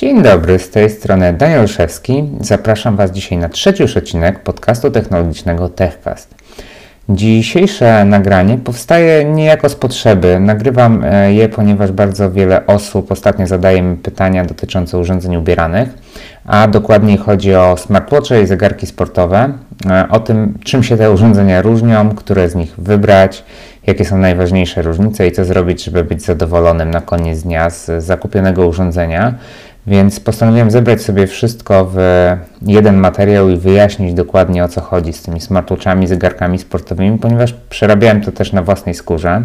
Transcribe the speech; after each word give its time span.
Dzień 0.00 0.22
dobry, 0.22 0.58
z 0.58 0.70
tej 0.70 0.90
strony 0.90 1.32
Daniel 1.32 1.68
Szewski. 1.68 2.24
Zapraszam 2.40 2.96
Was 2.96 3.10
dzisiaj 3.10 3.38
na 3.38 3.48
trzeci 3.48 3.82
odcinek 3.98 4.42
podcastu 4.42 4.90
technologicznego 4.90 5.68
TechCast. 5.68 6.34
Dzisiejsze 7.08 8.04
nagranie 8.04 8.58
powstaje 8.58 9.24
niejako 9.24 9.68
z 9.68 9.74
potrzeby. 9.74 10.40
Nagrywam 10.40 11.04
e, 11.04 11.34
je, 11.34 11.48
ponieważ 11.48 11.92
bardzo 11.92 12.30
wiele 12.30 12.66
osób 12.66 13.12
ostatnio 13.12 13.46
zadaje 13.46 13.82
mi 13.82 13.96
pytania 13.96 14.44
dotyczące 14.44 14.98
urządzeń 14.98 15.36
ubieranych, 15.36 15.88
a 16.44 16.68
dokładniej 16.68 17.18
chodzi 17.18 17.54
o 17.54 17.76
smartwatche 17.76 18.42
i 18.42 18.46
zegarki 18.46 18.86
sportowe, 18.86 19.52
e, 19.90 20.08
o 20.10 20.20
tym, 20.20 20.58
czym 20.64 20.82
się 20.82 20.96
te 20.96 21.10
urządzenia 21.10 21.62
różnią, 21.62 22.10
które 22.10 22.48
z 22.48 22.54
nich 22.54 22.74
wybrać, 22.78 23.44
jakie 23.86 24.04
są 24.04 24.18
najważniejsze 24.18 24.82
różnice 24.82 25.26
i 25.26 25.32
co 25.32 25.44
zrobić, 25.44 25.84
żeby 25.84 26.04
być 26.04 26.22
zadowolonym 26.22 26.90
na 26.90 27.00
koniec 27.00 27.42
dnia 27.42 27.70
z 27.70 28.04
zakupionego 28.04 28.66
urządzenia. 28.66 29.34
Więc 29.88 30.20
postanowiłem 30.20 30.70
zebrać 30.70 31.02
sobie 31.02 31.26
wszystko 31.26 31.90
w 31.94 31.98
jeden 32.62 32.96
materiał 32.96 33.48
i 33.48 33.56
wyjaśnić 33.56 34.14
dokładnie 34.14 34.64
o 34.64 34.68
co 34.68 34.80
chodzi 34.80 35.12
z 35.12 35.22
tymi 35.22 35.40
smartwatchami, 35.40 36.06
zegarkami 36.06 36.58
sportowymi, 36.58 37.18
ponieważ 37.18 37.52
przerabiałem 37.70 38.20
to 38.20 38.32
też 38.32 38.52
na 38.52 38.62
własnej 38.62 38.94
skórze. 38.94 39.42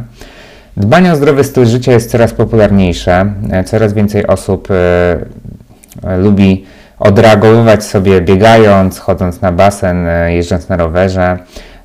Dbanie 0.77 1.13
o 1.13 1.15
zdrowy 1.15 1.43
styl 1.43 1.65
życia 1.65 1.91
jest 1.91 2.11
coraz 2.11 2.33
popularniejsze. 2.33 3.33
Coraz 3.65 3.93
więcej 3.93 4.27
osób 4.27 4.67
e, 4.71 6.17
lubi 6.17 6.65
odreagowywać 6.99 7.83
sobie 7.83 8.21
biegając, 8.21 8.99
chodząc 8.99 9.41
na 9.41 9.51
basen, 9.51 10.07
e, 10.07 10.33
jeżdżąc 10.33 10.69
na 10.69 10.77
rowerze, 10.77 11.37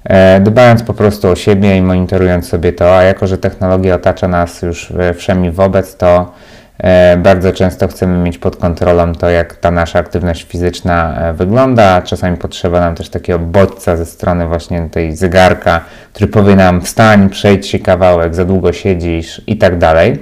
e, 0.05 0.41
dbając 0.41 0.83
po 0.83 0.95
prostu 0.95 1.29
o 1.29 1.37
siebie 1.37 1.77
i 1.77 1.83
monitorując 1.83 2.49
sobie 2.49 2.73
to, 2.73 2.99
a 2.99 3.03
jako, 3.03 3.27
że 3.27 3.39
technologia 3.39 3.95
otacza 3.95 4.29
nas 4.29 4.63
już 4.63 4.93
wszemi 5.15 5.51
wobec, 5.51 5.97
to 5.97 6.33
bardzo 7.19 7.53
często 7.53 7.89
chcemy 7.89 8.19
mieć 8.19 8.39
pod 8.39 8.57
kontrolą 8.57 9.15
to, 9.15 9.31
jak 9.31 9.57
ta 9.57 9.71
nasza 9.71 9.99
aktywność 9.99 10.45
fizyczna 10.45 11.19
e, 11.19 11.33
wygląda. 11.33 12.03
Czasami 12.03 12.37
potrzeba 12.37 12.81
nam 12.81 12.95
też 12.95 13.09
takiego 13.09 13.39
bodźca 13.39 13.97
ze 13.97 14.07
strony 14.07 14.49
właśnie 14.49 14.89
tej 14.91 15.17
zegarka, 15.17 15.81
który 16.13 16.29
powie 16.29 16.57
nam 16.57 16.81
wstań, 16.81 17.29
przejdź 17.29 17.67
się 17.67 17.79
kawałek, 17.79 18.35
za 18.35 18.45
długo 18.45 18.73
siedzisz 18.73 19.43
i 19.47 19.57
tak 19.57 19.79
dalej. 19.79 20.19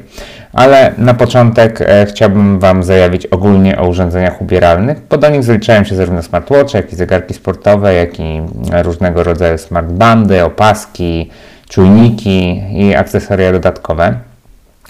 Ale 0.53 0.93
na 0.99 1.15
początek 1.15 1.81
e, 1.81 2.07
chciałbym 2.07 2.59
Wam 2.59 2.83
zajawić 2.83 3.27
ogólnie 3.27 3.79
o 3.79 3.89
urządzeniach 3.89 4.43
ubieralnych, 4.43 4.99
bo 5.11 5.19
do 5.19 5.29
nich 5.29 5.43
zaliczają 5.43 5.85
się 5.85 5.97
zarówno 5.97 6.23
smartwatche, 6.23 6.79
jak 6.79 6.93
i 6.93 6.97
zegarki 6.97 7.35
sportowe, 7.35 7.95
jak 7.95 8.21
i 8.21 8.43
różnego 8.83 9.25
rodzaju 9.25 9.59
smartbandy, 9.59 10.45
opaski, 10.45 11.31
czujniki 11.69 12.63
i 12.73 12.95
akcesoria 12.95 13.53
dodatkowe. 13.53 14.36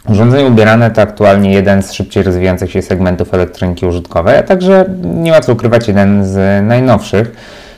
Urządzenie 0.08 0.48
ubierane 0.48 0.90
to 0.90 1.02
aktualnie 1.02 1.52
jeden 1.52 1.82
z 1.82 1.92
szybciej 1.92 2.22
rozwijających 2.22 2.70
się 2.70 2.82
segmentów 2.82 3.34
elektroniki 3.34 3.86
użytkowej, 3.86 4.36
a 4.38 4.42
także 4.42 4.84
nie 5.04 5.40
co 5.40 5.52
ukrywać 5.52 5.88
jeden 5.88 6.24
z 6.24 6.64
najnowszych. 6.66 7.32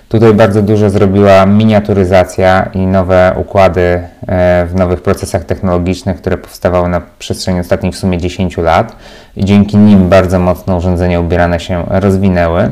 Tutaj 0.09 0.35
bardzo 0.35 0.62
dużo 0.62 0.91
zrobiła 0.91 1.47
miniaturyzacja 1.47 2.70
i 2.75 2.79
nowe 2.79 3.35
układy 3.37 3.81
e, 3.81 4.67
w 4.67 4.75
nowych 4.75 5.03
procesach 5.03 5.45
technologicznych, 5.45 6.17
które 6.17 6.39
powstawały 6.39 6.89
na 6.89 7.03
przestrzeni 7.19 7.61
ostatnich 7.61 7.95
w 7.95 7.98
sumie 7.98 8.19
10 8.19 8.57
lat 8.57 8.97
i 9.37 9.45
dzięki 9.45 9.77
nim 9.77 10.09
bardzo 10.09 10.39
mocno 10.39 10.77
urządzenia 10.77 11.20
ubierane 11.20 11.61
się 11.61 11.85
rozwinęły. 11.89 12.70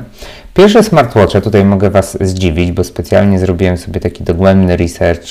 Pierwsze 0.57 0.83
smartwatche, 0.83 1.41
tutaj 1.41 1.65
mogę 1.65 1.91
Was 1.91 2.19
zdziwić, 2.21 2.73
bo 2.73 2.85
specjalnie 2.85 3.39
zrobiłem 3.39 3.77
sobie 3.77 4.01
taki 4.01 4.25
dogłębny 4.25 4.77
research, 4.77 5.27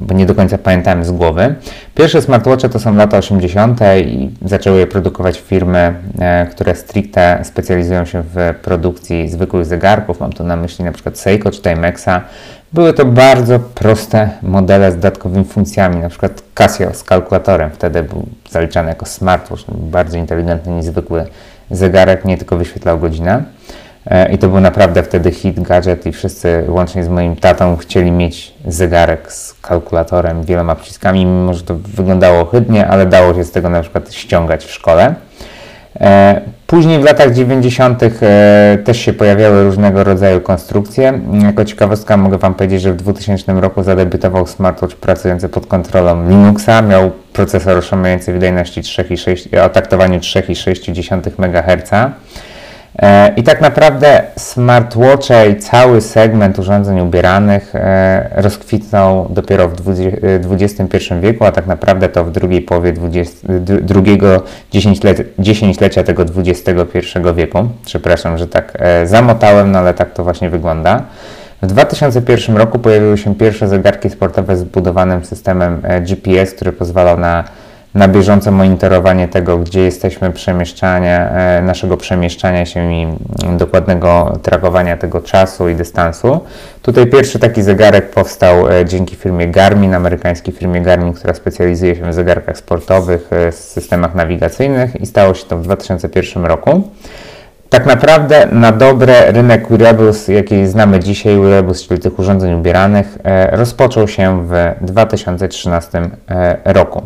bo 0.00 0.14
nie 0.14 0.26
do 0.26 0.34
końca 0.34 0.58
pamiętałem 0.58 1.04
z 1.04 1.10
głowy. 1.10 1.54
Pierwsze 1.94 2.22
smartwatche 2.22 2.68
to 2.68 2.78
są 2.78 2.96
lata 2.96 3.18
80. 3.18 3.80
i 4.06 4.30
zaczęły 4.44 4.78
je 4.78 4.86
produkować 4.86 5.40
firmy, 5.40 5.94
e, 6.18 6.46
które 6.46 6.74
stricte 6.74 7.40
specjalizują 7.44 8.04
się 8.04 8.22
w 8.34 8.54
produkcji 8.62 9.28
zwykłych 9.28 9.64
zegarków. 9.64 10.20
Mam 10.20 10.32
tu 10.32 10.44
na 10.44 10.56
myśli 10.56 10.84
na 10.84 10.92
przykład 10.92 11.18
Seiko 11.18 11.50
czy 11.50 11.62
Timexa. 11.62 12.20
Były 12.72 12.92
to 12.92 13.04
bardzo 13.04 13.58
proste 13.58 14.30
modele 14.42 14.92
z 14.92 14.94
dodatkowymi 14.94 15.44
funkcjami, 15.44 15.96
na 15.96 16.08
przykład 16.08 16.42
Casio 16.54 16.94
z 16.94 17.04
kalkulatorem. 17.04 17.70
Wtedy 17.70 18.02
był 18.02 18.26
zaliczany 18.50 18.88
jako 18.88 19.06
smartwatch, 19.06 19.64
bardziej 19.68 20.20
inteligentny 20.20 20.72
niż 20.72 20.84
zwykły 20.84 21.24
zegarek, 21.70 22.24
nie 22.24 22.38
tylko 22.38 22.56
wyświetlał 22.56 22.98
godzinę. 22.98 23.42
E, 24.06 24.32
I 24.32 24.38
to 24.38 24.48
był 24.48 24.60
naprawdę 24.60 25.02
wtedy 25.02 25.30
hit 25.30 25.60
gadżet 25.60 26.06
i 26.06 26.12
wszyscy, 26.12 26.64
łącznie 26.68 27.04
z 27.04 27.08
moim 27.08 27.36
tatą, 27.36 27.76
chcieli 27.76 28.10
mieć 28.10 28.54
zegarek 28.66 29.32
z 29.32 29.54
kalkulatorem, 29.54 30.42
wieloma 30.42 30.74
przyciskami, 30.74 31.26
mimo 31.26 31.54
że 31.54 31.62
to 31.62 31.74
wyglądało 31.74 32.40
ohydnie, 32.40 32.86
ale 32.86 33.06
dało 33.06 33.34
się 33.34 33.44
z 33.44 33.50
tego 33.50 33.68
na 33.68 33.82
przykład 33.82 34.12
ściągać 34.12 34.64
w 34.64 34.70
szkole. 34.70 35.14
E, 36.00 36.40
później 36.66 37.00
w 37.00 37.04
latach 37.04 37.32
90. 37.32 38.02
E, 38.02 38.78
też 38.84 39.00
się 39.00 39.12
pojawiały 39.12 39.64
różnego 39.64 40.04
rodzaju 40.04 40.40
konstrukcje. 40.40 41.20
Jako 41.42 41.64
ciekawostka 41.64 42.16
mogę 42.16 42.38
Wam 42.38 42.54
powiedzieć, 42.54 42.82
że 42.82 42.92
w 42.92 42.96
2000 42.96 43.52
roku 43.52 43.82
zadebiutował 43.82 44.46
smartwatch 44.46 44.96
pracujący 44.96 45.48
pod 45.48 45.66
kontrolą 45.66 46.28
Linuxa. 46.28 46.82
Miał 46.82 47.10
procesor 47.32 47.78
osiągający 47.78 48.32
wydajności 48.32 48.82
3,6, 48.82 49.64
o 49.64 49.68
taktowaniu 49.68 50.18
3,6 50.18 51.30
MHz. 51.38 51.90
E, 52.98 53.32
I 53.36 53.42
tak 53.42 53.60
naprawdę 53.60 54.22
smartwatche 54.36 55.50
i 55.50 55.56
cały 55.56 56.00
segment 56.00 56.58
urządzeń 56.58 57.00
ubieranych 57.00 57.74
e, 57.74 58.42
rozkwitnął 58.42 59.26
dopiero 59.30 59.68
w 59.68 60.52
XXI 60.52 61.12
e, 61.12 61.20
wieku, 61.20 61.44
a 61.44 61.52
tak 61.52 61.66
naprawdę 61.66 62.08
to 62.08 62.24
w 62.24 62.30
drugiej 62.30 62.62
połowie 62.62 62.92
20, 62.92 63.48
drugiego 63.82 64.42
dziesięciolecia 65.38 66.02
tego 66.02 66.22
XXI 66.36 66.78
wieku. 67.36 67.68
Przepraszam, 67.84 68.38
że 68.38 68.48
tak 68.48 68.78
zamotałem, 69.04 69.72
no 69.72 69.78
ale 69.78 69.94
tak 69.94 70.12
to 70.12 70.24
właśnie 70.24 70.50
wygląda. 70.50 71.02
W 71.62 71.66
2001 71.66 72.56
roku 72.56 72.78
pojawiły 72.78 73.18
się 73.18 73.34
pierwsze 73.34 73.68
zegarki 73.68 74.10
sportowe 74.10 74.56
z 74.56 74.64
budowanym 74.64 75.24
systemem 75.24 75.82
GPS, 76.00 76.52
który 76.54 76.72
pozwalał 76.72 77.18
na 77.18 77.44
na 77.96 78.08
bieżące 78.08 78.50
monitorowanie 78.50 79.28
tego, 79.28 79.58
gdzie 79.58 79.80
jesteśmy, 79.80 80.32
przemieszczanie, 80.32 81.18
e, 81.18 81.62
naszego 81.62 81.96
przemieszczania 81.96 82.66
się 82.66 82.92
i 82.92 83.06
dokładnego 83.58 84.38
trakowania 84.42 84.96
tego 84.96 85.20
czasu 85.20 85.68
i 85.68 85.74
dystansu. 85.74 86.40
Tutaj 86.82 87.06
pierwszy 87.06 87.38
taki 87.38 87.62
zegarek 87.62 88.10
powstał 88.10 88.72
e, 88.72 88.84
dzięki 88.84 89.16
firmie 89.16 89.48
Garmin, 89.48 89.94
amerykańskiej 89.94 90.54
firmie 90.54 90.80
Garmin, 90.80 91.12
która 91.12 91.34
specjalizuje 91.34 91.96
się 91.96 92.10
w 92.10 92.14
zegarkach 92.14 92.58
sportowych, 92.58 93.32
e, 93.32 93.52
systemach 93.52 94.14
nawigacyjnych 94.14 95.00
i 95.00 95.06
stało 95.06 95.34
się 95.34 95.44
to 95.46 95.56
w 95.58 95.62
2001 95.62 96.44
roku. 96.44 96.82
Tak 97.68 97.86
naprawdę 97.86 98.48
na 98.52 98.72
dobre 98.72 99.32
rynek 99.32 99.68
wearables, 99.68 100.28
jaki 100.28 100.66
znamy 100.66 101.00
dzisiaj, 101.00 101.40
wearables, 101.40 101.86
czyli 101.88 102.00
tych 102.00 102.18
urządzeń 102.18 102.54
ubieranych, 102.54 103.18
rozpoczął 103.52 104.08
się 104.08 104.46
w 104.48 104.74
2013 104.80 106.10
roku. 106.64 107.02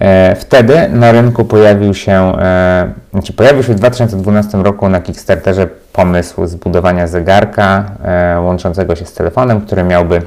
E, 0.00 0.36
wtedy 0.36 0.88
na 0.88 1.12
rynku 1.12 1.44
pojawił 1.44 1.94
się, 1.94 2.12
e, 2.12 2.92
znaczy 3.12 3.32
pojawił 3.32 3.62
się 3.62 3.72
w 3.72 3.76
2012 3.76 4.62
roku 4.62 4.88
na 4.88 5.00
Kickstarterze 5.00 5.68
pomysł 5.92 6.46
zbudowania 6.46 7.06
zegarka 7.06 7.84
e, 8.04 8.40
łączącego 8.40 8.96
się 8.96 9.06
z 9.06 9.12
telefonem, 9.12 9.60
który 9.60 9.84
miałby 9.84 10.22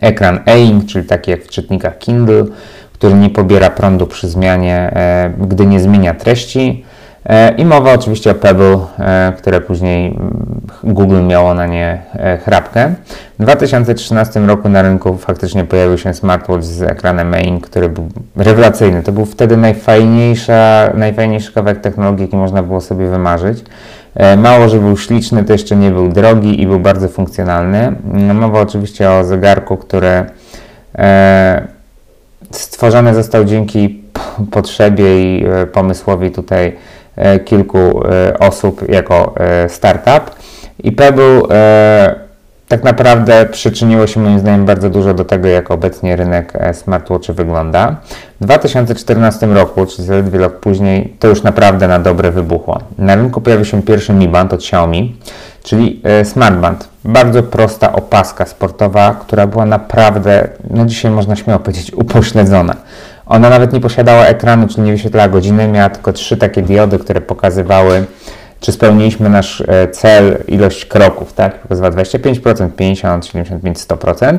ekran 0.00 0.40
e-ink, 0.46 0.86
czyli 0.86 1.06
taki 1.06 1.30
jak 1.30 1.42
w 1.42 1.48
czytnikach 1.48 1.98
Kindle, 1.98 2.44
który 2.92 3.14
nie 3.14 3.30
pobiera 3.30 3.70
prądu 3.70 4.06
przy 4.06 4.28
zmianie, 4.28 4.92
gdy 5.38 5.66
nie 5.66 5.80
zmienia 5.80 6.14
treści 6.14 6.84
I 7.56 7.64
mowa 7.64 7.92
oczywiście 7.92 8.30
o 8.30 8.34
Pebble, 8.34 8.78
e, 8.98 9.32
które 9.38 9.60
później 9.60 10.06
mm, 10.06 10.60
Google 10.84 11.22
miało 11.22 11.54
na 11.54 11.66
nie 11.66 12.02
e, 12.12 12.38
chrapkę. 12.38 12.94
W 13.38 13.42
2013 13.42 14.40
roku 14.40 14.68
na 14.68 14.82
rynku 14.82 15.16
faktycznie 15.16 15.64
pojawił 15.64 15.98
się 15.98 16.14
smartwatch 16.14 16.62
z 16.62 16.82
ekranem 16.82 17.28
main, 17.28 17.60
który 17.60 17.88
był 17.88 18.08
rewelacyjny. 18.36 19.02
To 19.02 19.12
był 19.12 19.26
wtedy 19.26 19.56
najfajniejsza, 19.56 20.90
najfajniejszy 20.94 21.52
kawałek 21.52 21.80
technologii, 21.80 22.24
jaki 22.24 22.36
można 22.36 22.62
było 22.62 22.80
sobie 22.80 23.08
wymarzyć. 23.08 23.64
Mało, 24.36 24.68
że 24.68 24.78
był 24.78 24.96
śliczny, 24.96 25.44
to 25.44 25.52
jeszcze 25.52 25.76
nie 25.76 25.90
był 25.90 26.08
drogi 26.08 26.62
i 26.62 26.66
był 26.66 26.80
bardzo 26.80 27.08
funkcjonalny. 27.08 27.92
Mowa 28.34 28.60
oczywiście 28.60 29.10
o 29.10 29.24
zegarku, 29.24 29.76
który 29.76 30.24
stworzony 32.50 33.14
został 33.14 33.44
dzięki 33.44 34.02
potrzebie 34.50 35.22
i 35.22 35.44
pomysłowi 35.72 36.30
tutaj 36.30 36.72
E, 36.72 36.99
kilku 37.44 37.78
e, 37.78 38.38
osób 38.38 38.88
jako 38.88 39.34
e, 39.36 39.68
startup. 39.68 40.30
I 40.84 40.92
Pebble 40.92 41.40
tak 42.68 42.84
naprawdę 42.84 43.46
przyczyniło 43.46 44.06
się 44.06 44.20
moim 44.20 44.38
zdaniem 44.38 44.66
bardzo 44.66 44.90
dużo 44.90 45.14
do 45.14 45.24
tego, 45.24 45.48
jak 45.48 45.70
obecnie 45.70 46.16
rynek 46.16 46.52
smartwatchy 46.72 47.32
wygląda. 47.32 47.96
W 48.40 48.44
2014 48.44 49.46
roku, 49.46 49.86
czyli 49.86 50.08
zaledwie 50.08 50.38
rok 50.38 50.60
później, 50.60 51.16
to 51.18 51.28
już 51.28 51.42
naprawdę 51.42 51.88
na 51.88 51.98
dobre 51.98 52.30
wybuchło. 52.30 52.78
Na 52.98 53.14
rynku 53.14 53.40
pojawił 53.40 53.64
się 53.64 53.82
pierwszy 53.82 54.12
Mi 54.12 54.28
Band 54.28 54.52
od 54.52 54.60
Xiaomi, 54.60 55.16
czyli 55.62 56.02
smartband. 56.24 56.88
Bardzo 57.04 57.42
prosta 57.42 57.92
opaska 57.92 58.46
sportowa, 58.46 59.16
która 59.20 59.46
była 59.46 59.66
naprawdę, 59.66 60.48
no 60.70 60.86
dzisiaj 60.86 61.10
można 61.10 61.36
śmiało 61.36 61.60
powiedzieć, 61.60 61.92
upośledzona. 61.92 62.76
Ona 63.26 63.50
nawet 63.50 63.72
nie 63.72 63.80
posiadała 63.80 64.26
ekranu, 64.26 64.68
czyli 64.68 64.82
nie 64.82 64.92
wyświetlała 64.92 65.28
godziny, 65.28 65.68
miała 65.68 65.88
tylko 65.88 66.12
trzy 66.12 66.36
takie 66.36 66.62
diody, 66.62 66.98
które 66.98 67.20
pokazywały, 67.20 68.04
czy 68.60 68.72
spełniliśmy 68.72 69.28
nasz 69.28 69.60
e, 69.68 69.88
cel, 69.88 70.38
ilość 70.48 70.84
kroków, 70.84 71.32
tak? 71.32 71.58
Pokazywała 71.58 71.94
25%, 71.94 72.68
50%, 72.68 73.20
75%, 73.20 73.72
100%. 73.72 74.38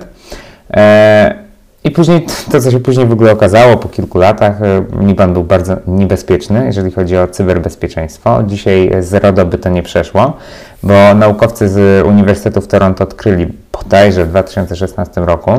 I 1.84 1.92
później 1.92 2.26
to, 2.52 2.62
co 2.62 2.72
się 2.72 2.80
później 2.80 3.06
w 3.06 3.12
ogóle 3.12 3.32
okazało 3.32 3.78
po 3.78 3.90
kilku 3.90 4.18
latach, 4.18 4.62
e, 4.62 5.28
był 5.28 5.44
bardzo 5.44 5.78
niebezpieczny, 5.88 6.66
jeżeli 6.66 6.92
chodzi 6.92 7.18
o 7.18 7.28
cyberbezpieczeństwo. 7.28 8.44
Dzisiaj 8.44 8.92
z 9.00 9.14
RODO 9.14 9.46
by 9.46 9.58
to 9.58 9.70
nie 9.70 9.84
przeszło, 9.84 10.38
bo 10.84 11.14
naukowcy 11.16 11.70
z 11.70 12.06
Uniwersytetu 12.08 12.62
w 12.62 12.68
Toronto 12.68 13.04
odkryli 13.04 13.48
bodajże 13.84 14.26
w 14.26 14.30
2016 14.30 15.22
roku, 15.22 15.52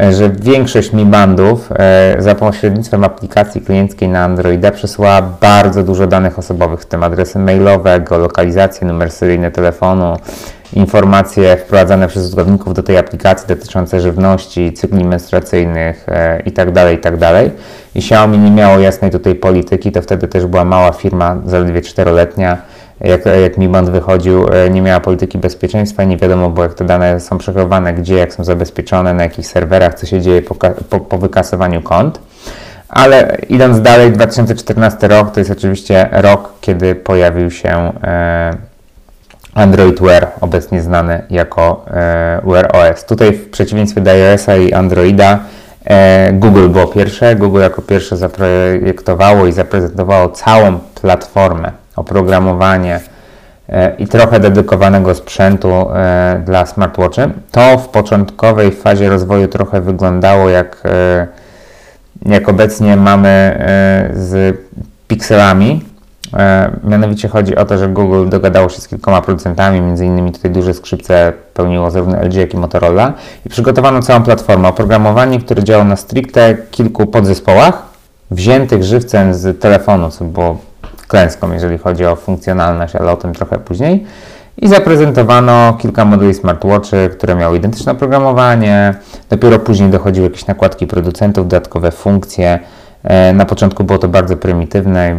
e, 0.00 0.12
że 0.12 0.30
większość 0.30 0.92
Mi-Bandów 0.92 1.72
e, 1.72 2.16
za 2.18 2.34
pośrednictwem 2.34 3.04
aplikacji 3.04 3.60
klienckiej 3.60 4.08
na 4.08 4.24
Androida 4.24 4.70
przesyła 4.70 5.22
bardzo 5.22 5.82
dużo 5.82 6.06
danych 6.06 6.38
osobowych, 6.38 6.80
w 6.80 6.86
tym 6.86 7.02
adresy 7.02 7.38
mailowe, 7.38 8.00
geolokalizację, 8.00 8.86
numer 8.86 9.10
seryjny 9.10 9.50
telefonu, 9.50 10.16
informacje 10.72 11.56
wprowadzane 11.56 12.08
przez 12.08 12.24
użytkowników 12.24 12.74
do 12.74 12.82
tej 12.82 12.98
aplikacji 12.98 13.48
dotyczące 13.48 14.00
żywności, 14.00 14.72
cykli 14.72 15.04
menstruacyjnych 15.04 16.08
e, 16.08 16.40
itd., 16.40 16.72
tak 16.72 16.92
itd. 16.92 17.18
Tak 17.18 17.46
I 17.94 17.98
Xiaomi 17.98 18.38
nie 18.38 18.50
miało 18.50 18.78
jasnej 18.78 19.10
tutaj 19.10 19.34
polityki, 19.34 19.92
to 19.92 20.02
wtedy 20.02 20.28
też 20.28 20.46
była 20.46 20.64
mała 20.64 20.92
firma, 20.92 21.36
zaledwie 21.46 21.80
czteroletnia, 21.80 22.58
jak, 23.04 23.24
jak 23.42 23.58
Mi 23.58 23.68
Band 23.68 23.90
wychodził, 23.90 24.46
e, 24.52 24.70
nie 24.70 24.82
miała 24.82 25.00
polityki 25.00 25.38
bezpieczeństwa, 25.38 26.04
nie 26.04 26.16
wiadomo 26.16 26.50
było, 26.50 26.64
jak 26.64 26.74
te 26.74 26.84
dane 26.84 27.20
są 27.20 27.38
przechowywane, 27.38 27.94
gdzie, 27.94 28.14
jak 28.14 28.34
są 28.34 28.44
zabezpieczone, 28.44 29.14
na 29.14 29.22
jakich 29.22 29.46
serwerach, 29.46 29.94
co 29.94 30.06
się 30.06 30.20
dzieje 30.20 30.42
po, 30.42 30.54
po, 30.90 31.00
po 31.00 31.18
wykasowaniu 31.18 31.82
kont. 31.82 32.20
Ale 32.88 33.36
idąc 33.48 33.80
dalej, 33.80 34.12
2014 34.12 35.08
rok 35.08 35.30
to 35.30 35.40
jest 35.40 35.50
oczywiście 35.50 36.08
rok, 36.12 36.52
kiedy 36.60 36.94
pojawił 36.94 37.50
się 37.50 37.92
e, 38.02 38.56
Android 39.54 40.00
Wear, 40.00 40.28
obecnie 40.40 40.82
znany 40.82 41.22
jako 41.30 41.84
e, 41.90 42.40
Wear 42.44 42.76
OS. 42.76 43.04
Tutaj 43.04 43.32
w 43.32 43.50
przeciwieństwie 43.50 44.00
do 44.00 44.10
iOS-a 44.10 44.56
i 44.56 44.72
Androida 44.72 45.38
Google 46.32 46.68
było 46.68 46.86
pierwsze. 46.86 47.36
Google 47.36 47.60
jako 47.60 47.82
pierwsze 47.82 48.16
zaprojektowało 48.16 49.46
i 49.46 49.52
zaprezentowało 49.52 50.28
całą 50.28 50.78
platformę, 51.02 51.72
oprogramowanie 51.96 53.00
e, 53.68 53.96
i 53.98 54.06
trochę 54.06 54.40
dedykowanego 54.40 55.14
sprzętu 55.14 55.68
e, 55.68 56.42
dla 56.44 56.66
smartwatchy. 56.66 57.30
To 57.50 57.78
w 57.78 57.88
początkowej 57.88 58.72
fazie 58.72 59.08
rozwoju 59.08 59.48
trochę 59.48 59.80
wyglądało 59.80 60.48
jak, 60.48 60.82
e, 60.84 61.26
jak 62.26 62.48
obecnie 62.48 62.96
mamy 62.96 63.58
z 64.14 64.58
pikselami, 65.08 65.84
mianowicie 66.84 67.28
chodzi 67.28 67.56
o 67.56 67.64
to, 67.64 67.78
że 67.78 67.88
Google 67.88 68.28
dogadało 68.28 68.68
się 68.68 68.80
z 68.80 68.88
kilkoma 68.88 69.22
producentami, 69.22 69.80
między 69.80 70.06
innymi 70.06 70.32
tutaj 70.32 70.50
duże 70.50 70.74
skrzypce 70.74 71.32
pełniło 71.54 71.90
zarówno 71.90 72.22
LG, 72.22 72.34
jak 72.34 72.54
i 72.54 72.56
Motorola 72.56 73.12
i 73.46 73.48
przygotowano 73.48 74.02
całą 74.02 74.22
platformę 74.22 74.68
oprogramowanie, 74.68 75.40
które 75.40 75.64
działało 75.64 75.88
na 75.88 75.96
stricte 75.96 76.56
kilku 76.70 77.06
podzespołach, 77.06 77.82
wziętych 78.30 78.84
żywcem 78.84 79.34
z 79.34 79.60
telefonu, 79.60 80.10
co 80.10 80.24
było 80.24 80.58
klęską, 81.06 81.52
jeżeli 81.52 81.78
chodzi 81.78 82.06
o 82.06 82.16
funkcjonalność, 82.16 82.96
ale 82.96 83.12
o 83.12 83.16
tym 83.16 83.34
trochę 83.34 83.58
później. 83.58 84.06
I 84.56 84.68
zaprezentowano 84.68 85.76
kilka 85.80 86.04
modeli 86.04 86.34
smartwatchy, 86.34 87.08
które 87.12 87.34
miały 87.34 87.56
identyczne 87.56 87.92
oprogramowanie. 87.92 88.94
Dopiero 89.30 89.58
później 89.58 89.90
dochodziły 89.90 90.26
jakieś 90.26 90.46
nakładki 90.46 90.86
producentów, 90.86 91.48
dodatkowe 91.48 91.90
funkcje. 91.90 92.58
E, 93.04 93.32
na 93.32 93.44
początku 93.44 93.84
było 93.84 93.98
to 93.98 94.08
bardzo 94.08 94.36
prymitywne 94.36 95.16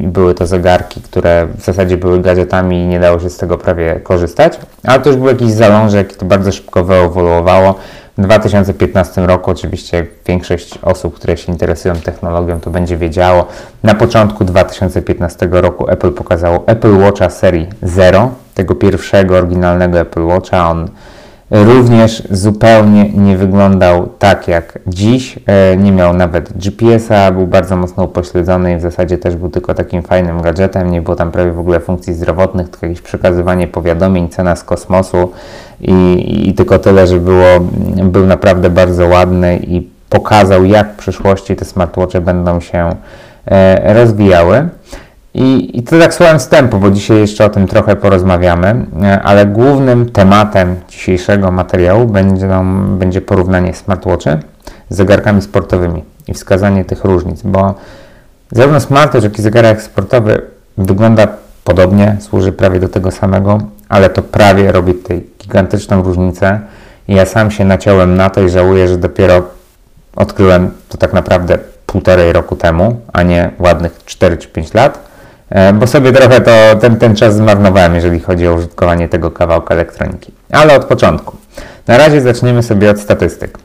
i 0.00 0.06
były 0.06 0.34
to 0.34 0.46
zegarki, 0.46 1.00
które 1.00 1.46
w 1.58 1.64
zasadzie 1.64 1.96
były 1.96 2.20
gadżetami 2.20 2.82
i 2.82 2.86
nie 2.86 3.00
dało 3.00 3.20
się 3.20 3.30
z 3.30 3.36
tego 3.36 3.58
prawie 3.58 4.00
korzystać, 4.02 4.58
ale 4.84 5.00
to 5.00 5.08
już 5.08 5.18
był 5.18 5.28
jakiś 5.28 5.50
zalążek, 5.50 6.16
to 6.16 6.26
bardzo 6.26 6.52
szybko 6.52 6.84
wyewoluowało. 6.84 7.74
W 8.18 8.22
2015 8.22 9.26
roku 9.26 9.50
oczywiście 9.50 10.06
większość 10.26 10.78
osób, 10.82 11.14
które 11.14 11.36
się 11.36 11.52
interesują 11.52 11.94
technologią, 11.96 12.60
to 12.60 12.70
będzie 12.70 12.96
wiedziało. 12.96 13.46
Na 13.82 13.94
początku 13.94 14.44
2015 14.44 15.48
roku 15.50 15.90
Apple 15.90 16.12
pokazało 16.12 16.64
Apple 16.66 16.98
Watcha 16.98 17.30
serii 17.30 17.68
0, 17.82 18.30
tego 18.54 18.74
pierwszego 18.74 19.36
oryginalnego 19.36 20.00
Apple 20.00 20.22
Watcha. 20.22 20.70
On 20.70 20.88
również 21.50 22.22
zupełnie 22.30 23.08
nie 23.08 23.36
wyglądał 23.36 24.08
tak 24.18 24.48
jak 24.48 24.78
dziś. 24.86 25.38
E, 25.46 25.76
nie 25.76 25.92
miał 25.92 26.14
nawet 26.14 26.52
GPS-a, 26.52 27.32
był 27.32 27.46
bardzo 27.46 27.76
mocno 27.76 28.04
upośledzony 28.04 28.72
i 28.72 28.76
w 28.76 28.80
zasadzie 28.80 29.18
też 29.18 29.36
był 29.36 29.50
tylko 29.50 29.74
takim 29.74 30.02
fajnym 30.02 30.42
gadżetem. 30.42 30.90
Nie 30.90 31.02
było 31.02 31.16
tam 31.16 31.30
prawie 31.30 31.52
w 31.52 31.58
ogóle 31.58 31.80
funkcji 31.80 32.14
zdrowotnych, 32.14 32.68
tylko 32.68 32.86
jakieś 32.86 33.02
przekazywanie 33.02 33.68
powiadomień, 33.68 34.28
cena 34.28 34.56
z 34.56 34.64
kosmosu 34.64 35.32
i, 35.80 36.48
i 36.48 36.54
tylko 36.54 36.78
tyle, 36.78 37.06
że 37.06 37.16
było, 37.16 37.60
był 38.04 38.26
naprawdę 38.26 38.70
bardzo 38.70 39.06
ładny 39.06 39.56
i 39.56 39.88
pokazał, 40.10 40.64
jak 40.64 40.92
w 40.92 40.96
przyszłości 40.96 41.56
te 41.56 41.64
smartwatche 41.64 42.20
będą 42.20 42.60
się 42.60 42.90
e, 43.46 43.94
rozwijały. 43.94 44.68
I, 45.34 45.78
I 45.78 45.82
to 45.82 45.98
tak 45.98 46.14
słowem 46.14 46.38
wstępu, 46.38 46.78
bo 46.78 46.90
dzisiaj 46.90 47.18
jeszcze 47.18 47.44
o 47.44 47.48
tym 47.48 47.66
trochę 47.66 47.96
porozmawiamy, 47.96 48.86
e, 49.02 49.22
ale 49.22 49.46
głównym 49.46 50.10
tematem 50.10 50.76
dzisiejszego 50.88 51.50
materiału 51.50 52.06
będzie, 52.06 52.48
będzie 52.98 53.20
porównanie 53.20 53.74
smartwatchy 53.74 54.38
z 54.90 54.96
zegarkami 54.96 55.42
sportowymi 55.42 56.04
i 56.28 56.34
wskazanie 56.34 56.84
tych 56.84 57.04
różnic, 57.04 57.42
bo 57.42 57.74
zarówno 58.52 58.80
smartwatch, 58.80 59.24
jak 59.24 59.38
i 59.38 59.42
zegarek 59.42 59.82
sportowy 59.82 60.42
wygląda 60.78 61.28
podobnie, 61.64 62.16
służy 62.20 62.52
prawie 62.52 62.80
do 62.80 62.88
tego 62.88 63.10
samego, 63.10 63.58
ale 63.88 64.10
to 64.10 64.22
prawie 64.22 64.72
robi 64.72 64.94
tutaj 64.94 65.26
gigantyczną 65.38 66.02
różnicę 66.02 66.60
i 67.08 67.14
ja 67.14 67.26
sam 67.26 67.50
się 67.50 67.64
naciąłem 67.64 68.16
na 68.16 68.30
to 68.30 68.40
i 68.40 68.48
żałuję, 68.48 68.88
że 68.88 68.98
dopiero 68.98 69.42
odkryłem 70.16 70.70
to 70.88 70.98
tak 70.98 71.12
naprawdę 71.12 71.58
półtorej 71.86 72.32
roku 72.32 72.56
temu, 72.56 73.00
a 73.12 73.22
nie 73.22 73.50
ładnych 73.58 74.00
4 74.04 74.36
czy 74.36 74.48
5 74.48 74.74
lat. 74.74 75.09
E, 75.50 75.72
bo 75.72 75.86
sobie 75.86 76.12
trochę 76.12 76.40
to, 76.40 76.50
ten, 76.80 76.96
ten 76.96 77.16
czas 77.16 77.36
zmarnowałem, 77.36 77.94
jeżeli 77.94 78.20
chodzi 78.20 78.48
o 78.48 78.54
użytkowanie 78.54 79.08
tego 79.08 79.30
kawałka 79.30 79.74
elektroniki. 79.74 80.32
Ale 80.52 80.76
od 80.76 80.84
początku. 80.84 81.36
Na 81.86 81.98
razie 81.98 82.20
zaczniemy 82.20 82.62
sobie 82.62 82.90
od 82.90 83.00
statystyk. 83.00 83.58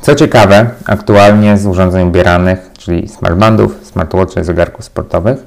Co 0.00 0.14
ciekawe, 0.14 0.70
aktualnie 0.84 1.58
z 1.58 1.66
urządzeń 1.66 2.08
ubieranych, 2.08 2.70
czyli 2.78 3.08
smartbandów, 3.08 3.74
smartwatchy, 3.82 4.44
zegarków 4.44 4.84
sportowych, 4.84 5.38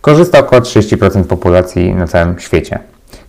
korzysta 0.00 0.38
około 0.38 0.62
30% 0.62 1.24
populacji 1.24 1.94
na 1.94 2.06
całym 2.06 2.38
świecie. 2.38 2.78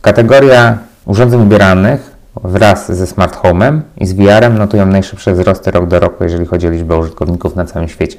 Kategoria 0.01 0.77
urządzeń 1.05 1.41
ubieranych 1.41 2.11
wraz 2.43 2.91
ze 2.91 3.07
smart 3.07 3.35
home'em 3.35 3.79
i 3.97 4.07
z 4.07 4.13
VR-em 4.13 4.57
notują 4.57 4.85
najszybsze 4.85 5.33
wzrosty 5.33 5.71
rok 5.71 5.87
do 5.87 5.99
roku, 5.99 6.23
jeżeli 6.23 6.45
chodzi 6.45 6.67
o 6.67 6.69
liczbę 6.69 6.97
użytkowników 6.97 7.55
na 7.55 7.65
całym 7.65 7.89
świecie. 7.89 8.17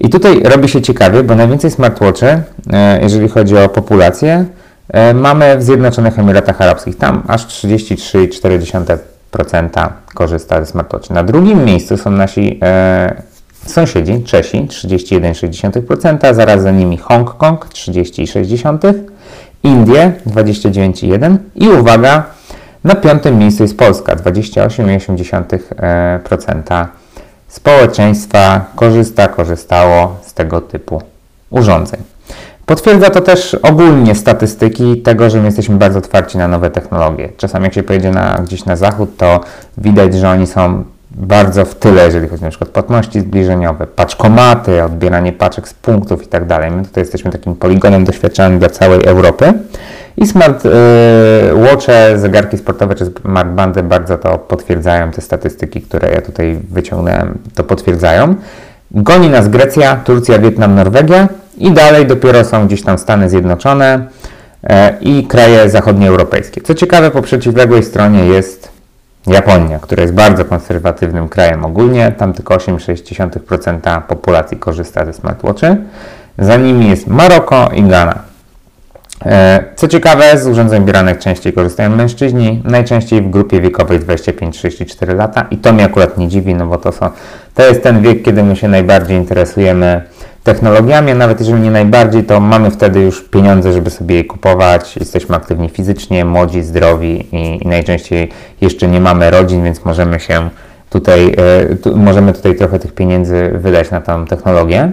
I 0.00 0.08
tutaj 0.08 0.42
robi 0.42 0.68
się 0.68 0.82
ciekawie, 0.82 1.22
bo 1.22 1.34
najwięcej 1.34 1.70
smartwatchy, 1.70 2.42
e, 2.72 3.02
jeżeli 3.02 3.28
chodzi 3.28 3.56
o 3.56 3.68
populację, 3.68 4.44
e, 4.88 5.14
mamy 5.14 5.58
w 5.58 5.62
Zjednoczonych 5.62 6.18
Emiratach 6.18 6.60
Arabskich. 6.60 6.98
Tam 6.98 7.22
aż 7.28 7.46
33,4% 7.46 9.88
korzysta 10.14 10.60
ze 10.60 10.66
smartwatchy. 10.66 11.14
Na 11.14 11.22
drugim 11.22 11.64
miejscu 11.64 11.96
są 11.96 12.10
nasi 12.10 12.58
e, 12.62 13.22
sąsiedzi, 13.66 14.22
Czesi, 14.22 14.66
31,6%, 14.68 16.34
zaraz 16.34 16.62
za 16.62 16.70
nimi 16.70 16.98
Hongkong, 16.98 17.66
30,6%, 17.66 18.94
Indie, 19.62 20.12
29,1% 20.26 21.36
i 21.54 21.68
uwaga, 21.68 22.24
na 22.84 22.94
piątym 22.94 23.38
miejscu 23.38 23.62
jest 23.62 23.78
Polska, 23.78 24.16
28,8% 24.16 26.86
społeczeństwa 27.50 28.64
korzysta, 28.74 29.28
korzystało 29.28 30.16
z 30.22 30.34
tego 30.34 30.60
typu 30.60 31.02
urządzeń. 31.50 32.00
Potwierdza 32.66 33.10
to 33.10 33.20
też 33.20 33.54
ogólnie 33.54 34.14
statystyki 34.14 35.02
tego, 35.02 35.30
że 35.30 35.38
my 35.38 35.44
jesteśmy 35.44 35.76
bardzo 35.76 35.98
otwarci 35.98 36.38
na 36.38 36.48
nowe 36.48 36.70
technologie. 36.70 37.28
Czasami 37.36 37.64
jak 37.64 37.74
się 37.74 37.82
pojedzie 37.82 38.10
na, 38.10 38.34
gdzieś 38.44 38.64
na 38.64 38.76
zachód, 38.76 39.16
to 39.16 39.40
widać, 39.78 40.14
że 40.14 40.30
oni 40.30 40.46
są 40.46 40.84
bardzo 41.10 41.64
w 41.64 41.74
tyle, 41.74 42.04
jeżeli 42.04 42.28
chodzi 42.28 42.42
na 42.42 42.50
przykład 42.50 42.70
o 42.70 42.72
płatności 42.72 43.20
zbliżeniowe, 43.20 43.86
paczkomaty, 43.86 44.84
odbieranie 44.84 45.32
paczek 45.32 45.68
z 45.68 45.74
punktów 45.74 46.22
i 46.22 46.26
tak. 46.26 46.48
My 46.70 46.84
tutaj 46.84 47.02
jesteśmy 47.02 47.30
takim 47.30 47.56
poligonem 47.56 48.04
doświadczalnym 48.04 48.58
dla 48.58 48.68
całej 48.68 49.04
Europy. 49.04 49.52
I 50.16 50.26
smart 50.26 50.66
y, 50.66 50.70
watche, 51.54 52.18
zegarki 52.18 52.58
sportowe 52.58 52.94
czy 52.94 53.06
smartbandy 53.06 53.82
bardzo 53.82 54.18
to 54.18 54.38
potwierdzają, 54.38 55.10
te 55.10 55.20
statystyki, 55.20 55.80
które 55.80 56.10
ja 56.10 56.20
tutaj 56.20 56.60
wyciągnąłem, 56.70 57.38
to 57.54 57.64
potwierdzają. 57.64 58.34
Goni 58.90 59.28
nas 59.28 59.48
Grecja, 59.48 59.96
Turcja, 59.96 60.38
Wietnam, 60.38 60.74
Norwegia 60.74 61.28
i 61.58 61.72
dalej 61.72 62.06
dopiero 62.06 62.44
są 62.44 62.66
gdzieś 62.66 62.82
tam 62.82 62.98
Stany 62.98 63.30
Zjednoczone 63.30 64.06
y, 64.64 64.68
i 65.00 65.26
kraje 65.26 65.70
zachodnioeuropejskie. 65.70 66.60
Co 66.60 66.74
ciekawe, 66.74 67.10
po 67.10 67.22
przeciwległej 67.22 67.82
stronie 67.82 68.26
jest 68.26 68.70
Japonia, 69.26 69.78
która 69.78 70.02
jest 70.02 70.14
bardzo 70.14 70.44
konserwatywnym 70.44 71.28
krajem 71.28 71.64
ogólnie, 71.64 72.12
tam 72.18 72.32
tylko 72.32 72.56
8,6% 72.56 74.02
populacji 74.02 74.56
korzysta 74.56 75.06
ze 75.06 75.12
smartwatchy. 75.12 75.76
Za 76.38 76.56
nimi 76.56 76.90
jest 76.90 77.06
Maroko 77.06 77.70
i 77.74 77.82
Ghana. 77.82 78.29
E, 79.26 79.64
co 79.76 79.88
ciekawe, 79.88 80.38
z 80.38 80.46
urządzeń 80.46 80.84
bieranych 80.84 81.18
częściej 81.18 81.52
korzystają 81.52 81.90
mężczyźni, 81.90 82.62
najczęściej 82.64 83.22
w 83.22 83.30
grupie 83.30 83.60
wiekowej 83.60 84.00
25-34 84.00 85.16
lata 85.16 85.46
i 85.50 85.56
to 85.56 85.72
mnie 85.72 85.84
akurat 85.84 86.18
nie 86.18 86.28
dziwi, 86.28 86.54
no 86.54 86.66
bo 86.66 86.78
to, 86.78 86.92
są, 86.92 87.10
to 87.54 87.66
jest 87.66 87.82
ten 87.82 88.02
wiek, 88.02 88.22
kiedy 88.22 88.42
my 88.42 88.56
się 88.56 88.68
najbardziej 88.68 89.16
interesujemy 89.16 90.02
technologiami, 90.44 91.10
a 91.10 91.14
nawet 91.14 91.40
jeżeli 91.40 91.60
nie 91.60 91.70
najbardziej, 91.70 92.24
to 92.24 92.40
mamy 92.40 92.70
wtedy 92.70 93.00
już 93.00 93.24
pieniądze, 93.24 93.72
żeby 93.72 93.90
sobie 93.90 94.16
je 94.16 94.24
kupować, 94.24 94.96
jesteśmy 94.96 95.36
aktywni 95.36 95.68
fizycznie, 95.68 96.24
młodzi, 96.24 96.62
zdrowi 96.62 97.26
i, 97.32 97.64
i 97.64 97.68
najczęściej 97.68 98.28
jeszcze 98.60 98.88
nie 98.88 99.00
mamy 99.00 99.30
rodzin, 99.30 99.64
więc 99.64 99.84
możemy 99.84 100.20
się 100.20 100.48
tutaj, 100.90 101.34
e, 101.70 101.76
tu, 101.76 101.96
możemy 101.96 102.32
tutaj 102.32 102.56
trochę 102.56 102.78
tych 102.78 102.94
pieniędzy 102.94 103.50
wydać 103.54 103.90
na 103.90 104.00
tą 104.00 104.26
technologię. 104.26 104.90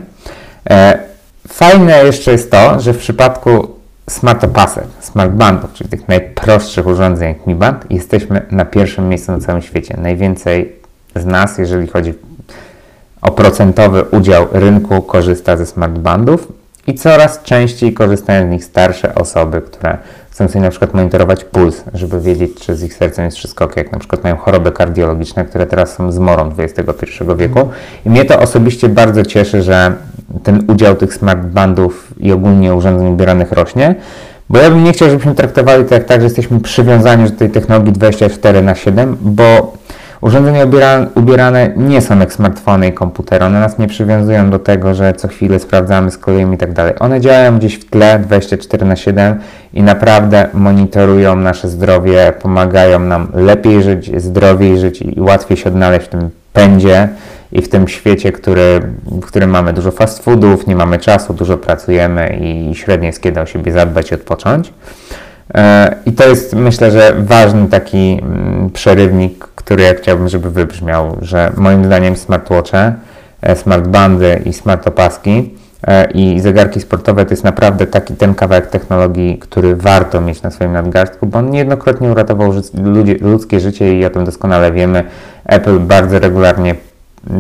E, 0.70 1.00
fajne 1.48 2.04
jeszcze 2.04 2.32
jest 2.32 2.52
to, 2.52 2.80
że 2.80 2.94
w 2.94 2.98
przypadku 2.98 3.77
smartopasek, 4.10 4.84
smartbandów, 5.00 5.74
czyli 5.74 5.90
tych 5.90 6.08
najprostszych 6.08 6.88
urządzeń 6.88 7.28
jak 7.28 7.48
Mi 7.48 7.56
Band, 7.56 7.86
jesteśmy 7.90 8.46
na 8.52 8.66
pierwszym 8.66 9.10
miejscu 9.10 9.32
na 9.32 9.40
całym 9.40 9.62
świecie. 9.62 9.98
Najwięcej 10.02 10.74
z 11.16 11.26
nas, 11.26 11.58
jeżeli 11.58 11.88
chodzi 11.88 12.14
o 13.22 13.32
procentowy 13.32 14.04
udział 14.04 14.48
rynku, 14.52 15.02
korzysta 15.02 15.58
ze 15.58 15.66
smartbandów 15.66 16.48
i 16.88 16.94
coraz 16.96 17.44
częściej 17.44 17.94
korzystają 17.94 18.48
z 18.48 18.52
nich 18.52 18.66
starsze 18.66 19.16
osoby, 19.16 19.62
które 19.62 19.98
chcą 20.32 20.48
sobie 20.48 20.62
na 20.62 20.70
przykład 20.70 20.94
monitorować 20.94 21.44
puls, 21.44 21.84
żeby 21.94 22.22
wiedzieć, 22.22 22.52
czy 22.60 22.76
z 22.76 22.84
ich 22.84 22.94
sercem 22.94 23.26
jest 23.26 23.38
wszystko 23.38 23.66
ok, 23.66 23.78
jak 23.78 23.92
na 23.92 24.00
przykład 24.00 24.24
mają 24.24 24.38
choroby 24.38 24.72
kardiologiczne, 24.72 25.46
które 25.46 25.66
teraz 25.66 25.94
są 25.94 26.12
zmorą 26.12 26.52
XXI 26.58 27.06
wieku. 27.38 27.70
I 28.06 28.10
mnie 28.10 28.26
to 28.26 28.40
osobiście 28.40 28.90
bardzo 28.90 29.26
cieszy, 29.26 29.64
że 29.64 29.94
ten 30.44 30.64
udział 30.68 30.96
tych 30.96 31.14
smartbandów 31.14 32.14
i 32.20 32.32
ogólnie 32.32 32.76
urządzeń 32.76 33.08
ubieranych 33.08 33.52
rośnie, 33.52 33.96
bo 34.50 34.60
ja 34.60 34.70
bym 34.70 34.84
nie 34.84 34.92
chciał, 34.92 35.10
żebyśmy 35.10 35.36
traktowali 35.36 35.86
to 35.86 35.94
jak 35.94 36.04
tak, 36.04 36.22
że 36.22 36.24
jesteśmy 36.24 36.60
przywiązani 36.60 37.30
do 37.30 37.36
tej 37.36 37.50
technologii 37.50 37.94
24 37.94 38.62
na 38.62 38.76
7, 38.76 39.18
bo 39.22 39.74
urządzenia 40.22 40.66
ubierane, 41.16 41.74
nie 41.78 42.02
są 42.02 42.20
jak 42.20 42.34
smartfony 42.34 42.88
i 42.88 42.94
komputery. 42.94 43.46
One 43.46 43.60
nas 43.60 43.78
nie 43.78 43.88
przywiązują 43.88 44.50
do 44.50 44.60
tego, 44.60 44.94
że 44.94 45.14
co 45.14 45.28
chwilę 45.28 45.60
sprawdzamy 45.60 46.12
z 46.12 46.18
kolejnymi 46.18 46.56
i 46.56 46.58
tak 46.58 46.74
dalej. 46.74 46.94
One 47.00 47.22
działają 47.22 47.58
gdzieś 47.58 47.76
w 47.76 47.90
tle 47.90 48.20
24 48.20 48.86
na 48.86 48.96
7 48.96 49.40
i 49.74 49.84
naprawdę 49.84 50.48
monitorują 50.54 51.36
nasze 51.36 51.68
zdrowie, 51.68 52.34
pomagają 52.42 53.00
nam 53.00 53.28
lepiej 53.34 53.84
żyć, 53.84 54.22
zdrowiej 54.22 54.78
żyć 54.80 55.02
i 55.02 55.22
łatwiej 55.22 55.58
się 55.58 55.70
odnaleźć 55.70 56.06
w 56.06 56.10
tym 56.10 56.30
pędzie 56.54 57.10
i 57.52 57.62
w 57.62 57.70
tym 57.70 57.88
świecie, 57.88 58.32
który, 58.32 58.82
w 59.06 59.26
którym 59.26 59.50
mamy 59.50 59.74
dużo 59.74 59.92
fast 59.92 60.24
foodów, 60.24 60.68
nie 60.68 60.76
mamy 60.76 61.00
czasu, 61.00 61.34
dużo 61.34 61.58
pracujemy 61.58 62.40
i 62.42 62.76
średnio 62.76 63.08
jest 63.08 63.22
kiedy 63.22 63.42
o 63.42 63.46
siebie 63.46 63.72
zadbać 63.72 64.12
i 64.12 64.16
odpocząć. 64.16 64.74
E, 65.56 65.96
I 66.06 66.12
to 66.12 66.28
jest 66.30 66.56
myślę, 66.56 66.92
że 66.92 67.14
ważny 67.20 67.68
taki 67.68 68.20
mm, 68.22 68.70
przerywnik, 68.70 69.46
który 69.56 69.84
ja 69.84 69.94
chciałbym, 69.94 70.30
żeby 70.30 70.52
wybrzmiał, 70.52 71.18
że 71.22 71.52
moim 71.58 71.86
zdaniem 71.86 72.16
smartwatche, 72.16 72.94
e, 73.42 73.56
smartbandy 73.56 74.42
i 74.46 74.54
smartopaski 74.54 75.54
e, 75.88 76.12
i 76.12 76.40
zegarki 76.40 76.82
sportowe 76.82 77.26
to 77.26 77.34
jest 77.34 77.44
naprawdę 77.44 77.88
taki 77.88 78.14
ten 78.14 78.36
kawałek 78.36 78.68
technologii, 78.68 79.38
który 79.38 79.76
warto 79.76 80.22
mieć 80.22 80.42
na 80.42 80.52
swoim 80.52 80.72
nadgarstku, 80.72 81.28
bo 81.28 81.40
on 81.40 81.50
niejednokrotnie 81.50 82.12
uratował 82.12 82.54
ludzkie 83.22 83.60
życie 83.60 84.00
i 84.00 84.06
o 84.06 84.10
tym 84.10 84.26
doskonale 84.26 84.72
wiemy. 84.72 85.04
Apple 85.46 85.80
bardzo 85.80 86.20
regularnie 86.20 86.76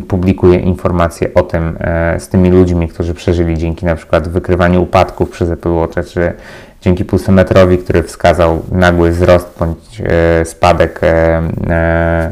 publikuje 0.07 0.59
informacje 0.59 1.33
o 1.33 1.43
tym 1.43 1.77
e, 1.79 2.19
z 2.19 2.29
tymi 2.29 2.49
ludźmi, 2.49 2.87
którzy 2.87 3.13
przeżyli 3.13 3.57
dzięki 3.57 3.85
na 3.85 3.95
przykład 3.95 4.27
wykrywaniu 4.27 4.83
upadków 4.83 5.29
przez 5.29 5.49
Apple 5.49 5.73
Watch, 5.73 5.95
czy 6.13 6.33
dzięki 6.81 7.05
pulsometrowi, 7.05 7.77
który 7.77 8.03
wskazał 8.03 8.61
nagły 8.71 9.11
wzrost 9.11 9.49
bądź 9.59 10.01
e, 10.05 10.45
spadek 10.45 11.01
e, 11.03 12.31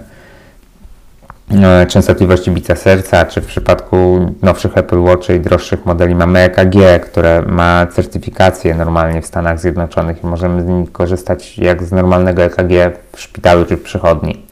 częstotliwości 1.87 2.51
bicia 2.51 2.75
serca, 2.75 3.25
czy 3.25 3.41
w 3.41 3.45
przypadku 3.45 4.19
nowszych 4.41 4.77
Apple 4.77 4.99
Watch 4.99 5.29
i 5.29 5.39
droższych 5.39 5.85
modeli 5.85 6.15
mamy 6.15 6.39
EKG, 6.39 7.05
które 7.05 7.41
ma 7.41 7.87
certyfikację 7.87 8.75
normalnie 8.75 9.21
w 9.21 9.25
Stanach 9.25 9.59
Zjednoczonych 9.59 10.23
i 10.23 10.27
możemy 10.27 10.61
z 10.61 10.65
nich 10.65 10.91
korzystać 10.91 11.57
jak 11.57 11.83
z 11.83 11.91
normalnego 11.91 12.43
EKG 12.43 12.97
w 13.15 13.21
szpitalu 13.21 13.65
czy 13.65 13.77
w 13.77 13.83
przychodni. 13.83 14.45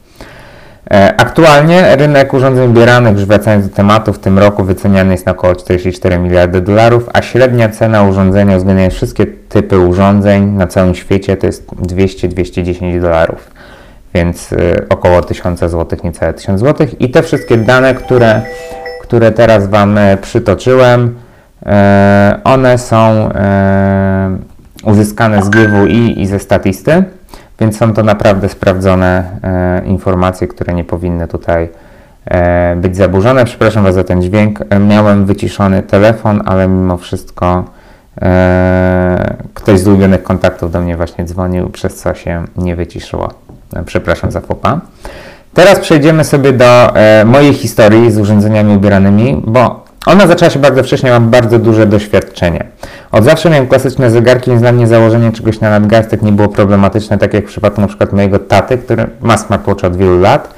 E, 0.93 1.13
aktualnie 1.17 1.95
rynek 1.95 2.33
urządzeń 2.33 2.73
bieranych, 2.73 3.17
wracając 3.17 3.69
do 3.69 3.75
tematu, 3.75 4.13
w 4.13 4.19
tym 4.19 4.39
roku 4.39 4.63
wyceniany 4.63 5.11
jest 5.11 5.25
na 5.25 5.31
około 5.31 5.55
44 5.55 6.19
miliardy 6.19 6.61
dolarów, 6.61 7.09
a 7.13 7.21
średnia 7.21 7.69
cena 7.69 8.03
urządzenia, 8.03 8.55
uwzględniając 8.55 8.93
wszystkie 8.93 9.25
typy 9.25 9.79
urządzeń 9.79 10.45
na 10.45 10.67
całym 10.67 10.95
świecie, 10.95 11.37
to 11.37 11.45
jest 11.45 11.67
200-210 11.67 13.01
dolarów, 13.01 13.51
więc 14.13 14.51
y, 14.51 14.85
około 14.89 15.21
1000 15.21 15.59
zł, 15.59 15.99
niecałe 16.03 16.33
1000 16.33 16.59
zł. 16.59 16.87
I 16.99 17.09
te 17.09 17.23
wszystkie 17.23 17.57
dane, 17.57 17.95
które, 17.95 18.41
które 19.01 19.31
teraz 19.31 19.67
Wam 19.67 19.97
e, 19.97 20.17
przytoczyłem, 20.17 21.15
one 22.43 22.77
są 22.77 23.29
uzyskane 24.83 25.43
z 25.43 25.49
GWI 25.49 26.21
i 26.21 26.27
ze 26.27 26.39
statysty. 26.39 27.03
Więc 27.59 27.77
są 27.77 27.93
to 27.93 28.03
naprawdę 28.03 28.49
sprawdzone 28.49 29.23
e, 29.43 29.85
informacje, 29.85 30.47
które 30.47 30.73
nie 30.73 30.83
powinny 30.83 31.27
tutaj 31.27 31.69
e, 32.25 32.75
być 32.75 32.95
zaburzone. 32.95 33.45
Przepraszam 33.45 33.83
Was 33.83 33.95
za 33.95 34.03
ten 34.03 34.21
dźwięk. 34.21 34.59
E, 34.69 34.79
miałem 34.79 35.25
wyciszony 35.25 35.83
telefon, 35.83 36.41
ale 36.45 36.67
mimo 36.67 36.97
wszystko 36.97 37.65
e, 38.21 39.35
ktoś 39.53 39.79
z 39.79 39.87
ulubionych 39.87 40.23
kontaktów 40.23 40.71
do 40.71 40.81
mnie 40.81 40.97
właśnie 40.97 41.25
dzwonił, 41.25 41.69
przez 41.69 41.95
co 41.95 42.13
się 42.13 42.43
nie 42.57 42.75
wyciszyło. 42.75 43.29
E, 43.75 43.83
przepraszam 43.83 44.31
za 44.31 44.41
fopa. 44.41 44.81
Teraz 45.53 45.79
przejdziemy 45.79 46.23
sobie 46.23 46.53
do 46.53 46.95
e, 46.95 47.25
mojej 47.25 47.53
historii 47.53 48.11
z 48.11 48.17
urządzeniami 48.17 48.75
ubieranymi, 48.75 49.43
bo 49.47 49.83
ona 50.05 50.27
zaczęła 50.27 50.49
się 50.49 50.59
bardzo 50.59 50.83
wcześnie, 50.83 51.11
mam 51.11 51.29
bardzo 51.29 51.59
duże 51.59 51.85
doświadczenie. 51.85 52.65
Od 53.13 53.23
zawsze 53.23 53.49
miałem 53.49 53.67
klasyczne 53.67 54.11
zegarki, 54.11 54.49
więc 54.49 54.61
dla 54.61 54.71
mnie 54.71 54.87
założenie 54.87 55.31
czegoś 55.31 55.59
na 55.59 55.69
nadgarstek 55.69 56.21
nie 56.21 56.31
było 56.31 56.47
problematyczne, 56.47 57.17
tak 57.17 57.33
jak 57.33 57.45
w 57.45 57.47
przypadku 57.47 57.81
na 57.81 57.87
przykład 57.87 58.13
mojego 58.13 58.39
taty, 58.39 58.77
który 58.77 59.07
ma 59.21 59.37
smartwatch 59.37 59.83
od 59.83 59.97
wielu 59.97 60.19
lat, 60.19 60.53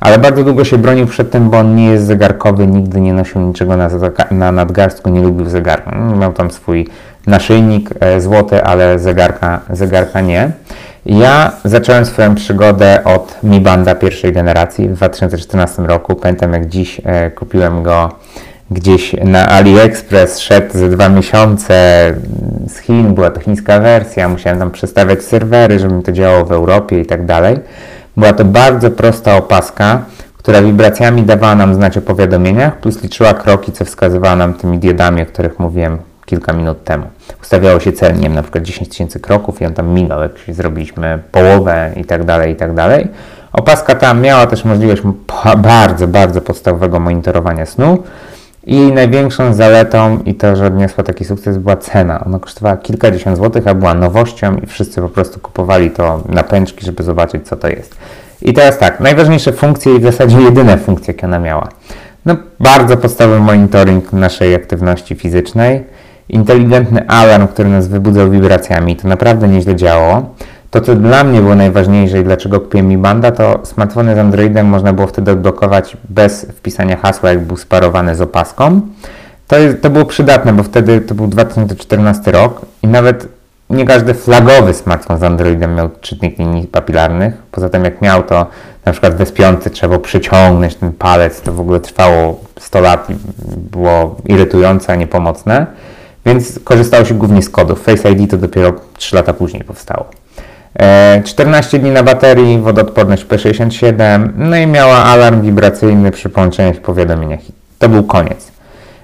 ale 0.00 0.18
bardzo 0.18 0.44
długo 0.44 0.64
się 0.64 0.78
bronił 0.78 1.06
przed 1.06 1.30
tym, 1.30 1.50
bo 1.50 1.58
on 1.58 1.74
nie 1.74 1.86
jest 1.86 2.06
zegarkowy, 2.06 2.66
nigdy 2.66 3.00
nie 3.00 3.12
nosił 3.12 3.40
niczego 3.40 3.76
na, 3.76 3.88
na 4.30 4.52
nadgarstku, 4.52 5.10
nie 5.10 5.20
lubił 5.20 5.48
zegarka. 5.48 5.96
Miał 6.18 6.32
tam 6.32 6.50
swój 6.50 6.88
naszyjnik 7.26 7.90
e, 8.00 8.20
złoty, 8.20 8.64
ale 8.64 8.98
zegarka, 8.98 9.60
zegarka 9.70 10.20
nie. 10.20 10.50
Ja 11.06 11.52
zacząłem 11.64 12.04
swoją 12.04 12.34
przygodę 12.34 13.04
od 13.04 13.38
Mi 13.42 13.60
Banda 13.60 13.94
pierwszej 13.94 14.32
generacji 14.32 14.88
w 14.88 14.94
2014 14.94 15.82
roku. 15.82 16.14
Pamiętam 16.14 16.52
jak 16.52 16.68
dziś 16.68 17.00
e, 17.04 17.30
kupiłem 17.30 17.82
go 17.82 18.10
gdzieś 18.70 19.16
na 19.24 19.48
AliExpress 19.48 20.38
szedł 20.38 20.78
ze 20.78 20.88
dwa 20.88 21.08
miesiące 21.08 21.74
z 22.68 22.78
Chin, 22.78 23.14
była 23.14 23.30
to 23.30 23.40
chińska 23.40 23.80
wersja, 23.80 24.28
musiałem 24.28 24.58
tam 24.58 24.70
przestawiać 24.70 25.22
serwery, 25.22 25.78
żeby 25.78 25.94
mi 25.94 26.02
to 26.02 26.12
działało 26.12 26.44
w 26.44 26.52
Europie 26.52 27.00
i 27.00 27.06
tak 27.06 27.26
dalej. 27.26 27.58
Była 28.16 28.32
to 28.32 28.44
bardzo 28.44 28.90
prosta 28.90 29.36
opaska, 29.36 30.02
która 30.38 30.62
wibracjami 30.62 31.22
dawała 31.22 31.54
nam 31.54 31.74
znać 31.74 31.98
o 31.98 32.00
powiadomieniach, 32.00 32.76
plus 32.76 33.02
liczyła 33.02 33.34
kroki, 33.34 33.72
co 33.72 33.84
wskazywała 33.84 34.36
nam 34.36 34.54
tymi 34.54 34.78
diodami, 34.78 35.22
o 35.22 35.26
których 35.26 35.58
mówiłem 35.58 35.98
kilka 36.24 36.52
minut 36.52 36.84
temu. 36.84 37.06
Ustawiało 37.42 37.80
się 37.80 37.92
cel, 37.92 38.14
nie 38.14 38.22
wiem, 38.22 38.34
na 38.34 38.42
przykład 38.42 38.64
10 38.64 38.88
tysięcy 38.88 39.20
kroków 39.20 39.60
i 39.62 39.66
on 39.66 39.74
tam 39.74 39.88
migał, 39.88 40.22
jak 40.22 40.32
zrobiliśmy 40.48 41.18
połowę 41.32 41.92
i 41.96 42.04
tak 42.04 42.24
dalej, 42.24 42.52
i 42.52 42.56
tak 42.56 42.74
dalej. 42.74 43.08
Opaska 43.52 43.94
ta 43.94 44.14
miała 44.14 44.46
też 44.46 44.64
możliwość 44.64 45.02
bardzo, 45.56 46.08
bardzo 46.08 46.40
podstawowego 46.40 47.00
monitorowania 47.00 47.66
snu, 47.66 48.02
i 48.66 48.92
największą 48.92 49.54
zaletą 49.54 50.18
i 50.24 50.34
to, 50.34 50.56
że 50.56 50.66
odniosła 50.66 51.04
taki 51.04 51.24
sukces 51.24 51.58
była 51.58 51.76
cena. 51.76 52.24
Ona 52.24 52.38
kosztowała 52.38 52.76
kilkadziesiąt 52.76 53.36
złotych, 53.36 53.66
a 53.66 53.74
była 53.74 53.94
nowością 53.94 54.56
i 54.56 54.66
wszyscy 54.66 55.00
po 55.00 55.08
prostu 55.08 55.40
kupowali 55.40 55.90
to 55.90 56.22
na 56.28 56.42
pęczki, 56.42 56.86
żeby 56.86 57.02
zobaczyć 57.02 57.48
co 57.48 57.56
to 57.56 57.68
jest. 57.68 57.96
I 58.42 58.52
teraz 58.52 58.78
tak, 58.78 59.00
najważniejsze 59.00 59.52
funkcje 59.52 59.96
i 59.96 59.98
w 59.98 60.02
zasadzie 60.02 60.40
jedyne 60.40 60.78
funkcje, 60.78 61.14
jakie 61.14 61.26
ona 61.26 61.38
miała. 61.38 61.68
No, 62.26 62.36
bardzo 62.60 62.96
podstawowy 62.96 63.40
monitoring 63.40 64.12
naszej 64.12 64.54
aktywności 64.54 65.14
fizycznej, 65.14 65.84
inteligentny 66.28 67.08
alarm, 67.08 67.46
który 67.46 67.68
nas 67.68 67.88
wybudzał 67.88 68.30
wibracjami, 68.30 68.96
to 68.96 69.08
naprawdę 69.08 69.48
nieźle 69.48 69.76
działało. 69.76 70.34
To, 70.76 70.80
co 70.80 70.94
dla 70.94 71.24
mnie 71.24 71.40
było 71.40 71.54
najważniejsze 71.54 72.20
i 72.20 72.24
dlaczego 72.24 72.60
kupiłem 72.60 72.88
Mi 72.88 72.98
Banda, 72.98 73.30
to 73.32 73.60
smartfony 73.64 74.14
z 74.14 74.18
Androidem 74.18 74.66
można 74.66 74.92
było 74.92 75.06
wtedy 75.06 75.30
odblokować 75.30 75.96
bez 76.08 76.44
wpisania 76.44 76.96
hasła, 76.96 77.30
jak 77.30 77.40
był 77.40 77.56
sparowany 77.56 78.16
z 78.16 78.20
opaską. 78.20 78.80
To, 79.46 79.58
jest, 79.58 79.82
to 79.82 79.90
było 79.90 80.04
przydatne, 80.04 80.52
bo 80.52 80.62
wtedy 80.62 81.00
to 81.00 81.14
był 81.14 81.26
2014 81.26 82.32
rok 82.32 82.60
i 82.82 82.88
nawet 82.88 83.28
nie 83.70 83.84
każdy 83.84 84.14
flagowy 84.14 84.74
smartfon 84.74 85.18
z 85.18 85.22
Androidem 85.22 85.74
miał 85.74 85.88
czytnik 86.00 86.38
linii 86.38 86.66
papilarnych. 86.66 87.34
Poza 87.50 87.68
tym 87.68 87.84
jak 87.84 88.02
miał 88.02 88.22
to 88.22 88.46
na 88.84 88.92
przykład 88.92 89.14
w 89.14 89.20
S5 89.20 89.70
trzeba 89.70 89.98
przyciągnąć 89.98 90.74
ten 90.74 90.92
palec, 90.92 91.40
to 91.40 91.52
w 91.52 91.60
ogóle 91.60 91.80
trwało 91.80 92.40
100 92.60 92.80
lat 92.80 93.10
i 93.10 93.14
było 93.56 94.16
irytujące, 94.24 94.92
a 94.92 94.96
niepomocne. 94.96 95.66
Więc 96.26 96.60
korzystało 96.64 97.04
się 97.04 97.14
głównie 97.14 97.42
z 97.42 97.50
kodów. 97.50 97.82
Face 97.82 98.10
ID 98.10 98.30
to 98.30 98.36
dopiero 98.36 98.72
3 98.96 99.16
lata 99.16 99.32
później 99.32 99.64
powstało. 99.64 100.06
14 101.24 101.76
e, 101.76 101.80
dni 101.80 101.90
na 101.90 102.02
baterii, 102.02 102.58
wodoodporność 102.58 103.26
P67, 103.26 104.28
no 104.36 104.56
i 104.56 104.66
miała 104.66 105.04
alarm 105.04 105.42
wibracyjny 105.42 106.10
przy 106.10 106.28
połączeniach 106.28 106.76
powiadomieniach. 106.76 107.40
To 107.78 107.88
był 107.88 108.04
koniec. 108.04 108.52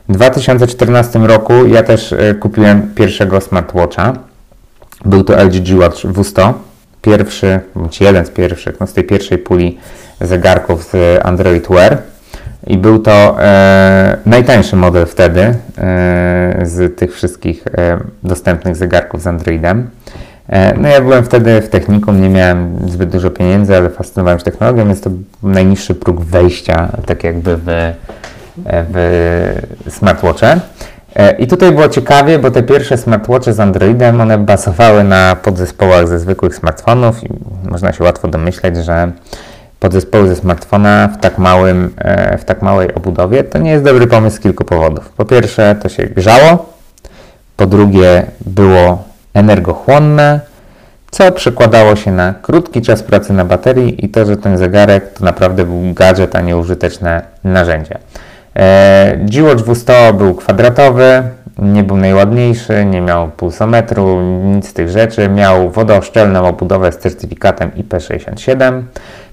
W 0.09 0.13
2014 0.13 1.19
roku 1.19 1.67
ja 1.67 1.83
też 1.83 2.13
e, 2.13 2.35
kupiłem 2.35 2.95
pierwszego 2.95 3.41
smartwatcha. 3.41 4.13
Był 5.05 5.25
to 5.25 5.45
LG 5.45 5.61
G 5.61 5.77
Watch 5.77 6.05
W100, 6.05 6.53
pierwszy, 7.03 7.61
bądź 7.75 8.01
jeden 8.01 8.27
z 8.27 8.31
pierwszych, 8.31 8.81
no 8.81 8.87
z 8.87 8.93
tej 8.93 9.05
pierwszej 9.05 9.39
puli 9.39 9.79
zegarków 10.21 10.85
z 10.85 11.21
Android 11.27 11.69
Wear. 11.69 11.99
I 12.67 12.79
był 12.79 12.99
to 12.99 13.37
e, 13.43 14.17
najtańszy 14.27 14.77
model 14.77 15.07
wtedy 15.07 15.41
e, 15.41 15.55
z 16.63 16.97
tych 16.99 17.15
wszystkich 17.15 17.67
e, 17.67 17.99
dostępnych 18.23 18.77
zegarków 18.77 19.23
z 19.23 19.27
Androidem. 19.27 19.91
E, 20.53 20.75
no 20.79 20.89
ja 20.89 21.01
byłem 21.01 21.25
wtedy 21.25 21.61
w 21.61 21.69
technikum, 21.69 22.23
nie 22.23 22.29
miałem 22.29 22.89
zbyt 22.89 23.11
dużo 23.11 23.31
pieniędzy, 23.31 23.77
ale 23.77 23.91
fascynowałem 23.91 24.39
się 24.39 24.45
technologią, 24.45 24.87
więc 24.87 25.01
to 25.01 25.11
najniższy 25.43 25.95
próg 25.95 26.21
wejścia 26.21 26.89
tak 27.07 27.25
jakby 27.25 27.57
w, 27.57 27.69
e, 27.69 27.95
w 28.67 29.69
smartwatche. 29.89 30.61
E, 31.17 31.33
I 31.37 31.47
tutaj 31.47 31.73
było 31.73 31.89
ciekawie, 31.89 32.39
bo 32.39 32.51
te 32.51 32.63
pierwsze 32.63 32.99
smartwatche 32.99 33.53
z 33.53 33.61
Androidem, 33.61 34.21
one 34.21 34.39
bazowały 34.39 35.05
na 35.05 35.37
podzespołach 35.37 36.09
ze 36.09 36.19
zwykłych 36.19 36.55
smartfonów 36.55 37.25
i 37.25 37.29
można 37.71 37.93
się 37.93 38.05
łatwo 38.05 38.29
domyśleć, 38.29 38.77
że 38.77 39.13
podzespoły 39.81 40.29
ze 40.29 40.37
smartfona 40.37 41.09
w 41.09 41.21
tak, 41.21 41.39
małym, 41.39 41.95
w 42.39 42.45
tak 42.45 42.63
małej 42.63 42.95
obudowie 42.95 43.45
to 43.45 43.59
nie 43.59 43.71
jest 43.71 43.85
dobry 43.85 44.07
pomysł 44.07 44.37
z 44.37 44.41
kilku 44.41 44.65
powodów. 44.65 45.09
Po 45.09 45.25
pierwsze, 45.25 45.77
to 45.83 45.89
się 45.89 46.03
grzało, 46.03 46.73
po 47.57 47.67
drugie, 47.67 48.27
było 48.47 49.12
energochłonne, 49.35 50.41
co 51.11 51.33
przekładało 51.33 51.97
się 51.97 52.13
na 52.13 52.35
krótki 52.43 52.83
czas 52.83 53.03
pracy 53.03 53.33
na 53.33 53.45
baterii 53.45 54.05
i 54.05 54.09
to, 54.09 54.25
że 54.25 54.37
ten 54.37 54.59
zegarek 54.59 55.13
to 55.13 55.25
naprawdę 55.25 55.65
był 55.65 55.95
gadżet, 55.95 56.37
a 56.37 56.41
nie 56.41 56.57
użyteczne 56.57 57.23
narzędzie. 57.45 57.99
E, 58.57 59.17
G-Watch 59.17 59.65
W100 59.65 60.15
był 60.15 60.35
kwadratowy, 60.35 61.23
nie 61.59 61.85
był 61.85 61.97
najładniejszy, 61.97 62.85
nie 62.85 63.01
miał 63.01 63.29
pulsometru, 63.29 64.21
nic 64.45 64.69
z 64.69 64.73
tych 64.73 64.89
rzeczy. 64.89 65.29
Miał 65.29 65.71
wodooszczelną 65.71 66.47
obudowę 66.47 66.93
z 66.93 66.99
certyfikatem 66.99 67.71
IP67. 67.71 68.83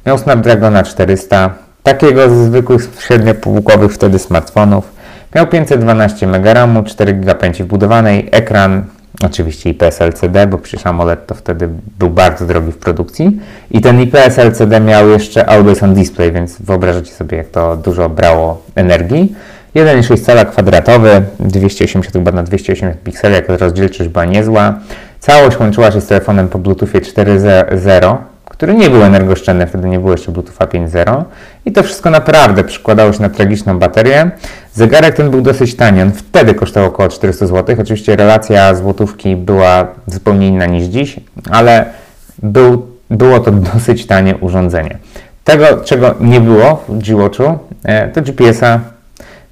Miał 0.06 0.18
Snapdragona 0.18 0.84
400, 0.84 1.54
takiego 1.84 2.30
z 2.30 2.34
zwykłych 2.34 2.82
średniopółkowych 3.00 3.94
wtedy 3.94 4.20
smartfonów. 4.20 4.92
Miał 5.36 5.48
512 5.48 6.28
MB, 6.28 6.88
4 6.88 7.14
GB 7.14 7.36
pamięci 7.36 7.64
wbudowanej, 7.64 8.30
ekran 8.32 8.84
Oczywiście 9.26 9.70
IPS 9.70 10.02
LCD, 10.02 10.48
bo 10.48 10.58
przecież 10.58 10.86
AMOLED 10.86 11.28
to 11.28 11.36
wtedy 11.36 11.70
był 12.00 12.10
bardzo 12.10 12.46
drogi 12.46 12.72
w 12.72 12.78
produkcji. 12.78 13.40
I 13.72 13.82
ten 13.82 14.02
IPS 14.02 14.38
LCD 14.38 14.80
miał 14.80 15.10
jeszcze 15.10 15.46
Always 15.46 15.84
On 15.84 15.94
Display, 15.94 16.32
więc 16.32 16.62
wyobrażacie 16.62 17.12
sobie, 17.12 17.38
jak 17.38 17.48
to 17.48 17.76
dużo 17.78 18.10
brało 18.10 18.62
energii. 18.76 19.36
1,6 19.76 20.26
cala 20.26 20.46
kwadratowy, 20.46 21.22
280 21.40 22.08
chyba 22.14 22.32
na 22.32 22.44
280 22.44 23.04
pikseli, 23.04 23.36
jak 23.36 23.50
rozdzielczość 23.50 24.10
była 24.10 24.26
niezła. 24.26 24.80
Całość 25.20 25.60
łączyła 25.60 25.92
się 25.92 26.02
z 26.02 26.08
telefonem 26.08 26.48
po 26.48 26.60
Bluetoothie 26.60 27.02
4.0, 27.02 28.18
który 28.60 28.74
nie 28.74 28.90
był 28.90 29.04
energooszczędny, 29.04 29.68
wtedy 29.68 29.90
nie 29.90 30.00
było 30.00 30.12
jeszcze 30.12 30.32
Bluetootha 30.32 30.66
5.0 30.66 31.24
i 31.66 31.72
to 31.72 31.84
wszystko 31.84 32.10
naprawdę 32.10 32.64
przykładało 32.64 33.14
się 33.14 33.22
na 33.22 33.30
tragiczną 33.30 33.80
baterię. 33.80 34.32
Zegarek 34.74 35.16
ten 35.16 35.32
był 35.32 35.42
dosyć 35.42 35.76
tani, 35.76 36.02
on 36.02 36.12
wtedy 36.12 36.54
kosztował 36.54 36.90
około 36.90 37.10
400 37.10 37.48
zł. 37.48 37.76
Oczywiście 37.82 38.16
relacja 38.16 38.76
złotówki 38.76 39.36
była 39.36 39.88
zupełnie 40.08 40.48
inna 40.48 40.66
niż 40.66 40.84
dziś, 40.84 41.20
ale 41.50 41.86
był, 42.44 42.88
było 43.10 43.40
to 43.40 43.52
dosyć 43.74 44.06
tanie 44.06 44.36
urządzenie. 44.38 44.98
Tego, 45.44 45.66
czego 45.84 46.16
nie 46.20 46.42
było 46.42 46.84
w 46.90 46.98
G-Watchu, 46.98 47.60
e, 47.84 48.08
to 48.08 48.22
GPS-a. 48.22 48.80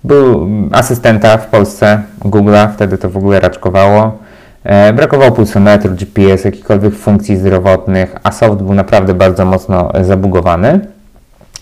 Był 0.04 0.50
asystenta 0.72 1.38
w 1.38 1.48
Polsce, 1.48 2.02
Google'a, 2.20 2.68
wtedy 2.74 2.98
to 2.98 3.10
w 3.10 3.18
ogóle 3.18 3.40
raczkowało. 3.40 4.27
E, 4.68 4.94
brakowało 4.94 5.32
pulsometru, 5.32 5.92
GPS, 5.96 6.46
jakichkolwiek 6.46 6.96
funkcji 6.96 7.38
zdrowotnych, 7.38 8.16
a 8.24 8.32
soft 8.32 8.62
był 8.62 8.74
naprawdę 8.74 9.14
bardzo 9.14 9.46
mocno 9.46 9.92
zabugowany. 10.02 10.80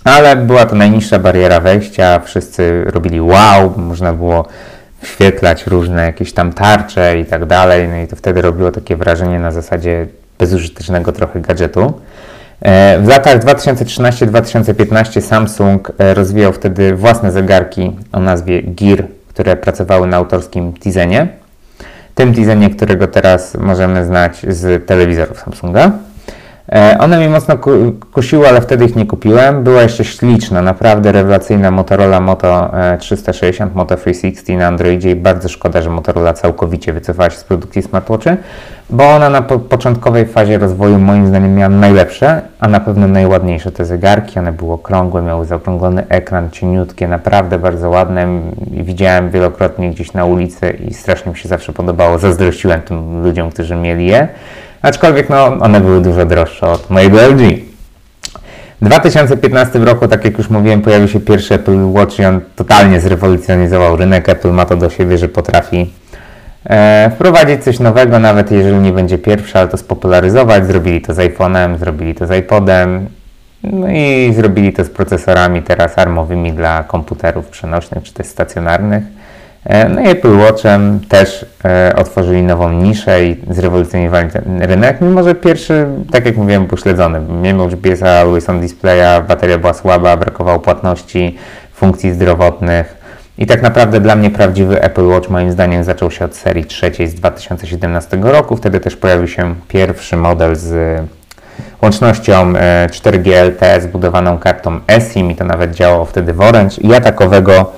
Ale 0.04 0.36
była 0.36 0.66
to 0.66 0.76
najniższa 0.76 1.20
bariera 1.20 1.60
wejścia, 1.60 2.20
wszyscy 2.20 2.84
robili 2.86 3.22
wow, 3.22 3.74
można 3.78 4.14
było 4.14 4.46
wświetlać 5.02 5.68
różne 5.68 6.06
jakieś 6.06 6.34
tam 6.34 6.54
tarcze 6.54 7.20
i 7.20 7.26
tak 7.26 7.46
dalej, 7.46 7.88
no 7.88 7.98
i 7.98 8.08
to 8.08 8.16
wtedy 8.16 8.42
robiło 8.42 8.72
takie 8.72 8.96
wrażenie 8.96 9.40
na 9.40 9.52
zasadzie 9.52 10.08
bezużytecznego 10.40 11.12
trochę 11.12 11.40
gadżetu. 11.40 11.94
E, 12.62 13.00
w 13.00 13.08
latach 13.08 13.40
2013-2015 13.40 15.22
Samsung 15.22 15.92
e, 15.98 16.14
rozwijał 16.14 16.54
wtedy 16.54 16.96
własne 16.96 17.32
zegarki 17.32 17.96
o 18.12 18.20
nazwie 18.20 18.64
Gear, 18.64 19.04
które 19.28 19.56
pracowały 19.56 20.08
na 20.08 20.18
autorskim 20.18 20.74
Tizenie 20.74 21.45
tym 22.16 22.34
designie, 22.34 22.70
którego 22.70 23.08
teraz 23.08 23.56
możemy 23.56 24.06
znać 24.06 24.46
z 24.50 24.86
telewizorów 24.86 25.40
Samsunga. 25.40 25.92
E, 26.72 26.98
one 27.00 27.20
mi 27.20 27.30
mocno 27.30 27.58
kusiły, 28.14 28.50
ale 28.50 28.62
wtedy 28.62 28.86
ich 28.86 28.96
nie 28.96 29.06
kupiłem. 29.06 29.64
Była 29.64 29.82
jeszcze 29.82 30.04
śliczna, 30.04 30.62
naprawdę 30.62 31.12
rewelacyjna 31.12 31.72
Motorola 31.72 32.20
Moto 32.20 32.72
360, 33.00 33.72
e, 33.72 33.78
Moto 33.78 33.96
360 33.96 34.60
na 34.60 34.68
Androidzie 34.68 35.12
i 35.12 35.16
bardzo 35.16 35.50
szkoda, 35.50 35.82
że 35.82 35.90
Motorola 35.90 36.34
całkowicie 36.34 36.94
wycofała 36.94 37.30
się 37.30 37.38
z 37.38 37.44
produkcji 37.44 37.82
smartwatchy, 37.82 38.38
bo 38.90 39.10
ona 39.10 39.30
na 39.30 39.42
po 39.42 39.60
początkowej 39.60 40.26
fazie 40.26 40.58
rozwoju 40.58 41.00
moim 41.00 41.28
zdaniem 41.28 41.56
miała 41.56 41.70
najlepsze, 41.70 42.42
a 42.60 42.68
na 42.68 42.80
pewno 42.80 43.08
najładniejsze 43.08 43.72
te 43.72 43.86
zegarki. 43.86 44.40
One 44.40 44.52
były 44.52 44.74
okrągłe, 44.74 45.22
miały 45.22 45.46
zaokrąglony 45.46 46.08
ekran, 46.10 46.50
cieniutkie, 46.52 47.08
naprawdę 47.08 47.60
bardzo 47.60 47.90
ładne. 47.90 48.28
Widziałem 48.72 49.30
wielokrotnie 49.30 49.92
gdzieś 49.92 50.14
na 50.14 50.26
ulicy 50.26 50.70
i 50.70 50.94
strasznie 50.94 51.32
mi 51.32 51.38
się 51.38 51.50
zawsze 51.50 51.74
podobało. 51.74 52.20
Zazdrościłem 52.20 52.82
tym 52.82 53.24
ludziom, 53.24 53.52
którzy 53.52 53.76
mieli 53.76 54.06
je. 54.06 54.28
Aczkolwiek 54.82 55.30
no, 55.30 55.46
one 55.46 55.82
były 55.82 56.02
dużo 56.02 56.26
droższe 56.26 56.68
od 56.68 56.90
mojego 56.90 57.22
LG. 57.22 57.40
W 58.82 58.86
2015 58.86 59.80
roku, 59.80 60.08
tak 60.08 60.26
jak 60.26 60.38
już 60.38 60.50
mówiłem, 60.50 60.82
pojawił 60.82 61.08
się 61.08 61.20
pierwszy 61.20 61.54
Apple 61.54 61.92
Watch 61.92 62.20
i 62.20 62.26
on 62.26 62.42
totalnie 62.56 63.00
zrewolucjonizował 63.00 63.96
rynek. 63.96 64.30
Apple 64.30 64.52
ma 64.52 64.66
to 64.66 64.76
do 64.78 64.90
siebie, 64.90 65.18
że 65.18 65.30
potrafi 65.30 65.94
e, 66.66 67.12
wprowadzić 67.16 67.64
coś 67.64 67.80
nowego, 67.80 68.20
nawet 68.20 68.52
jeżeli 68.52 68.78
nie 68.78 68.92
będzie 68.92 69.18
pierwszy, 69.18 69.60
ale 69.60 69.68
to 69.68 69.78
spopularyzować. 69.78 70.68
Zrobili 70.68 71.02
to 71.02 71.14
z 71.14 71.18
iPhone'em, 71.18 71.78
zrobili 71.78 72.16
to 72.16 72.28
z 72.28 72.32
iPodem, 72.32 73.08
no 73.64 73.88
i 73.90 74.34
zrobili 74.36 74.74
to 74.74 74.84
z 74.84 74.90
procesorami 74.90 75.62
teraz 75.62 75.98
armowymi 75.98 76.54
dla 76.54 76.84
komputerów 76.84 77.48
przenośnych 77.48 78.04
czy 78.04 78.14
też 78.14 78.28
stacjonarnych. 78.28 79.04
E, 79.66 79.90
no 79.90 80.02
i 80.02 80.08
Apple 80.08 80.38
Watchem 80.38 81.00
też 81.10 81.46
e, 81.66 81.94
otworzyli 81.96 82.44
nową 82.44 82.72
niszę 82.72 83.26
i 83.26 83.36
zrewolucjonowali 83.50 84.32
ten 84.32 84.62
rynek, 84.62 85.02
mimo 85.02 85.24
że 85.24 85.36
pierwszy, 85.36 85.88
tak 86.12 86.26
jak 86.26 86.38
mówiłem, 86.38 86.68
był 86.68 86.78
śledzony. 86.78 87.22
Miał 87.42 87.68
GPS-a, 87.68 88.10
always 88.10 88.50
on 88.50 88.62
displaya, 88.62 89.22
bateria 89.28 89.58
była 89.58 89.74
słaba, 89.74 90.18
brakowało 90.18 90.60
płatności, 90.60 91.38
funkcji 91.74 92.14
zdrowotnych. 92.14 93.06
I 93.38 93.46
tak 93.46 93.62
naprawdę 93.62 94.00
dla 94.00 94.16
mnie 94.16 94.30
prawdziwy 94.30 94.82
Apple 94.82 95.08
Watch 95.08 95.30
moim 95.30 95.52
zdaniem 95.52 95.84
zaczął 95.84 96.12
się 96.12 96.26
od 96.26 96.36
serii 96.36 96.66
trzeciej 96.66 97.08
z 97.08 97.16
2017 97.16 98.18
roku. 98.22 98.58
Wtedy 98.58 98.80
też 98.80 98.96
pojawił 98.96 99.28
się 99.28 99.56
pierwszy 99.68 100.18
model 100.18 100.56
z 100.56 101.02
łącznością 101.82 102.54
4G 102.88 103.34
e, 103.34 103.46
LTE 103.46 103.82
zbudowaną 103.82 104.38
kartą 104.38 104.80
eSIM 104.88 105.32
i 105.32 105.36
to 105.36 105.46
nawet 105.46 105.72
działało 105.72 106.06
wtedy 106.06 106.34
w 106.34 106.42
Orange. 106.42 106.76
Ja 106.82 107.02
takowego 107.02 107.72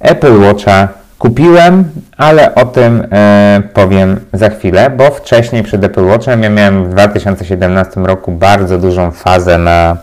Apple 0.00 0.40
Watcha 0.40 1.03
Kupiłem, 1.18 1.84
ale 2.16 2.54
o 2.54 2.64
tym 2.64 3.06
e, 3.12 3.62
powiem 3.74 4.20
za 4.32 4.50
chwilę, 4.50 4.90
bo 4.90 5.10
wcześniej 5.10 5.62
przed 5.62 5.84
Apple 5.84 6.04
Watchem 6.04 6.42
ja 6.42 6.50
miałem 6.50 6.84
w 6.84 6.88
2017 6.88 8.00
roku 8.00 8.32
bardzo 8.32 8.78
dużą 8.78 9.10
fazę 9.10 9.58
na 9.58 9.96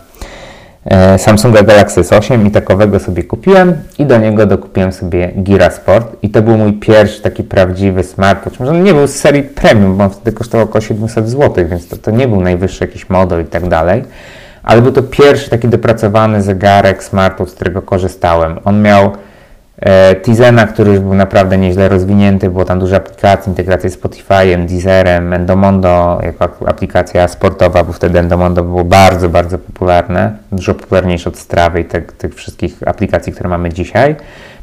e, 0.84 1.18
Samsunga 1.18 1.62
Galaxy 1.62 2.00
S8 2.00 2.46
i 2.46 2.50
takowego 2.50 2.98
sobie 2.98 3.24
kupiłem 3.24 3.74
i 3.98 4.06
do 4.06 4.18
niego 4.18 4.46
dokupiłem 4.46 4.92
sobie 4.92 5.32
Gira 5.36 5.70
Sport 5.70 6.16
i 6.22 6.30
to 6.30 6.42
był 6.42 6.56
mój 6.56 6.72
pierwszy 6.72 7.22
taki 7.22 7.44
prawdziwy 7.44 8.04
smartwatch. 8.04 8.60
Może 8.60 8.72
nie 8.72 8.94
był 8.94 9.06
z 9.06 9.14
serii 9.14 9.42
premium, 9.42 9.96
bo 9.96 10.04
on 10.04 10.10
wtedy 10.10 10.32
kosztował 10.32 10.66
około 10.66 10.80
700 10.80 11.28
zł, 11.28 11.68
więc 11.68 11.88
to, 11.88 11.96
to 11.96 12.10
nie 12.10 12.28
był 12.28 12.40
najwyższy 12.40 12.84
jakiś 12.84 13.10
model 13.10 13.42
i 13.42 13.46
tak 13.46 13.68
dalej, 13.68 14.04
ale 14.62 14.82
był 14.82 14.92
to 14.92 15.02
pierwszy 15.02 15.50
taki 15.50 15.68
dopracowany 15.68 16.42
zegarek 16.42 17.04
smartwatch, 17.04 17.50
z 17.50 17.54
którego 17.54 17.82
korzystałem. 17.82 18.58
On 18.64 18.82
miał 18.82 19.12
Tizena, 20.22 20.66
który 20.66 20.90
już 20.90 21.00
był 21.00 21.14
naprawdę 21.14 21.58
nieźle 21.58 21.88
rozwinięty, 21.88 22.50
było 22.50 22.64
tam 22.64 22.78
dużo 22.78 22.96
aplikacji, 22.96 23.50
integracja 23.50 23.90
z 23.90 23.96
Spotify'em, 24.00 24.66
Deezerem, 24.66 25.32
Endomondo 25.32 26.20
jako 26.22 26.68
aplikacja 26.68 27.28
sportowa, 27.28 27.84
bo 27.84 27.92
wtedy 27.92 28.18
Endomondo 28.18 28.62
było 28.64 28.84
bardzo, 28.84 29.28
bardzo 29.28 29.58
popularne, 29.58 30.36
dużo 30.52 30.74
popularniejsze 30.74 31.30
od 31.30 31.38
Strawy 31.38 31.80
i 31.80 31.84
te, 31.84 32.02
tych 32.02 32.34
wszystkich 32.34 32.88
aplikacji, 32.88 33.32
które 33.32 33.48
mamy 33.48 33.70
dzisiaj. 33.70 34.16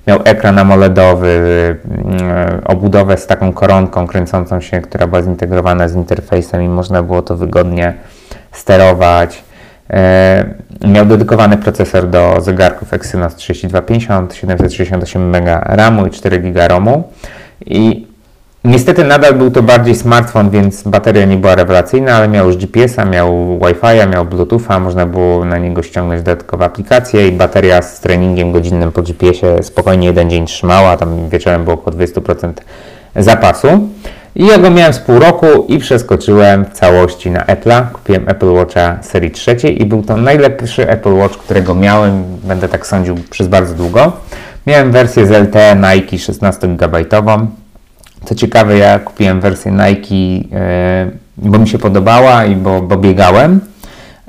Miał 0.07 0.19
ekran 0.23 0.59
AMOLEDowy, 0.59 1.75
yy, 1.95 2.63
obudowę 2.65 3.17
z 3.17 3.27
taką 3.27 3.53
koronką 3.53 4.07
kręcącą 4.07 4.61
się, 4.61 4.81
która 4.81 5.07
była 5.07 5.21
zintegrowana 5.21 5.87
z 5.87 5.95
interfejsem 5.95 6.61
i 6.61 6.67
można 6.67 7.03
było 7.03 7.21
to 7.21 7.35
wygodnie 7.35 7.93
sterować. 8.51 9.43
E, 9.93 10.45
miał 10.87 11.05
dedykowany 11.05 11.57
procesor 11.57 12.09
do 12.09 12.41
zegarków 12.41 12.93
Exynos 12.93 13.35
3250, 13.35 14.35
768 14.35 15.35
MB 15.35 15.47
RAMu 15.63 16.05
i 16.05 16.09
4 16.09 16.39
GB 16.39 16.67
ROMu. 16.67 17.03
I 17.65 18.07
niestety 18.63 19.03
nadal 19.03 19.33
był 19.33 19.51
to 19.51 19.63
bardziej 19.63 19.95
smartfon, 19.95 20.49
więc 20.49 20.83
bateria 20.83 21.25
nie 21.25 21.37
była 21.37 21.55
rewelacyjna, 21.55 22.15
ale 22.15 22.27
miał 22.27 22.47
już 22.47 22.57
GPS-a, 22.57 23.05
miał 23.05 23.59
Wi-Fi'a, 23.59 24.09
miał 24.09 24.25
Bluetootha, 24.25 24.79
można 24.79 25.05
było 25.05 25.45
na 25.45 25.57
niego 25.57 25.83
ściągnąć 25.83 26.21
dodatkowe 26.21 26.65
aplikacje 26.65 27.27
i 27.27 27.31
bateria 27.31 27.81
z 27.81 27.99
treningiem 27.99 28.51
godzinnym 28.51 28.91
po 28.91 29.01
GPS-ie 29.01 29.63
spokojnie 29.63 30.07
jeden 30.07 30.29
dzień 30.29 30.45
trzymała, 30.45 30.97
tam 30.97 31.29
wieczorem 31.29 31.63
było 31.63 31.77
po 31.77 31.91
20% 31.91 32.53
zapasu. 33.15 33.67
I 34.35 34.45
ja 34.45 34.57
go 34.57 34.71
miałem 34.71 34.93
z 34.93 34.99
pół 34.99 35.19
roku 35.19 35.45
i 35.67 35.79
przeskoczyłem 35.79 36.65
w 36.65 36.73
całości 36.73 37.31
na 37.31 37.45
Apple'a. 37.45 37.91
Kupiłem 37.91 38.29
Apple 38.29 38.51
Watcha 38.51 38.97
serii 39.01 39.31
trzeciej 39.31 39.81
i 39.81 39.85
był 39.85 40.03
to 40.03 40.17
najlepszy 40.17 40.89
Apple 40.89 41.13
Watch, 41.13 41.37
którego 41.37 41.75
miałem, 41.75 42.23
będę 42.43 42.69
tak 42.69 42.87
sądził, 42.87 43.15
przez 43.29 43.47
bardzo 43.47 43.73
długo. 43.73 44.11
Miałem 44.67 44.91
wersję 44.91 45.27
z 45.27 45.31
LTE 45.31 45.75
Nike 45.75 46.17
16 46.17 46.67
GB. 46.67 47.03
Co 48.25 48.35
ciekawe, 48.35 48.77
ja 48.77 48.99
kupiłem 48.99 49.41
wersję 49.41 49.71
Nike, 49.71 50.15
yy, 50.15 51.49
bo 51.49 51.59
mi 51.59 51.67
się 51.67 51.77
podobała 51.77 52.45
i 52.45 52.55
bo, 52.55 52.81
bo 52.81 52.97
biegałem 52.97 53.59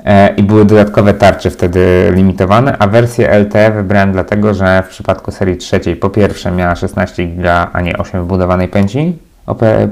e, 0.05 0.35
i 0.35 0.43
były 0.43 0.65
dodatkowe 0.65 1.13
tarcze 1.13 1.49
wtedy 1.49 2.11
limitowane, 2.15 2.77
a 2.77 2.87
wersję 2.87 3.29
LTE 3.29 3.71
wybrałem 3.71 4.11
dlatego, 4.11 4.53
że 4.53 4.83
w 4.83 4.89
przypadku 4.89 5.31
serii 5.31 5.57
trzeciej 5.57 5.95
po 5.95 6.09
pierwsze 6.09 6.51
miała 6.51 6.75
16 6.75 7.27
GB, 7.27 7.67
a 7.73 7.81
nie 7.81 7.97
8 7.97 8.23
wbudowanej 8.23 8.67
pęci, 8.67 9.17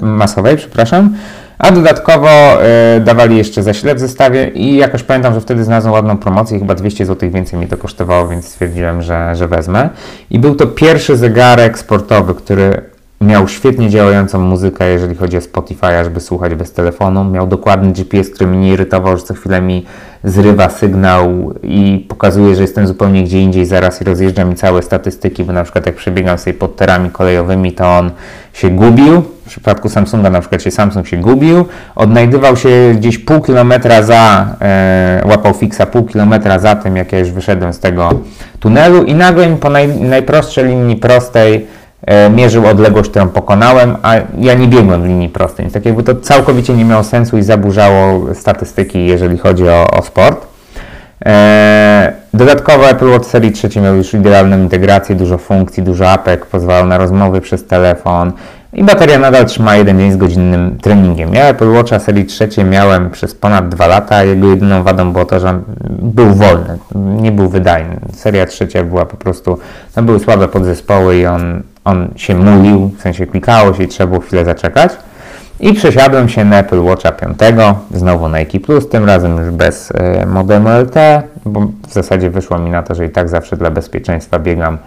masowej, 0.01 0.57
przepraszam, 0.57 1.15
a 1.59 1.71
dodatkowo 1.71 2.29
y, 2.97 2.99
dawali 2.99 3.37
jeszcze 3.37 3.63
zasilę 3.63 3.95
w 3.95 3.99
zestawie 3.99 4.47
i 4.47 4.75
jakoś 4.75 5.03
pamiętam, 5.03 5.33
że 5.33 5.41
wtedy 5.41 5.63
znalazłem 5.63 5.93
ładną 5.93 6.17
promocję, 6.17 6.59
chyba 6.59 6.75
200 6.75 7.05
zł 7.05 7.31
więcej 7.31 7.59
mi 7.59 7.67
to 7.67 7.77
kosztowało, 7.77 8.27
więc 8.27 8.47
stwierdziłem, 8.47 9.01
że, 9.01 9.35
że 9.35 9.47
wezmę. 9.47 9.89
I 10.29 10.39
był 10.39 10.55
to 10.55 10.67
pierwszy 10.67 11.17
zegarek 11.17 11.79
sportowy, 11.79 12.35
który 12.35 12.88
miał 13.21 13.47
świetnie 13.47 13.89
działającą 13.89 14.39
muzykę, 14.39 14.89
jeżeli 14.89 15.15
chodzi 15.15 15.37
o 15.37 15.41
Spotify, 15.41 16.03
żeby 16.03 16.19
słuchać 16.19 16.55
bez 16.55 16.73
telefonu. 16.73 17.23
Miał 17.23 17.47
dokładny 17.47 17.91
GPS, 17.91 18.29
który 18.29 18.49
mnie 18.49 18.59
nie 18.59 18.73
irytował, 18.73 19.17
że 19.17 19.23
co 19.23 19.33
chwilę 19.33 19.61
mi 19.61 19.85
zrywa 20.23 20.69
sygnał 20.69 21.53
i 21.63 22.05
pokazuje, 22.09 22.55
że 22.55 22.61
jestem 22.61 22.87
zupełnie 22.87 23.23
gdzie 23.23 23.41
indziej 23.41 23.65
zaraz 23.65 24.01
i 24.01 24.03
rozjeżdża 24.03 24.45
mi 24.45 24.55
całe 24.55 24.81
statystyki, 24.81 25.43
bo 25.43 25.53
na 25.53 25.63
przykład 25.63 25.85
jak 25.85 25.95
przebiegam 25.95 26.37
sobie 26.37 26.53
pod 26.53 26.75
terami 26.75 27.09
kolejowymi, 27.09 27.71
to 27.71 27.97
on 27.97 28.11
się 28.53 28.69
gubił. 28.69 29.21
W 29.21 29.49
przypadku 29.49 29.89
Samsunga 29.89 30.29
na 30.29 30.39
przykład 30.39 30.61
się 30.61 30.71
Samsung 30.71 31.07
się 31.07 31.17
gubił, 31.17 31.65
odnajdywał 31.95 32.57
się 32.57 32.69
gdzieś 32.95 33.17
pół 33.17 33.41
kilometra 33.41 34.03
za, 34.03 34.55
e, 34.61 35.23
łapał 35.25 35.53
fixa 35.53 35.81
pół 35.91 36.03
kilometra 36.03 36.59
za 36.59 36.75
tym, 36.75 36.95
jak 36.95 37.11
ja 37.11 37.19
już 37.19 37.31
wyszedłem 37.31 37.73
z 37.73 37.79
tego 37.79 38.09
tunelu 38.59 39.03
i 39.03 39.13
nagle 39.13 39.49
mi 39.49 39.57
po 39.57 39.69
naj, 39.69 39.87
najprostszej 39.87 40.65
linii 40.65 40.95
prostej 40.95 41.67
mierzył 42.35 42.67
odległość, 42.67 43.09
którą 43.09 43.27
pokonałem, 43.27 43.95
a 44.01 44.15
ja 44.37 44.53
nie 44.53 44.67
biegłem 44.67 45.03
w 45.03 45.05
linii 45.05 45.29
prostej. 45.29 45.63
Więc 45.63 45.73
tak 45.73 45.85
jakby 45.85 46.03
to 46.03 46.15
całkowicie 46.15 46.73
nie 46.73 46.85
miało 46.85 47.03
sensu 47.03 47.37
i 47.37 47.43
zaburzało 47.43 48.35
statystyki, 48.35 49.05
jeżeli 49.05 49.37
chodzi 49.37 49.69
o, 49.69 49.87
o 49.91 50.01
sport. 50.01 50.47
E, 51.25 52.13
dodatkowo 52.33 52.89
Apple 52.89 53.09
Watch 53.09 53.25
serii 53.25 53.51
3 53.51 53.81
miał 53.81 53.95
już 53.95 54.13
idealną 54.13 54.57
integrację, 54.57 55.15
dużo 55.15 55.37
funkcji, 55.37 55.83
dużo 55.83 56.11
apek, 56.11 56.45
pozwalał 56.45 56.87
na 56.87 56.97
rozmowy 56.97 57.41
przez 57.41 57.67
telefon 57.67 58.31
i 58.73 58.83
bateria 58.83 59.19
nadal 59.19 59.45
trzyma 59.45 59.75
jeden 59.75 59.99
dzień 59.99 60.11
z 60.11 60.17
godzinnym 60.17 60.77
treningiem. 60.81 61.33
Ja 61.33 61.43
Apple 61.43 61.71
Watcha 61.71 61.99
serii 61.99 62.25
3 62.25 62.63
miałem 62.63 63.09
przez 63.09 63.35
ponad 63.35 63.69
2 63.69 63.87
lata, 63.87 64.23
jego 64.23 64.47
jedyną 64.47 64.83
wadą 64.83 65.11
było 65.11 65.25
to, 65.25 65.39
że 65.39 65.61
był 65.89 66.33
wolny, 66.33 66.77
nie 66.95 67.31
był 67.31 67.49
wydajny. 67.49 67.99
Seria 68.13 68.45
trzecia 68.45 68.83
była 68.83 69.05
po 69.05 69.17
prostu, 69.17 69.59
tam 69.95 70.05
były 70.05 70.19
słabe 70.19 70.47
podzespoły 70.47 71.17
i 71.17 71.25
on, 71.25 71.63
on 71.89 72.07
się 72.15 72.35
mulił, 72.35 72.91
w 72.97 73.01
sensie 73.01 73.27
klikało 73.27 73.73
się 73.73 73.83
i 73.83 73.87
trzeba 73.87 74.07
było 74.07 74.21
chwilę 74.21 74.45
zaczekać. 74.45 74.91
I 75.59 75.73
przesiadłem 75.73 76.29
się 76.29 76.45
na 76.45 76.59
Apple 76.59 76.83
Watcha 76.83 77.11
5, 77.11 77.37
znowu 77.93 78.27
Nike 78.29 78.59
Plus, 78.59 78.89
tym 78.89 79.05
razem 79.05 79.37
już 79.37 79.49
bez 79.49 79.91
y, 79.91 80.25
modemu 80.25 80.69
LT, 80.69 80.95
bo 81.45 81.67
w 81.87 81.93
zasadzie 81.93 82.29
wyszło 82.29 82.59
mi 82.59 82.69
na 82.69 82.83
to, 82.83 82.95
że 82.95 83.05
i 83.05 83.09
tak 83.09 83.29
zawsze 83.29 83.57
dla 83.57 83.71
bezpieczeństwa 83.71 84.39
biegam 84.39 84.73
y, 84.73 84.77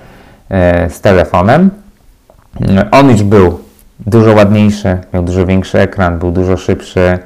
z 0.91 1.01
telefonem. 1.01 1.71
On 2.91 3.11
już 3.11 3.23
był 3.23 3.59
dużo 4.07 4.33
ładniejszy, 4.33 4.99
miał 5.15 5.23
dużo 5.23 5.47
większy 5.47 5.79
ekran, 5.79 6.19
był 6.19 6.31
dużo 6.31 6.57
szybszy. 6.57 7.19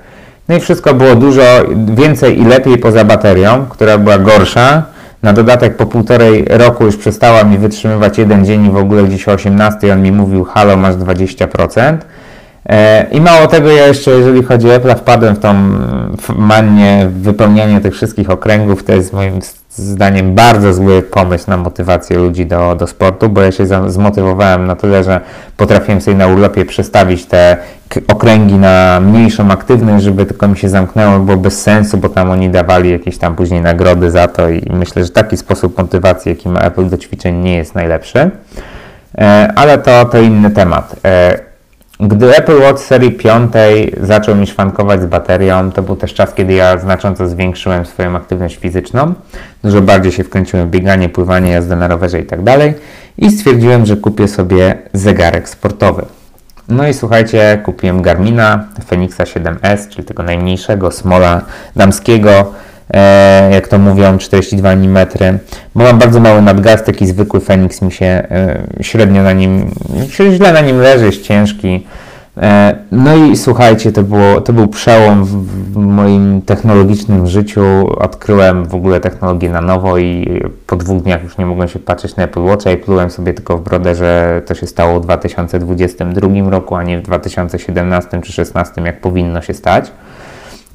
No 0.48 0.56
i 0.56 0.60
wszystko 0.60 0.94
było 0.94 1.14
dużo 1.14 1.42
więcej 1.94 2.40
i 2.40 2.44
lepiej 2.44 2.78
poza 2.78 3.04
baterią, 3.04 3.66
która 3.68 3.98
była 3.98 4.18
gorsza. 4.18 4.82
Na 5.26 5.32
dodatek 5.32 5.76
po 5.76 5.86
półtorej 5.86 6.44
roku 6.48 6.84
już 6.84 6.96
przestała 6.96 7.44
mi 7.44 7.58
wytrzymywać 7.58 8.18
jeden 8.18 8.44
dzień 8.44 8.66
i 8.66 8.70
w 8.70 8.76
ogóle 8.76 9.04
gdzieś 9.04 9.28
o 9.28 9.32
18 9.32 9.92
on 9.92 10.02
mi 10.02 10.12
mówił 10.12 10.44
halo 10.44 10.76
masz 10.76 10.94
20%. 10.94 11.96
E, 12.68 13.06
I 13.10 13.20
mało 13.20 13.46
tego, 13.46 13.70
ja 13.70 13.86
jeszcze, 13.86 14.10
jeżeli 14.10 14.42
chodzi 14.42 14.70
o 14.70 14.74
Apple, 14.74 14.94
wpadłem 14.94 15.34
w 15.34 15.38
tą 15.38 15.54
manię 16.36 17.10
wypełniania 17.12 17.80
tych 17.80 17.94
wszystkich 17.94 18.30
okręgów. 18.30 18.84
To 18.84 18.92
jest 18.92 19.12
moim 19.12 19.40
zdaniem 19.70 20.34
bardzo 20.34 20.74
zły 20.74 21.02
pomysł 21.02 21.50
na 21.50 21.56
motywację 21.56 22.18
ludzi 22.18 22.46
do, 22.46 22.74
do 22.74 22.86
sportu, 22.86 23.28
bo 23.28 23.40
ja 23.40 23.52
się 23.52 23.90
zmotywowałem 23.90 24.66
na 24.66 24.76
tyle, 24.76 25.04
że 25.04 25.20
potrafiłem 25.56 26.00
sobie 26.00 26.16
na 26.16 26.26
urlopie 26.26 26.64
przestawić 26.64 27.26
te 27.26 27.56
okręgi 28.08 28.54
na 28.54 29.00
mniejszą 29.00 29.50
aktywność, 29.50 30.04
żeby 30.04 30.26
tylko 30.26 30.48
mi 30.48 30.56
się 30.58 30.68
zamknęło, 30.68 31.18
było 31.18 31.36
bez 31.36 31.62
sensu, 31.62 31.98
bo 31.98 32.08
tam 32.08 32.30
oni 32.30 32.50
dawali 32.50 32.90
jakieś 32.90 33.18
tam 33.18 33.36
później 33.36 33.60
nagrody 33.60 34.10
za 34.10 34.28
to 34.28 34.48
i 34.48 34.70
myślę, 34.72 35.04
że 35.04 35.10
taki 35.10 35.36
sposób 35.36 35.78
motywacji, 35.78 36.28
jaki 36.28 36.48
ma 36.48 36.60
Apple 36.60 36.88
do 36.88 36.98
ćwiczeń 36.98 37.36
nie 37.36 37.56
jest 37.56 37.74
najlepszy. 37.74 38.30
E, 39.18 39.52
ale 39.56 39.78
to, 39.78 40.04
to 40.04 40.18
inny 40.20 40.50
temat. 40.50 40.96
Gdy 42.00 42.36
Apple 42.36 42.60
Watch 42.62 42.82
serii 42.82 43.10
5 43.12 43.52
zaczął 44.00 44.34
mi 44.34 44.46
szwankować 44.46 45.02
z 45.02 45.06
baterią, 45.06 45.72
to 45.72 45.82
był 45.82 45.96
też 45.96 46.14
czas, 46.14 46.34
kiedy 46.34 46.52
ja 46.52 46.78
znacząco 46.78 47.28
zwiększyłem 47.28 47.86
swoją 47.86 48.16
aktywność 48.16 48.56
fizyczną. 48.56 49.14
Dużo 49.64 49.80
bardziej 49.80 50.12
się 50.12 50.24
wkręciłem 50.24 50.66
w 50.66 50.70
bieganie, 50.70 51.08
pływanie, 51.08 51.50
jazdę 51.50 51.76
na 51.76 51.88
rowerze 51.88 52.20
i 52.20 52.24
tak. 52.24 52.40
I 53.18 53.30
stwierdziłem, 53.30 53.86
że 53.86 53.96
kupię 53.96 54.28
sobie 54.28 54.78
zegarek 54.92 55.48
sportowy. 55.48 56.04
No 56.68 56.88
i 56.88 56.94
słuchajcie, 56.94 57.60
kupiłem 57.64 58.02
Garmina 58.02 58.64
Fenixa 58.88 59.22
7S, 59.22 59.88
czyli 59.88 60.04
tego 60.04 60.22
najmniejszego, 60.22 60.90
smola 60.90 61.40
damskiego, 61.76 62.52
jak 63.50 63.68
to 63.68 63.78
mówią, 63.78 64.18
42 64.18 64.72
mm, 64.72 65.06
bo 65.74 65.84
mam 65.84 65.98
bardzo 65.98 66.20
mały 66.20 66.42
nadgarstek 66.42 67.02
i 67.02 67.06
zwykły 67.06 67.40
Fenix 67.40 67.82
mi 67.82 67.92
się 67.92 68.06
e, 68.06 68.66
średnio 68.80 69.22
na 69.22 69.32
nim, 69.32 69.70
źle 70.36 70.52
na 70.52 70.60
nim 70.60 70.78
leży, 70.78 71.06
jest 71.06 71.22
ciężki. 71.22 71.86
E, 72.36 72.76
no 72.92 73.16
i 73.16 73.36
słuchajcie, 73.36 73.92
to, 73.92 74.02
było, 74.02 74.40
to 74.40 74.52
był 74.52 74.68
przełom 74.68 75.24
w, 75.24 75.30
w 75.72 75.76
moim 75.76 76.42
technologicznym 76.42 77.26
życiu. 77.26 77.86
Odkryłem 77.98 78.64
w 78.64 78.74
ogóle 78.74 79.00
technologię 79.00 79.50
na 79.50 79.60
nowo 79.60 79.98
i 79.98 80.40
po 80.66 80.76
dwóch 80.76 81.02
dniach 81.02 81.22
już 81.22 81.38
nie 81.38 81.46
mogłem 81.46 81.68
się 81.68 81.78
patrzeć 81.78 82.16
na 82.16 82.24
Apple 82.24 82.42
Watcha 82.42 82.70
i 82.70 82.76
plułem 82.76 83.10
sobie 83.10 83.34
tylko 83.34 83.58
w 83.58 83.62
brodę, 83.62 83.94
że 83.94 84.42
to 84.46 84.54
się 84.54 84.66
stało 84.66 85.00
w 85.00 85.02
2022 85.02 86.50
roku, 86.50 86.74
a 86.74 86.82
nie 86.82 86.98
w 86.98 87.02
2017 87.02 88.10
czy 88.10 88.16
2016, 88.16 88.82
jak 88.82 89.00
powinno 89.00 89.42
się 89.42 89.54
stać. 89.54 89.92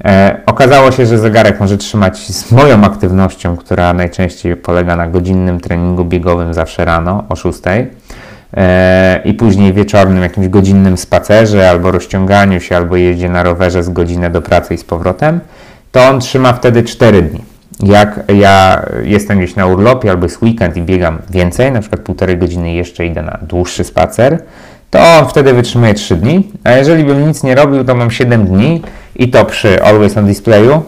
E, 0.04 0.40
okazało 0.46 0.92
się, 0.92 1.06
że 1.06 1.18
zegarek 1.18 1.60
może 1.60 1.78
trzymać 1.78 2.18
z 2.18 2.52
moją 2.52 2.84
aktywnością, 2.84 3.56
która 3.56 3.92
najczęściej 3.92 4.56
polega 4.56 4.96
na 4.96 5.06
godzinnym 5.06 5.60
treningu 5.60 6.04
biegowym 6.04 6.54
zawsze 6.54 6.84
rano 6.84 7.24
o 7.28 7.36
6 7.36 7.58
e, 8.56 9.20
i 9.24 9.34
później 9.34 9.72
wieczornym 9.72 10.22
jakimś 10.22 10.48
godzinnym 10.48 10.96
spacerze 10.96 11.70
albo 11.70 11.90
rozciąganiu 11.90 12.60
się, 12.60 12.76
albo 12.76 12.96
jeździe 12.96 13.28
na 13.28 13.42
rowerze 13.42 13.82
z 13.82 13.88
godzinę 13.88 14.30
do 14.30 14.42
pracy 14.42 14.74
i 14.74 14.78
z 14.78 14.84
powrotem, 14.84 15.40
to 15.92 16.08
on 16.08 16.20
trzyma 16.20 16.52
wtedy 16.52 16.82
4 16.82 17.22
dni. 17.22 17.40
Jak 17.82 18.20
ja 18.34 18.82
jestem 19.02 19.38
gdzieś 19.38 19.56
na 19.56 19.66
urlopie 19.66 20.10
albo 20.10 20.24
jest 20.24 20.42
weekend 20.42 20.76
i 20.76 20.82
biegam 20.82 21.18
więcej, 21.30 21.72
na 21.72 21.80
przykład 21.80 22.00
półtorej 22.00 22.38
godziny 22.38 22.74
jeszcze 22.74 23.06
idę 23.06 23.22
na 23.22 23.38
dłuższy 23.42 23.84
spacer, 23.84 24.38
to 24.92 25.26
wtedy 25.28 25.54
wytrzymuje 25.54 25.94
3 25.94 26.16
dni, 26.16 26.52
a 26.64 26.72
jeżeli 26.72 27.04
bym 27.04 27.28
nic 27.28 27.42
nie 27.42 27.54
robił, 27.54 27.84
to 27.84 27.94
mam 27.94 28.10
7 28.10 28.46
dni 28.46 28.82
i 29.16 29.28
to 29.28 29.44
przy 29.44 29.82
Always 29.82 30.16
on 30.16 30.26
Displayu 30.26 30.82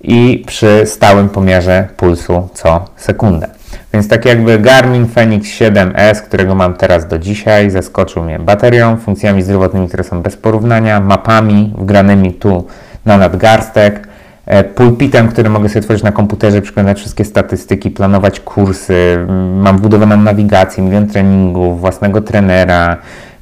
i 0.00 0.44
przy 0.46 0.82
stałym 0.86 1.28
pomiarze 1.28 1.88
pulsu 1.96 2.48
co 2.54 2.84
sekundę. 2.96 3.48
Więc 3.92 4.08
tak 4.08 4.24
jakby 4.24 4.58
Garmin 4.58 5.06
Fenix 5.06 5.48
7S, 5.48 6.22
którego 6.22 6.54
mam 6.54 6.74
teraz 6.74 7.08
do 7.08 7.18
dzisiaj, 7.18 7.70
zaskoczył 7.70 8.24
mnie 8.24 8.38
baterią, 8.38 8.96
funkcjami 8.96 9.42
zdrowotnymi, 9.42 9.88
które 9.88 10.04
są 10.04 10.22
bez 10.22 10.36
porównania, 10.36 11.00
mapami 11.00 11.74
wgranymi 11.78 12.32
tu 12.32 12.66
na 13.04 13.18
nadgarstek, 13.18 14.08
e, 14.46 14.64
pulpitem, 14.64 15.28
który 15.28 15.50
mogę 15.50 15.68
sobie 15.68 15.82
tworzyć 15.82 16.02
na 16.02 16.12
komputerze, 16.12 16.62
przeglądać 16.62 16.98
wszystkie 16.98 17.24
statystyki, 17.24 17.90
planować 17.90 18.40
kursy, 18.40 19.26
mam 19.54 19.78
wbudowaną 19.78 20.16
nawigację, 20.16 20.84
milion 20.84 21.06
treningów, 21.06 21.80
własnego 21.80 22.20
trenera, 22.20 22.96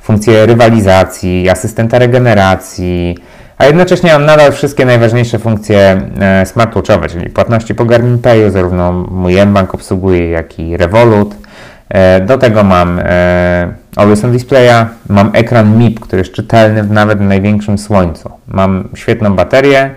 funkcję 0.06 0.46
rywalizacji, 0.46 1.48
asystenta 1.50 1.98
regeneracji, 1.98 3.18
a 3.58 3.66
jednocześnie 3.66 4.12
mam 4.12 4.24
nadal 4.26 4.52
wszystkie 4.52 4.84
najważniejsze 4.84 5.38
funkcje 5.38 6.00
e, 6.20 6.46
smartwatchowe, 6.46 7.08
czyli 7.08 7.30
płatności 7.30 7.74
po 7.74 7.84
Garmin 7.84 8.18
Payu, 8.18 8.50
zarówno 8.50 8.92
mój 8.92 9.36
M-Bank 9.36 9.74
obsługuje, 9.74 10.30
jak 10.30 10.58
i 10.58 10.76
Revolut. 10.76 11.34
E, 11.88 12.20
do 12.20 12.38
tego 12.38 12.64
mam 12.64 12.98
e, 13.02 13.74
Always 13.96 14.24
on 14.24 14.32
Displaya, 14.32 14.86
mam 15.08 15.30
ekran 15.32 15.78
MIP, 15.78 16.00
który 16.00 16.20
jest 16.20 16.32
czytelny 16.32 16.82
nawet 16.82 17.18
w 17.18 17.22
największym 17.22 17.78
słońcu. 17.78 18.30
Mam 18.48 18.88
świetną 18.94 19.34
baterię 19.34 19.90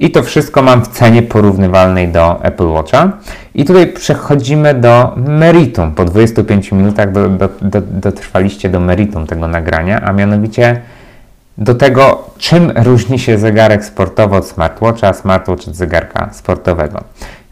i 0.00 0.10
to 0.10 0.22
wszystko 0.22 0.62
mam 0.62 0.84
w 0.84 0.88
cenie 0.88 1.22
porównywalnej 1.22 2.08
do 2.08 2.44
Apple 2.44 2.66
Watcha. 2.66 3.12
I 3.54 3.64
tutaj 3.64 3.92
przechodzimy 3.92 4.74
do 4.74 5.14
meritum. 5.16 5.92
Po 5.92 6.04
25 6.04 6.72
minutach 6.72 7.12
do, 7.12 7.28
do, 7.28 7.48
do, 7.62 7.80
dotrwaliście 7.80 8.68
do 8.68 8.80
meritum 8.80 9.26
tego 9.26 9.48
nagrania, 9.48 10.00
a 10.00 10.12
mianowicie 10.12 10.80
do 11.58 11.74
tego, 11.74 12.24
czym 12.38 12.72
różni 12.76 13.18
się 13.18 13.38
zegarek 13.38 13.84
sportowy 13.84 14.36
od 14.36 14.46
smartwatcha, 14.46 15.12
smartwatch 15.12 15.68
od 15.68 15.74
zegarka 15.74 16.28
sportowego. 16.32 17.04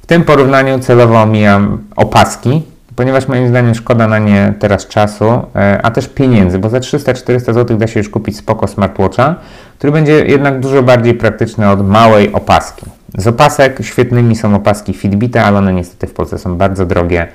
W 0.03 0.07
tym 0.07 0.25
porównaniu 0.25 0.79
celowo 0.79 1.23
omijam 1.23 1.79
opaski, 1.97 2.63
ponieważ 2.97 3.29
moim 3.29 3.49
zdaniem 3.49 3.75
szkoda 3.75 4.09
na 4.09 4.19
nie 4.19 4.55
teraz 4.59 4.87
czasu, 4.87 5.25
e, 5.57 5.81
a 5.83 5.91
też 5.91 6.09
pieniędzy, 6.09 6.59
bo 6.59 6.69
za 6.69 6.79
300-400 6.79 7.55
zł 7.55 7.77
da 7.77 7.87
się 7.87 8.01
już 8.01 8.09
kupić 8.09 8.37
spoko 8.37 8.67
smartwatcha, 8.67 9.35
który 9.79 9.93
będzie 9.93 10.13
jednak 10.13 10.61
dużo 10.61 10.83
bardziej 10.83 11.15
praktyczny 11.15 11.71
od 11.71 11.89
małej 11.89 12.33
opaski. 12.33 12.87
Z 13.19 13.27
opasek 13.27 13.79
świetnymi 13.83 14.37
są 14.37 14.55
opaski 14.55 14.93
Fitbita, 14.93 15.45
ale 15.45 15.59
one 15.59 15.73
niestety 15.73 16.07
w 16.07 16.13
Polsce 16.13 16.39
są 16.39 16.57
bardzo 16.57 16.87
drogie 16.87 17.27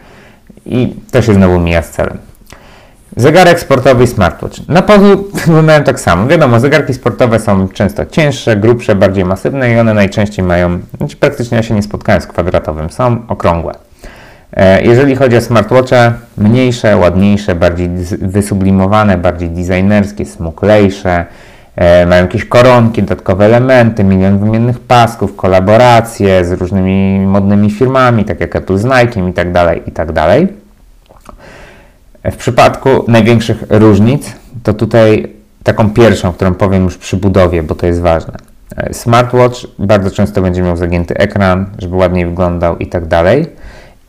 i 0.65 0.95
to 1.11 1.21
się 1.21 1.33
znowu 1.33 1.59
mija 1.59 1.81
z 1.81 1.89
celem. 1.89 2.17
Zegarek 3.17 3.59
sportowy 3.59 4.03
i 4.03 4.07
smartwatch. 4.07 4.67
Na 4.67 4.81
pozór 4.81 5.31
wyglądają 5.33 5.83
tak 5.91 5.99
samo. 5.99 6.27
Wiadomo, 6.27 6.59
zegarki 6.59 6.93
sportowe 6.93 7.39
są 7.39 7.67
często 7.67 8.05
cięższe, 8.05 8.55
grubsze, 8.55 8.95
bardziej 8.95 9.25
masywne 9.25 9.73
i 9.73 9.79
one 9.79 9.93
najczęściej 9.93 10.45
mają, 10.45 10.79
znaczy 10.97 11.17
praktycznie 11.17 11.57
ja 11.57 11.63
się 11.63 11.73
nie 11.73 11.83
spotkałem 11.83 12.21
z 12.21 12.27
kwadratowym, 12.27 12.89
są 12.89 13.21
okrągłe. 13.27 13.90
E, 14.53 14.81
jeżeli 14.81 15.15
chodzi 15.15 15.37
o 15.37 15.41
smartwatche, 15.41 16.13
mniejsze, 16.37 16.97
ładniejsze, 16.97 17.55
bardziej 17.55 17.89
wysublimowane, 18.21 19.17
bardziej 19.17 19.49
designerskie, 19.49 20.25
smuklejsze, 20.25 21.25
e, 21.75 22.05
mają 22.05 22.21
jakieś 22.21 22.45
koronki, 22.45 23.03
dodatkowe 23.03 23.45
elementy, 23.45 24.03
milion 24.03 24.39
wymiennych 24.39 24.79
pasków, 24.79 25.35
kolaboracje 25.35 26.45
z 26.45 26.51
różnymi 26.51 27.19
modnymi 27.19 27.71
firmami, 27.71 28.25
tak 28.25 28.39
jak 28.39 28.55
Apple 28.55 28.77
z 28.77 28.83
Nike 28.83 29.29
i 29.29 29.33
tak 29.33 29.51
dalej, 29.51 29.81
i 29.87 29.91
tak. 29.91 30.11
W 32.31 32.35
przypadku 32.35 33.05
największych 33.07 33.63
różnic, 33.69 34.35
to 34.63 34.73
tutaj 34.73 35.27
taką 35.63 35.89
pierwszą, 35.89 36.33
którą 36.33 36.53
powiem 36.53 36.83
już 36.83 36.97
przy 36.97 37.17
budowie, 37.17 37.63
bo 37.63 37.75
to 37.75 37.87
jest 37.87 38.01
ważne. 38.01 38.33
E, 38.77 38.93
smartwatch 38.93 39.57
bardzo 39.79 40.11
często 40.11 40.41
będzie 40.41 40.61
miał 40.61 40.77
zagięty 40.77 41.17
ekran, 41.17 41.65
żeby 41.77 41.95
ładniej 41.95 42.25
wyglądał 42.25 42.77
i 42.77 42.87
tak. 42.87 43.03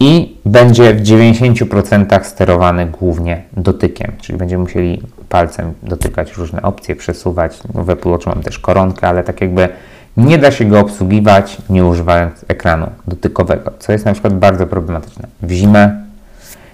I 0.05 0.37
będzie 0.45 0.95
w 0.95 1.03
90% 1.03 2.25
sterowany 2.25 2.87
głównie 2.87 3.43
dotykiem, 3.53 4.13
czyli 4.21 4.39
będziemy 4.39 4.63
musieli 4.63 5.03
palcem 5.29 5.75
dotykać 5.83 6.37
różne 6.37 6.63
opcje, 6.63 6.97
przesuwać. 6.97 7.59
No 7.75 7.85
w 7.85 7.91
Apple 7.91 8.09
Watch 8.09 8.27
mam 8.27 8.43
też 8.43 8.59
koronkę, 8.59 9.09
ale 9.09 9.23
tak 9.23 9.41
jakby 9.41 9.69
nie 10.17 10.39
da 10.39 10.51
się 10.51 10.65
go 10.65 10.81
obsługiwać 10.81 11.57
nie 11.71 11.85
używając 11.85 12.45
ekranu 12.49 12.87
dotykowego, 13.09 13.73
co 13.79 13.93
jest 13.93 14.05
na 14.05 14.13
przykład 14.13 14.35
bardzo 14.35 14.67
problematyczne. 14.67 15.29
W 15.43 15.51
zimę, 15.51 16.05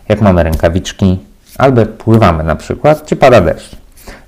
jak 0.09 0.21
mamy 0.21 0.43
rękawiczki, 0.43 1.19
albo 1.59 1.87
pływamy 1.87 2.45
na 2.45 2.57
przykład, 2.57 3.07
czy 3.07 3.17
pada 3.17 3.41
deszcz. 3.41 3.77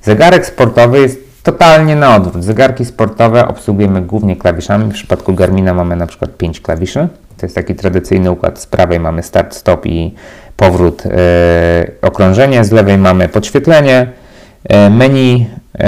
Zegarek 0.02 0.46
sportowy 0.46 1.00
jest 1.00 1.29
totalnie 1.42 1.96
na 1.96 2.16
odwrót. 2.16 2.44
Zegarki 2.44 2.84
sportowe 2.84 3.48
obsługujemy 3.48 4.02
głównie 4.02 4.36
klawiszami. 4.36 4.90
W 4.90 4.94
przypadku 4.94 5.34
Garmina 5.34 5.74
mamy 5.74 5.96
na 5.96 6.06
przykład 6.06 6.36
5 6.36 6.60
klawiszy. 6.60 7.08
To 7.36 7.46
jest 7.46 7.54
taki 7.54 7.74
tradycyjny 7.74 8.30
układ. 8.30 8.58
Z 8.58 8.66
prawej 8.66 9.00
mamy 9.00 9.22
start, 9.22 9.54
stop 9.54 9.86
i 9.86 10.14
powrót, 10.56 11.04
yy, 11.04 11.12
okrążenie. 12.02 12.64
Z 12.64 12.72
lewej 12.72 12.98
mamy 12.98 13.28
podświetlenie, 13.28 14.06
yy, 14.70 14.90
menu 14.90 15.38
yy, 15.38 15.84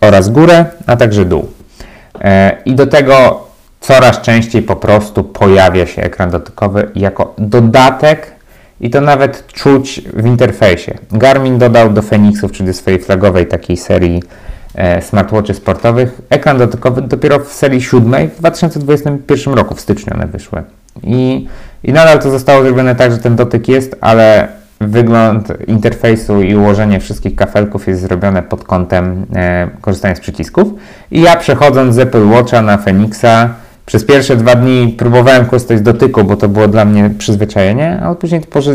oraz 0.00 0.28
górę, 0.28 0.64
a 0.86 0.96
także 0.96 1.24
dół. 1.24 1.48
I 2.64 2.74
do 2.74 2.86
tego 2.86 3.44
coraz 3.80 4.20
częściej 4.20 4.62
po 4.62 4.76
prostu 4.76 5.24
pojawia 5.24 5.86
się 5.86 6.02
ekran 6.02 6.30
dotykowy 6.30 6.90
jako 6.94 7.34
dodatek 7.38 8.32
i 8.80 8.90
to 8.90 9.00
nawet 9.00 9.46
czuć 9.46 10.00
w 10.00 10.26
interfejsie. 10.26 10.94
Garmin 11.12 11.58
dodał 11.58 11.90
do 11.90 12.02
Fenixów, 12.02 12.52
czyli 12.52 12.66
do 12.66 12.74
swojej 12.74 13.00
flagowej 13.00 13.46
takiej 13.46 13.76
serii 13.76 14.22
smartwatchy 15.00 15.54
sportowych, 15.54 16.20
ekran 16.30 16.58
dotykowy 16.58 17.02
dopiero 17.02 17.38
w 17.38 17.52
serii 17.52 17.82
siódmej 17.82 18.28
w 18.28 18.38
2021 18.38 19.54
roku, 19.54 19.74
w 19.74 19.80
styczniu 19.80 20.14
one 20.14 20.26
wyszły. 20.26 20.62
I, 21.02 21.46
I 21.84 21.92
nadal 21.92 22.18
to 22.18 22.30
zostało 22.30 22.62
zrobione 22.62 22.94
tak, 22.94 23.12
że 23.12 23.18
ten 23.18 23.36
dotyk 23.36 23.68
jest, 23.68 23.96
ale 24.00 24.48
wygląd 24.80 25.48
interfejsu 25.66 26.42
i 26.42 26.56
ułożenie 26.56 27.00
wszystkich 27.00 27.36
kafelków 27.36 27.88
jest 27.88 28.00
zrobione 28.00 28.42
pod 28.42 28.64
kątem 28.64 29.26
e, 29.34 29.68
korzystania 29.80 30.14
z 30.14 30.20
przycisków. 30.20 30.68
I 31.10 31.20
ja 31.20 31.36
przechodząc 31.36 31.94
z 31.94 31.98
Apple 31.98 32.28
Watcha 32.28 32.62
na 32.62 32.78
Fenixa, 32.78 33.48
przez 33.88 34.04
pierwsze 34.04 34.36
dwa 34.36 34.54
dni 34.54 34.94
próbowałem 34.98 35.46
korzystać 35.46 35.78
z 35.78 35.82
dotyku, 35.82 36.24
bo 36.24 36.36
to 36.36 36.48
było 36.48 36.68
dla 36.68 36.84
mnie 36.84 37.10
przyzwyczajenie, 37.18 38.00
a 38.00 38.14
później 38.14 38.40
porzu 38.40 38.70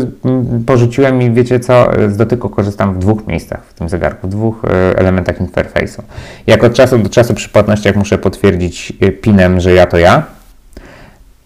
porzuciłem 0.66 1.22
i 1.22 1.30
wiecie 1.30 1.60
co, 1.60 1.90
z 2.08 2.16
dotyku 2.16 2.48
korzystam 2.48 2.94
w 2.94 2.98
dwóch 2.98 3.26
miejscach 3.26 3.64
w 3.64 3.74
tym 3.74 3.88
zegarku, 3.88 4.28
w 4.28 4.30
dwóch 4.30 4.64
e, 4.64 4.98
elementach 4.98 5.40
interfejsu. 5.40 6.02
Jak 6.46 6.64
od 6.64 6.74
czasu 6.74 6.98
do 6.98 7.08
czasu 7.08 7.34
przy 7.34 7.48
płatnościach 7.48 7.96
muszę 7.96 8.18
potwierdzić 8.18 8.92
e, 9.00 9.12
pinem, 9.12 9.60
że 9.60 9.72
ja 9.72 9.86
to 9.86 9.98
ja, 9.98 10.22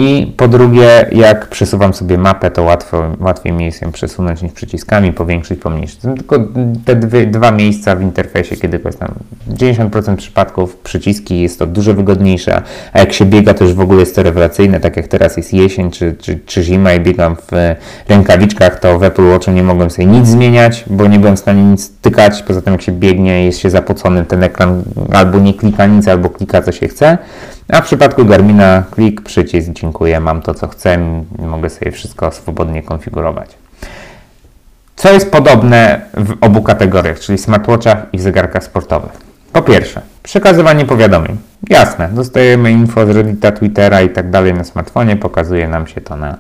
i 0.01 0.33
po 0.37 0.49
drugie, 0.49 1.07
jak 1.13 1.49
przesuwam 1.49 1.95
sobie 1.95 2.19
mapę, 2.19 2.51
to 2.51 2.63
łatwo, 2.63 3.05
łatwiej 3.21 3.53
mi 3.53 3.65
jest 3.65 3.83
ją 3.83 3.93
przesunąć 3.93 4.43
niż 4.43 4.53
przyciskami, 4.53 5.13
powiększyć, 5.13 5.61
pomniejszyć. 5.61 6.01
To 6.01 6.15
tylko 6.15 6.39
te 6.85 6.97
dwie, 6.97 7.27
dwa 7.27 7.51
miejsca 7.51 7.97
w 7.97 8.03
interfejsie, 8.03 8.57
kiedy. 8.57 8.79
W 9.47 9.55
90% 9.55 10.17
przypadków 10.17 10.77
przyciski 10.77 11.41
jest 11.41 11.59
to 11.59 11.67
dużo 11.67 11.95
wygodniejsze, 11.95 12.63
a 12.93 12.99
jak 12.99 13.13
się 13.13 13.25
biega, 13.25 13.55
to 13.55 13.65
już 13.65 13.75
w 13.75 13.81
ogóle 13.81 14.01
jest 14.01 14.15
to 14.15 14.23
rewelacyjne, 14.23 14.81
tak 14.81 14.97
jak 14.97 15.09
teraz 15.09 15.37
jest 15.37 15.55
jesień 15.55 15.91
czy, 15.91 16.17
czy, 16.19 16.39
czy 16.47 16.63
zima 16.63 16.93
i 16.93 17.01
biegam 17.01 17.37
w 17.37 17.75
rękawiczkach, 18.09 18.81
to 18.81 18.99
w 18.99 19.03
Apple 19.03 19.29
Watchu 19.31 19.51
nie 19.51 19.63
mogłem 19.63 19.91
sobie 19.91 20.07
nic 20.07 20.27
zmieniać, 20.27 20.85
bo 20.87 21.07
nie 21.07 21.19
byłem 21.19 21.37
w 21.37 21.39
stanie 21.39 21.63
nic 21.63 21.91
tykać. 22.01 22.43
Poza 22.43 22.63
tym, 22.63 22.73
jak 22.73 22.83
się 22.83 22.93
biegnie, 22.93 23.45
jest 23.45 23.59
się 23.59 23.71
zapoconym, 23.71 24.25
ten 24.25 24.43
ekran 24.43 24.83
albo 25.13 25.39
nie 25.39 25.55
klika 25.55 25.87
nic, 25.87 26.09
albo 26.09 26.31
klika 26.31 26.63
co 26.63 26.73
się 26.73 26.89
chce. 26.89 27.19
A 27.69 27.81
w 27.81 27.85
przypadku 27.85 28.25
Garmina 28.25 28.83
klik, 28.91 29.21
przycisk, 29.21 29.69
dziękuję, 29.89 30.21
mam 30.21 30.43
to 30.43 30.55
co 30.55 30.69
chcę, 30.69 30.99
mogę 31.39 31.71
sobie 31.71 31.91
wszystko 31.91 32.33
swobodnie 32.33 32.83
konfigurować. 32.83 33.51
Co 34.97 35.13
jest 35.13 35.31
podobne 35.31 36.01
w 36.15 36.37
obu 36.41 36.63
kategoriach, 36.63 37.21
czyli 37.21 37.39
smartwatchach 37.39 37.99
i 38.13 38.19
zegarkach 38.19 38.65
sportowych? 38.65 39.13
Po 39.53 39.63
pierwsze, 39.63 40.03
przekazywanie 40.23 40.85
powiadomień. 40.85 41.37
Jasne, 41.71 42.09
dostajemy 42.13 42.71
info 42.71 43.07
z 43.07 43.11
Reddita, 43.11 43.53
Twittera 43.53 44.03
i 44.03 44.11
tak 44.11 44.31
dalej 44.31 44.55
na 44.55 44.65
smartfonie, 44.65 45.17
pokazuje 45.17 45.69
nam 45.69 45.87
się 45.87 46.01
to 46.01 46.17
na 46.17 46.37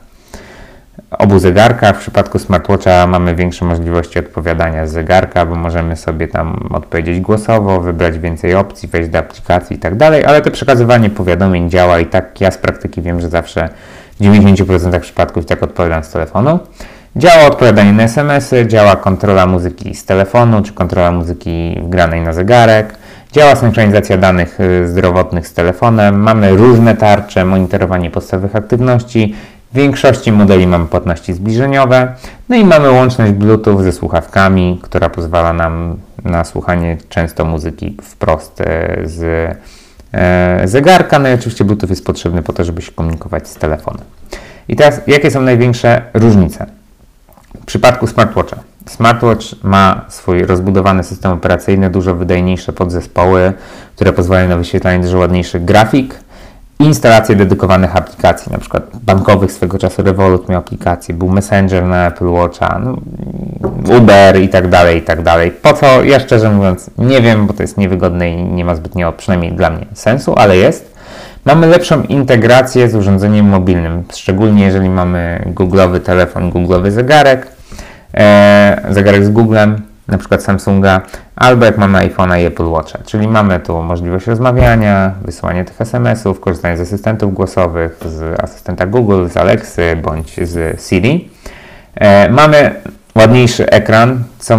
obu 1.10 1.38
zegarkach. 1.38 1.96
W 1.96 2.00
przypadku 2.00 2.38
smartwatcha 2.38 3.06
mamy 3.06 3.34
większe 3.34 3.64
możliwości 3.64 4.18
odpowiadania 4.18 4.86
z 4.86 4.92
zegarka, 4.92 5.46
bo 5.46 5.54
możemy 5.54 5.96
sobie 5.96 6.28
tam 6.28 6.68
odpowiedzieć 6.74 7.20
głosowo, 7.20 7.80
wybrać 7.80 8.18
więcej 8.18 8.54
opcji, 8.54 8.88
wejść 8.88 9.08
do 9.08 9.18
aplikacji 9.18 9.76
i 9.76 9.78
tak 9.78 9.96
dalej, 9.96 10.24
ale 10.24 10.42
to 10.42 10.50
przekazywanie 10.50 11.10
powiadomień 11.10 11.70
działa 11.70 11.98
i 12.00 12.06
tak 12.06 12.40
ja 12.40 12.50
z 12.50 12.58
praktyki 12.58 13.02
wiem, 13.02 13.20
że 13.20 13.28
zawsze 13.28 13.68
w 14.20 14.24
90% 14.24 15.00
przypadków 15.00 15.46
tak 15.46 15.62
odpowiadam 15.62 16.04
z 16.04 16.10
telefonu. 16.10 16.58
Działa 17.16 17.46
odpowiadanie 17.46 17.92
na 17.92 18.02
SMS-y, 18.02 18.66
działa 18.66 18.96
kontrola 18.96 19.46
muzyki 19.46 19.94
z 19.94 20.04
telefonu, 20.04 20.62
czy 20.62 20.72
kontrola 20.72 21.12
muzyki 21.12 21.80
wgranej 21.82 22.20
na 22.20 22.32
zegarek. 22.32 22.94
Działa 23.32 23.56
synchronizacja 23.56 24.16
danych 24.16 24.60
y, 24.60 24.88
zdrowotnych 24.88 25.48
z 25.48 25.54
telefonem. 25.54 26.20
Mamy 26.20 26.56
różne 26.56 26.96
tarcze, 26.96 27.44
monitorowanie 27.44 28.10
podstawowych 28.10 28.56
aktywności, 28.56 29.34
w 29.72 29.76
większości 29.76 30.32
modeli 30.32 30.66
mamy 30.66 30.86
płatności 30.86 31.34
zbliżeniowe, 31.34 32.14
no 32.48 32.56
i 32.56 32.64
mamy 32.64 32.90
łączność 32.90 33.32
Bluetooth 33.32 33.82
ze 33.82 33.92
słuchawkami, 33.92 34.80
która 34.82 35.10
pozwala 35.10 35.52
nam 35.52 35.96
na 36.24 36.44
słuchanie 36.44 36.96
często 37.08 37.44
muzyki 37.44 37.96
wprost 38.02 38.60
e, 38.60 38.98
z 39.04 39.22
e, 40.12 40.68
zegarka. 40.68 41.18
No 41.18 41.28
i 41.28 41.32
oczywiście 41.32 41.64
Bluetooth 41.64 41.90
jest 41.90 42.04
potrzebny 42.04 42.42
po 42.42 42.52
to, 42.52 42.64
żeby 42.64 42.82
się 42.82 42.92
komunikować 42.92 43.48
z 43.48 43.54
telefonem. 43.54 44.04
I 44.68 44.76
teraz, 44.76 45.00
jakie 45.06 45.30
są 45.30 45.42
największe 45.42 46.02
różnice? 46.14 46.66
W 47.62 47.64
przypadku 47.64 48.06
smartwatcha. 48.06 48.56
Smartwatch 48.86 49.44
ma 49.62 50.04
swój 50.08 50.42
rozbudowany 50.42 51.04
system 51.04 51.32
operacyjny, 51.32 51.90
dużo 51.90 52.14
wydajniejsze 52.14 52.72
podzespoły, 52.72 53.52
które 53.94 54.12
pozwalają 54.12 54.48
na 54.48 54.56
wyświetlanie 54.56 55.04
dużo 55.04 55.18
ładniejszych 55.18 55.64
grafik, 55.64 56.14
instalacje 56.78 57.36
dedykowanych 57.36 57.96
aplikacji, 57.96 58.52
na 58.52 58.58
przykład 58.58 58.82
bankowych 59.02 59.52
swego 59.52 59.78
czasu 59.78 60.02
Revolut 60.02 60.48
miał 60.48 60.58
aplikację, 60.58 61.14
był 61.14 61.28
Messenger 61.28 61.84
na 61.84 62.06
Apple 62.06 62.28
Watcha, 62.28 62.80
no, 62.84 62.96
Uber 63.96 64.40
i 64.40 64.48
tak 64.48 64.68
dalej, 64.68 64.98
i 64.98 65.02
tak 65.02 65.22
dalej. 65.22 65.50
Po 65.50 65.72
co? 65.72 66.04
Ja 66.04 66.20
szczerze 66.20 66.50
mówiąc 66.50 66.90
nie 66.98 67.20
wiem, 67.20 67.46
bo 67.46 67.52
to 67.52 67.62
jest 67.62 67.76
niewygodne 67.76 68.30
i 68.30 68.44
nie 68.44 68.64
ma 68.64 68.74
zbytnio, 68.74 69.12
przynajmniej 69.12 69.52
dla 69.52 69.70
mnie, 69.70 69.86
sensu, 69.94 70.34
ale 70.36 70.56
jest. 70.56 70.98
Mamy 71.44 71.66
lepszą 71.66 72.02
integrację 72.02 72.88
z 72.88 72.94
urządzeniem 72.94 73.46
mobilnym, 73.46 74.04
szczególnie 74.14 74.64
jeżeli 74.64 74.88
mamy 74.88 75.42
googlowy 75.46 76.00
telefon, 76.00 76.50
googlowy 76.50 76.90
zegarek, 76.90 77.46
e, 78.14 78.86
zegarek 78.90 79.24
z 79.24 79.30
Googlem, 79.30 79.82
na 80.08 80.18
przykład 80.18 80.42
Samsunga, 80.42 81.00
albo 81.36 81.64
jak 81.64 81.78
mamy 81.78 81.98
iPhone'a 81.98 82.42
i 82.42 82.44
Apple 82.44 82.66
Watcha, 82.66 82.98
czyli 83.06 83.28
mamy 83.28 83.60
tu 83.60 83.82
możliwość 83.82 84.26
rozmawiania, 84.26 85.12
wysyłania 85.22 85.64
tych 85.64 85.80
SMS-ów, 85.80 86.40
korzystania 86.40 86.76
z 86.76 86.80
asystentów 86.80 87.34
głosowych, 87.34 87.98
z 88.04 88.40
asystenta 88.40 88.86
Google, 88.86 89.28
z 89.28 89.36
Alexy 89.36 89.96
bądź 90.02 90.48
z 90.48 90.82
Siri. 90.88 91.30
E, 91.94 92.30
mamy 92.30 92.74
ładniejszy 93.14 93.70
ekran. 93.70 94.24
Co, 94.38 94.58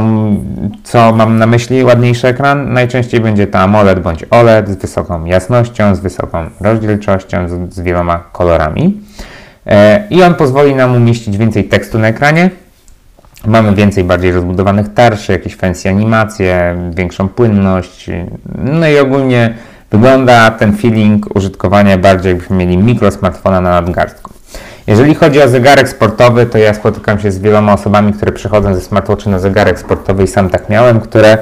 co 0.84 1.12
mam 1.14 1.38
na 1.38 1.48
myśli 1.48 1.84
ładniejszy 1.84 2.28
ekran? 2.28 2.74
Najczęściej 2.74 3.20
będzie 3.20 3.48
to 3.48 3.60
AMOLED 3.60 4.00
bądź 4.00 4.26
OLED 4.32 4.70
z 4.70 4.76
wysoką 4.76 5.26
jasnością, 5.26 5.96
z 5.96 6.00
wysoką 6.00 6.50
rozdzielczością, 6.62 7.48
z, 7.48 7.74
z 7.74 7.80
wieloma 7.80 8.24
kolorami. 8.32 9.02
E, 9.68 10.04
I 10.10 10.24
on 10.24 10.36
pozwoli 10.36 10.76
nam 10.76 10.96
umieścić 10.96 11.38
więcej 11.38 11.64
tekstu 11.64 12.00
na 12.00 12.08
ekranie, 12.08 12.50
Mamy 13.48 13.76
więcej 13.76 14.04
bardziej 14.04 14.32
rozbudowanych 14.32 14.94
tarczy, 14.94 15.32
jakieś 15.32 15.56
fancy 15.56 15.90
animacje, 15.90 16.76
większą 16.92 17.30
płynność. 17.30 18.10
No 18.64 18.88
i 18.88 19.00
ogólnie 19.00 19.54
wygląda 19.92 20.52
ten 20.52 20.78
feeling 20.78 21.36
użytkowania 21.36 21.98
bardziej 21.98 22.30
jakbyśmy 22.30 22.56
mieli 22.56 22.78
mikro 22.78 23.12
smartfona 23.12 23.62
na 23.62 23.70
nadgarstku. 23.70 24.34
Jeżeli 24.88 25.16
chodzi 25.16 25.42
o 25.42 25.48
zegarek 25.48 25.90
sportowy, 25.90 26.46
to 26.46 26.58
ja 26.58 26.74
spotykam 26.74 27.20
się 27.20 27.32
z 27.32 27.40
wieloma 27.40 27.74
osobami, 27.74 28.14
które 28.14 28.32
przychodzą 28.32 28.76
ze 28.76 28.82
smartwatchy 28.82 29.30
na 29.30 29.40
zegarek 29.40 29.80
sportowy 29.80 30.24
i 30.24 30.28
sam 30.28 30.50
tak 30.50 30.70
miałem, 30.70 31.00
które 31.00 31.38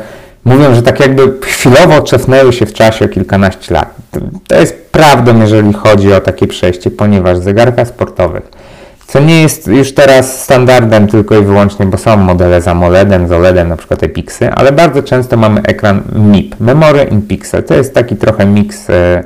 mówią, 0.45 0.75
że 0.75 0.83
tak 0.83 0.99
jakby 0.99 1.33
chwilowo 1.41 2.01
cofnęły 2.01 2.53
się 2.53 2.65
w 2.65 2.73
czasie 2.73 3.05
o 3.05 3.07
kilkanaście 3.07 3.73
lat. 3.73 3.95
To 4.47 4.55
jest 4.55 4.91
prawdą, 4.91 5.41
jeżeli 5.41 5.73
chodzi 5.73 6.13
o 6.13 6.19
takie 6.19 6.47
przejście, 6.47 6.91
ponieważ 6.91 7.37
zegarka 7.37 7.85
sportowych 7.85 8.51
co 9.07 9.19
nie 9.19 9.41
jest 9.41 9.67
już 9.67 9.93
teraz 9.93 10.43
standardem 10.43 11.07
tylko 11.07 11.37
i 11.37 11.43
wyłącznie, 11.43 11.85
bo 11.85 11.97
są 11.97 12.17
modele 12.17 12.61
z 12.61 12.67
AMOLEDem, 12.67 13.27
z 13.27 13.31
OLEDem, 13.31 13.69
na 13.69 13.77
przykład 13.77 14.03
Epixy, 14.03 14.51
ale 14.51 14.71
bardzo 14.71 15.03
często 15.03 15.37
mamy 15.37 15.61
ekran 15.61 16.01
MIP, 16.15 16.59
Memory 16.59 17.03
in 17.03 17.21
Pixel. 17.21 17.63
To 17.63 17.73
jest 17.73 17.93
taki 17.93 18.15
trochę 18.15 18.45
miks 18.45 18.89
e, 18.89 19.23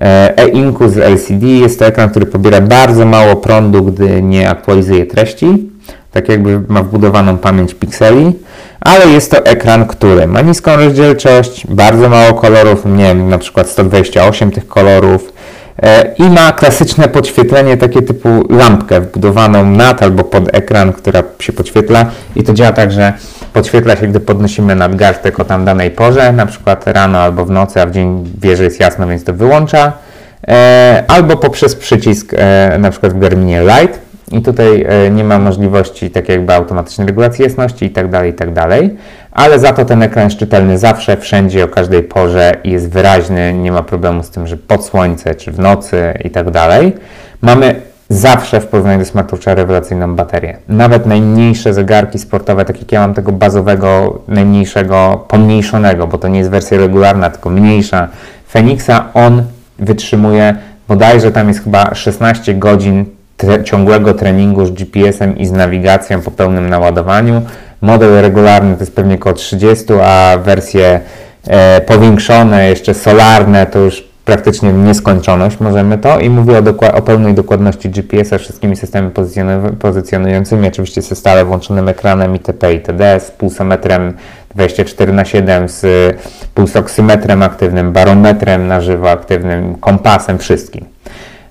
e, 0.00 0.38
e-inku 0.38 0.88
z 0.88 0.98
LCD. 0.98 1.46
Jest 1.46 1.78
to 1.78 1.86
ekran, 1.86 2.10
który 2.10 2.26
pobiera 2.26 2.60
bardzo 2.60 3.06
mało 3.06 3.36
prądu, 3.36 3.82
gdy 3.82 4.22
nie 4.22 4.50
aktualizuje 4.50 5.06
treści. 5.06 5.70
Tak 6.12 6.28
jakby 6.28 6.60
ma 6.68 6.82
wbudowaną 6.82 7.38
pamięć 7.38 7.74
pikseli, 7.74 8.32
ale 8.80 9.06
jest 9.06 9.30
to 9.30 9.44
ekran, 9.44 9.86
który 9.86 10.26
ma 10.26 10.40
niską 10.40 10.76
rozdzielczość, 10.76 11.66
bardzo 11.66 12.08
mało 12.08 12.34
kolorów, 12.34 12.84
nie 12.84 13.04
wiem, 13.04 13.28
na 13.28 13.38
przykład 13.38 13.68
128 13.68 14.50
tych 14.50 14.68
kolorów, 14.68 15.32
i 16.18 16.22
ma 16.22 16.52
klasyczne 16.52 17.08
podświetlenie, 17.08 17.76
takie 17.76 18.02
typu 18.02 18.28
lampkę 18.50 19.00
wbudowaną 19.00 19.64
nad 19.64 20.02
albo 20.02 20.24
pod 20.24 20.54
ekran, 20.54 20.92
która 20.92 21.22
się 21.38 21.52
podświetla. 21.52 22.06
I 22.36 22.42
to 22.42 22.52
działa 22.52 22.72
tak, 22.72 22.92
że 22.92 23.12
podświetla 23.52 23.96
się, 23.96 24.06
gdy 24.06 24.20
podnosimy 24.20 24.74
nadgarstek 24.74 25.40
o 25.40 25.44
tam 25.44 25.64
danej 25.64 25.90
porze, 25.90 26.32
na 26.32 26.46
przykład 26.46 26.86
rano 26.86 27.18
albo 27.18 27.44
w 27.44 27.50
nocy, 27.50 27.80
a 27.80 27.86
w 27.86 27.90
dzień 27.90 28.32
wie, 28.40 28.56
że 28.56 28.64
jest 28.64 28.80
jasno, 28.80 29.06
więc 29.06 29.24
to 29.24 29.34
wyłącza, 29.34 29.92
e, 30.48 31.04
albo 31.08 31.36
poprzez 31.36 31.76
przycisk 31.76 32.34
e, 32.36 32.78
na 32.78 32.90
przykład 32.90 33.12
w 33.12 33.18
Garminie 33.18 33.62
Light 33.62 34.13
i 34.34 34.42
tutaj 34.42 34.86
nie 35.10 35.24
ma 35.24 35.38
możliwości 35.38 36.10
tak 36.10 36.28
jakby 36.28 36.54
automatycznej 36.54 37.06
regulacji 37.06 37.44
jasności 37.44 37.84
i 37.84 37.90
tak 37.90 38.10
dalej, 38.10 38.30
i 38.30 38.34
tak 38.34 38.48
ale 39.32 39.58
za 39.58 39.72
to 39.72 39.84
ten 39.84 40.02
ekran 40.02 40.24
jest 40.24 40.36
czytelny 40.36 40.78
zawsze, 40.78 41.16
wszędzie, 41.16 41.64
o 41.64 41.68
każdej 41.68 42.02
porze 42.02 42.52
i 42.64 42.70
jest 42.70 42.90
wyraźny, 42.90 43.52
nie 43.52 43.72
ma 43.72 43.82
problemu 43.82 44.22
z 44.22 44.30
tym, 44.30 44.46
że 44.46 44.56
pod 44.56 44.84
słońce 44.84 45.34
czy 45.34 45.52
w 45.52 45.58
nocy 45.58 46.14
i 46.24 46.30
tak. 46.30 46.46
Mamy 47.40 47.74
zawsze 48.08 48.60
w 48.60 48.66
porównaniu 48.66 48.98
do 48.98 49.04
smartwatcha 49.04 49.54
rewelacyjną 49.54 50.14
baterię. 50.16 50.56
Nawet 50.68 51.06
najmniejsze 51.06 51.74
zegarki 51.74 52.18
sportowe, 52.18 52.64
tak 52.64 52.78
jak 52.78 52.92
ja 52.92 53.00
mam 53.00 53.14
tego 53.14 53.32
bazowego, 53.32 54.18
najmniejszego, 54.28 55.24
pomniejszonego, 55.28 56.06
bo 56.06 56.18
to 56.18 56.28
nie 56.28 56.38
jest 56.38 56.50
wersja 56.50 56.78
regularna, 56.78 57.30
tylko 57.30 57.50
mniejsza 57.50 58.08
Fenixa, 58.48 59.08
on 59.14 59.42
wytrzymuje 59.78 60.54
bodajże 60.88 61.32
tam 61.32 61.48
jest 61.48 61.64
chyba 61.64 61.94
16 61.94 62.54
godzin 62.54 63.04
tre 63.36 63.64
ciągłego 63.64 64.14
treningu 64.14 64.66
z 64.66 64.70
GPS-em 64.70 65.38
i 65.38 65.46
z 65.46 65.52
nawigacją 65.52 66.20
po 66.20 66.30
pełnym 66.30 66.70
naładowaniu. 66.70 67.42
Model 67.80 68.22
regularny 68.22 68.74
to 68.74 68.80
jest 68.80 68.96
pewnie 68.96 69.14
około 69.14 69.34
30, 69.34 69.84
a 70.02 70.38
wersje 70.44 71.00
e, 71.46 71.80
powiększone, 71.80 72.68
jeszcze 72.68 72.94
solarne, 72.94 73.66
to 73.66 73.78
już 73.78 74.14
praktycznie 74.24 74.72
nieskończoność 74.72 75.60
możemy 75.60 75.98
to 75.98 76.20
i 76.20 76.30
mówię 76.30 76.58
o, 76.58 76.94
o 76.94 77.02
pełnej 77.02 77.34
dokładności 77.34 77.90
GPS-a 77.90 78.38
wszystkimi 78.38 78.76
systemami 78.76 79.12
pozycjonującymi, 79.78 80.68
oczywiście 80.68 81.02
ze 81.02 81.14
stale 81.14 81.44
włączonym 81.44 81.88
ekranem 81.88 82.32
itp. 82.32 82.74
itd. 82.74 83.20
z 83.20 83.30
pulsometrem 83.30 84.12
24 84.54 85.12
na 85.12 85.24
7 85.24 85.68
z 85.68 85.86
pulsoksymetrem 86.54 87.42
aktywnym, 87.42 87.92
barometrem 87.92 88.66
na 88.66 88.80
żywo 88.80 89.10
aktywnym, 89.10 89.74
kompasem, 89.74 90.38
wszystkim. 90.38 90.84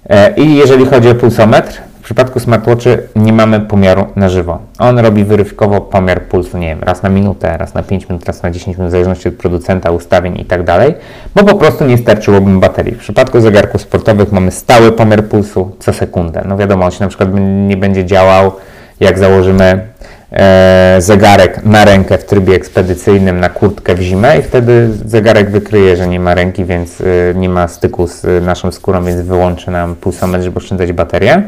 E, 0.09 0.33
I 0.37 0.55
jeżeli 0.55 0.85
chodzi 0.85 1.09
o 1.09 1.15
pulsometr, 1.15 1.81
w 2.01 2.05
przypadku 2.05 2.39
smartwatchy 2.39 3.07
nie 3.15 3.33
mamy 3.33 3.59
pomiaru 3.59 4.05
na 4.15 4.29
żywo. 4.29 4.59
On 4.79 4.99
robi 4.99 5.23
wyrywkowo 5.23 5.81
pomiar 5.81 6.21
pulsu, 6.21 6.57
nie 6.57 6.67
wiem, 6.67 6.83
raz 6.83 7.03
na 7.03 7.09
minutę, 7.09 7.57
raz 7.57 7.73
na 7.73 7.83
5 7.83 8.09
minut, 8.09 8.25
raz 8.25 8.43
na 8.43 8.51
10 8.51 8.77
minut, 8.77 8.89
w 8.89 8.91
zależności 8.91 9.27
od 9.27 9.35
producenta, 9.35 9.91
ustawień 9.91 10.39
i 10.39 10.45
tak 10.45 10.63
dalej, 10.63 10.95
bo 11.35 11.43
po 11.43 11.55
prostu 11.55 11.85
nie 11.85 11.97
starczyłoby 11.97 12.59
baterii. 12.59 12.95
W 12.95 12.99
przypadku 12.99 13.41
zegarków 13.41 13.81
sportowych 13.81 14.31
mamy 14.31 14.51
stały 14.51 14.91
pomiar 14.91 15.23
pulsu 15.23 15.75
co 15.79 15.93
sekundę. 15.93 16.43
No 16.47 16.57
wiadomo, 16.57 16.85
on 16.85 16.91
się 16.91 17.03
na 17.03 17.07
przykład 17.07 17.29
nie 17.67 17.77
będzie 17.77 18.05
działał, 18.05 18.51
jak 18.99 19.19
założymy 19.19 19.87
zegarek 20.99 21.65
na 21.65 21.85
rękę 21.85 22.17
w 22.17 22.25
trybie 22.25 22.55
ekspedycyjnym 22.55 23.39
na 23.39 23.49
kurtkę 23.49 23.95
w 23.95 24.01
zimę 24.01 24.39
i 24.39 24.41
wtedy 24.41 24.89
zegarek 25.05 25.49
wykryje, 25.49 25.97
że 25.97 26.07
nie 26.07 26.19
ma 26.19 26.33
ręki, 26.33 26.65
więc 26.65 27.01
e, 27.01 27.05
nie 27.35 27.49
ma 27.49 27.67
styku 27.67 28.07
z 28.07 28.45
naszą 28.45 28.71
skórą, 28.71 29.05
więc 29.05 29.21
wyłączy 29.21 29.71
nam 29.71 29.95
pulsometr, 29.95 30.43
żeby 30.43 30.57
oszczędzać 30.57 30.93
baterię. 30.93 31.43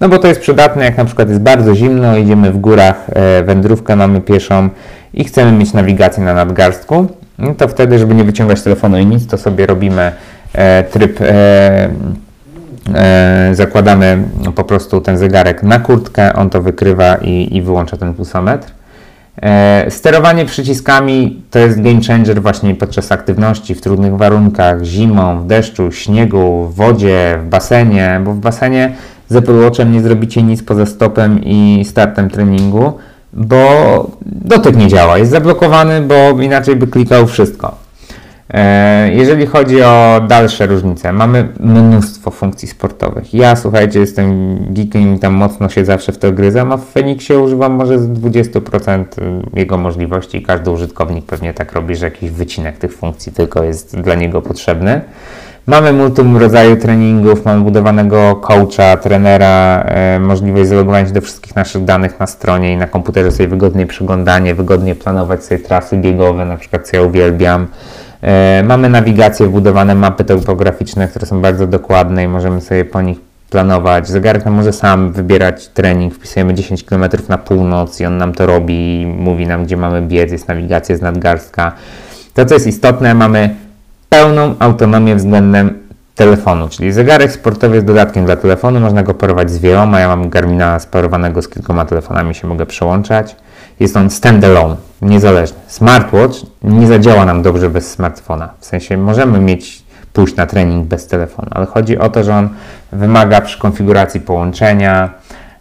No 0.00 0.08
bo 0.08 0.18
to 0.18 0.28
jest 0.28 0.40
przydatne, 0.40 0.84
jak 0.84 0.96
na 0.96 1.04
przykład 1.04 1.28
jest 1.28 1.40
bardzo 1.40 1.74
zimno, 1.74 2.16
idziemy 2.16 2.52
w 2.52 2.58
górach, 2.58 3.06
e, 3.08 3.42
wędrówkę 3.42 3.96
mamy 3.96 4.20
pieszą 4.20 4.68
i 5.14 5.24
chcemy 5.24 5.52
mieć 5.52 5.72
nawigację 5.72 6.24
na 6.24 6.34
nadgarstku, 6.34 7.06
no 7.38 7.54
to 7.54 7.68
wtedy, 7.68 7.98
żeby 7.98 8.14
nie 8.14 8.24
wyciągać 8.24 8.62
telefonu 8.62 8.98
i 8.98 9.06
nic, 9.06 9.26
to 9.26 9.38
sobie 9.38 9.66
robimy 9.66 10.12
e, 10.52 10.82
tryb, 10.82 11.20
e, 11.20 11.28
e, 11.28 11.88
zakładamy 13.52 14.18
po 14.54 14.64
prostu 14.64 15.00
ten 15.00 15.18
zegarek 15.18 15.62
na 15.62 15.78
kurtkę, 15.78 16.32
on 16.32 16.50
to 16.50 16.62
wykrywa 16.62 17.16
i, 17.16 17.56
i 17.56 17.62
wyłącza 17.62 17.96
ten 17.96 18.14
pulsometr. 18.14 18.72
E, 19.42 19.86
sterowanie 19.90 20.44
przyciskami 20.44 21.42
to 21.50 21.58
jest 21.58 21.82
game 21.82 22.00
changer 22.08 22.42
właśnie 22.42 22.74
podczas 22.74 23.12
aktywności 23.12 23.74
w 23.74 23.80
trudnych 23.80 24.16
warunkach, 24.16 24.82
zimą, 24.82 25.40
w 25.40 25.46
deszczu, 25.46 25.92
śniegu, 25.92 26.64
w 26.64 26.74
wodzie, 26.74 27.38
w 27.42 27.48
basenie, 27.48 28.20
bo 28.24 28.32
w 28.32 28.38
basenie 28.38 28.92
z 29.28 29.36
Apple 29.36 29.70
nie 29.90 30.00
zrobicie 30.00 30.42
nic 30.42 30.62
poza 30.62 30.86
stopem 30.86 31.44
i 31.44 31.84
startem 31.84 32.30
treningu, 32.30 32.92
bo 33.32 34.10
dotyk 34.22 34.76
nie 34.76 34.88
działa, 34.88 35.18
jest 35.18 35.30
zablokowany, 35.30 36.02
bo 36.02 36.40
inaczej 36.40 36.76
by 36.76 36.86
klikał 36.86 37.26
wszystko. 37.26 37.74
E, 38.54 39.12
jeżeli 39.12 39.46
chodzi 39.46 39.82
o 39.82 40.20
dalsze 40.28 40.66
różnice, 40.66 41.12
mamy 41.12 41.48
mnóstwo 41.60 42.30
funkcji 42.30 42.68
sportowych. 42.68 43.34
Ja, 43.34 43.56
słuchajcie, 43.56 44.00
jestem 44.00 44.58
geekiem 44.74 45.16
i 45.16 45.18
tam 45.18 45.32
mocno 45.32 45.68
się 45.68 45.84
zawsze 45.84 46.12
w 46.12 46.18
to 46.18 46.32
gryzam, 46.32 46.72
a 46.72 46.76
w 46.76 46.84
Fenixie 46.84 47.38
używam 47.38 47.72
może 47.72 47.98
z 47.98 48.08
20% 48.08 49.04
jego 49.54 49.78
możliwości 49.78 50.38
i 50.38 50.42
każdy 50.42 50.70
użytkownik 50.70 51.26
pewnie 51.26 51.54
tak 51.54 51.72
robi, 51.72 51.96
że 51.96 52.06
jakiś 52.06 52.30
wycinek 52.30 52.78
tych 52.78 52.92
funkcji 52.92 53.32
tylko 53.32 53.62
jest 53.62 54.00
dla 54.00 54.14
niego 54.14 54.42
potrzebny. 54.42 55.00
Mamy 55.66 55.92
multum 55.92 56.36
rodzaju 56.36 56.76
treningów, 56.76 57.44
mamy 57.44 57.64
budowanego 57.64 58.36
coacha, 58.36 58.96
trenera, 58.96 59.84
e, 59.86 60.20
możliwość 60.20 60.68
zalogowania 60.68 61.06
się 61.06 61.12
do 61.12 61.20
wszystkich 61.20 61.56
naszych 61.56 61.84
danych 61.84 62.20
na 62.20 62.26
stronie 62.26 62.72
i 62.72 62.76
na 62.76 62.86
komputerze 62.86 63.32
sobie 63.32 63.48
wygodnie 63.48 63.86
przeglądanie, 63.86 64.54
wygodnie 64.54 64.94
planować 64.94 65.44
sobie 65.44 65.60
trasy 65.60 65.96
biegowe, 65.96 66.44
na 66.44 66.56
przykład 66.56 66.88
co 66.88 66.96
ja 66.96 67.02
uwielbiam. 67.02 67.66
E, 68.22 68.62
mamy 68.62 68.88
nawigację, 68.88 69.46
wbudowane 69.46 69.94
mapy 69.94 70.24
topograficzne, 70.24 71.08
które 71.08 71.26
są 71.26 71.40
bardzo 71.40 71.66
dokładne 71.66 72.24
i 72.24 72.28
możemy 72.28 72.60
sobie 72.60 72.84
po 72.84 73.02
nich 73.02 73.18
planować. 73.50 74.08
Zegarek 74.08 74.44
nam 74.44 74.54
może 74.54 74.72
sam 74.72 75.12
wybierać 75.12 75.68
trening, 75.68 76.14
wpisujemy 76.14 76.54
10 76.54 76.84
km 76.84 77.04
na 77.28 77.38
północ 77.38 78.00
i 78.00 78.06
on 78.06 78.18
nam 78.18 78.32
to 78.32 78.46
robi, 78.46 79.06
mówi 79.18 79.46
nam, 79.46 79.64
gdzie 79.64 79.76
mamy 79.76 80.02
biec, 80.02 80.32
jest 80.32 80.48
nawigacja, 80.48 80.92
jest 80.92 81.02
nadgarstka. 81.02 81.72
To, 82.34 82.44
co 82.44 82.54
jest 82.54 82.66
istotne, 82.66 83.14
mamy 83.14 83.54
pełną 84.08 84.54
autonomię 84.58 85.16
względem 85.16 85.78
telefonu, 86.14 86.68
czyli 86.68 86.92
zegarek 86.92 87.32
sportowy 87.32 87.74
jest 87.74 87.86
dodatkiem 87.86 88.24
dla 88.24 88.36
telefonu, 88.36 88.80
można 88.80 89.02
go 89.02 89.14
parować 89.14 89.50
z 89.50 89.58
wieloma, 89.58 90.00
ja 90.00 90.08
mam 90.08 90.30
Garmina 90.30 90.78
sparowanego 90.78 91.42
z 91.42 91.48
kilkoma 91.48 91.84
telefonami, 91.84 92.34
się 92.34 92.48
mogę 92.48 92.66
przełączać. 92.66 93.36
Jest 93.80 93.96
on 93.96 94.10
standalone, 94.10 94.76
niezależny. 95.02 95.58
Smartwatch 95.66 96.34
nie 96.62 96.86
zadziała 96.86 97.24
nam 97.24 97.42
dobrze 97.42 97.70
bez 97.70 97.90
smartfona, 97.90 98.48
w 98.58 98.64
sensie 98.64 98.96
możemy 98.96 99.40
mieć 99.40 99.82
pójść 100.12 100.36
na 100.36 100.46
trening 100.46 100.86
bez 100.86 101.06
telefonu, 101.06 101.48
ale 101.50 101.66
chodzi 101.66 101.98
o 101.98 102.08
to, 102.08 102.24
że 102.24 102.34
on 102.34 102.48
wymaga 102.92 103.40
przy 103.40 103.58
konfiguracji 103.58 104.20
połączenia, 104.20 105.10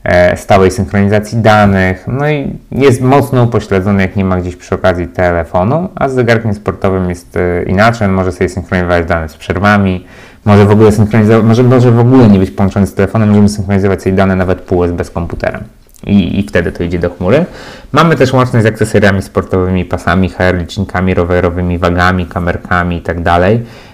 e, 0.03 0.37
stałej 0.37 0.71
synchronizacji 0.71 1.37
danych, 1.37 2.05
no 2.07 2.29
i 2.29 2.57
jest 2.71 3.01
mocno 3.01 3.43
upośledzony, 3.43 4.01
jak 4.01 4.15
nie 4.15 4.25
ma 4.25 4.37
gdzieś 4.37 4.55
przy 4.55 4.75
okazji 4.75 5.07
telefonu, 5.07 5.89
a 5.95 6.09
z 6.09 6.13
zegarkiem 6.13 6.53
sportowym 6.53 7.09
jest 7.09 7.37
e, 7.37 7.63
inaczej, 7.63 8.07
on 8.07 8.13
może 8.13 8.31
sobie 8.31 8.49
synchronizować 8.49 9.05
dane 9.05 9.29
z 9.29 9.37
przerwami, 9.37 10.05
może 10.45 10.65
w 10.65 10.71
ogóle 10.71 10.91
synchronizować, 10.91 11.45
może, 11.45 11.63
może 11.63 11.91
w 11.91 11.99
ogóle 11.99 12.27
nie 12.27 12.39
być 12.39 12.51
połączony 12.51 12.87
z 12.87 12.93
telefonem, 12.93 13.29
możemy 13.29 13.49
synchronizować 13.49 14.03
sobie 14.03 14.15
dane 14.15 14.35
nawet 14.35 14.61
pół 14.61 14.87
bez 14.87 15.11
komputerem. 15.11 15.63
I, 16.07 16.39
I 16.39 16.43
wtedy 16.43 16.71
to 16.71 16.83
idzie 16.83 16.99
do 16.99 17.09
chmury. 17.09 17.45
Mamy 17.91 18.15
też 18.15 18.33
łączność 18.33 18.65
z 18.65 18.67
akcesoriami 18.67 19.21
sportowymi, 19.21 19.85
pasami, 19.85 20.29
HR, 20.29 20.57
licznikami 20.57 21.13
rowerowymi, 21.13 21.77
wagami, 21.77 22.25
kamerkami 22.25 22.95
itd. 22.95 23.23
Tak 23.23 23.43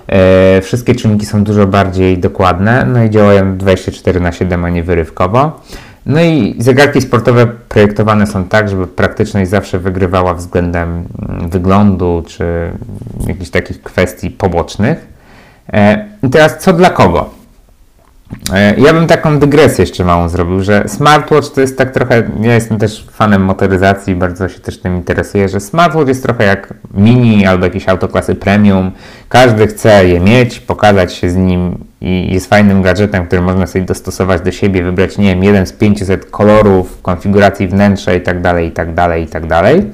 e, 0.08 0.62
wszystkie 0.62 0.95
czynniki 0.95 1.26
są 1.26 1.43
dużo 1.43 1.68
bardziej 1.68 2.18
dokładne, 2.18 2.86
no 2.86 3.03
i 3.03 3.10
działają 3.10 3.58
24 3.58 4.20
na 4.20 4.32
7, 4.32 4.66
a 4.66 4.70
nie 4.70 4.84
wyrywkowo. 4.84 5.62
No 6.06 6.22
i 6.22 6.56
zegarki 6.60 7.01
sportowe 7.01 7.47
projektowane 7.47 8.28
są 8.28 8.43
tak, 8.43 8.70
żeby 8.70 8.88
praktyczność 8.88 9.49
zawsze 9.49 9.80
wygrywała 9.80 10.34
względem 10.34 11.08
mm, 11.30 11.49
wyglądu 11.49 12.24
czy 12.28 12.72
jakichś 13.28 13.49
takich 13.49 13.82
kwestii 13.84 14.32
pobocznych. 14.32 15.08
E, 15.74 16.06
I 16.24 16.30
teraz 16.30 16.58
co 16.60 16.74
dla 16.74 16.89
kogo? 16.89 17.30
E, 18.54 18.76
ja 18.78 18.94
bym 18.94 19.08
taką 19.08 19.40
dygresję 19.40 19.82
jeszcze 19.82 20.04
małą 20.04 20.30
zrobił, 20.30 20.64
że 20.64 20.84
smartwatch 20.88 21.50
to 21.50 21.62
jest 21.62 21.78
tak 21.78 21.92
trochę, 21.92 22.24
ja 22.42 22.54
jestem 22.54 22.78
też 22.78 23.08
fanem 23.12 23.46
motoryzacji, 23.46 24.16
bardzo 24.16 24.50
się 24.50 24.60
też 24.60 24.80
tym 24.80 24.96
interesuję, 24.96 25.50
że 25.50 25.60
smartwatch 25.60 26.08
jest 26.08 26.24
trochę 26.24 26.44
jak 26.44 26.74
mini 26.94 27.46
albo 27.46 27.66
jakieś 27.66 27.90
auto 27.90 28.08
klasy 28.08 28.36
premium. 28.36 28.92
Każdy 29.30 29.68
chce 29.68 30.08
je 30.08 30.20
mieć, 30.20 30.60
pokazać 30.60 31.14
się 31.14 31.30
z 31.30 31.36
nim 31.36 31.78
i 32.02 32.34
jest 32.34 32.50
fajnym 32.50 32.82
gadżetem, 32.82 33.26
który 33.26 33.42
można 33.42 33.68
sobie 33.68 33.86
dostosować 33.86 34.42
do 34.42 34.52
siebie, 34.52 34.84
wybrać, 34.84 35.18
nie 35.18 35.26
wiem, 35.26 35.44
jeden 35.44 35.66
z 35.66 35.74
500 35.74 36.26
kolorów, 36.26 37.02
konfiguracji 37.02 37.68
wnętrza 37.68 38.14
i 38.14 38.22
tak 38.22 38.42
dalej, 38.42 38.68
i 38.68 38.72
tak 38.72 38.94
dalej, 38.94 39.24
i 39.24 39.28
tak 39.28 39.48
dalej. 39.48 39.92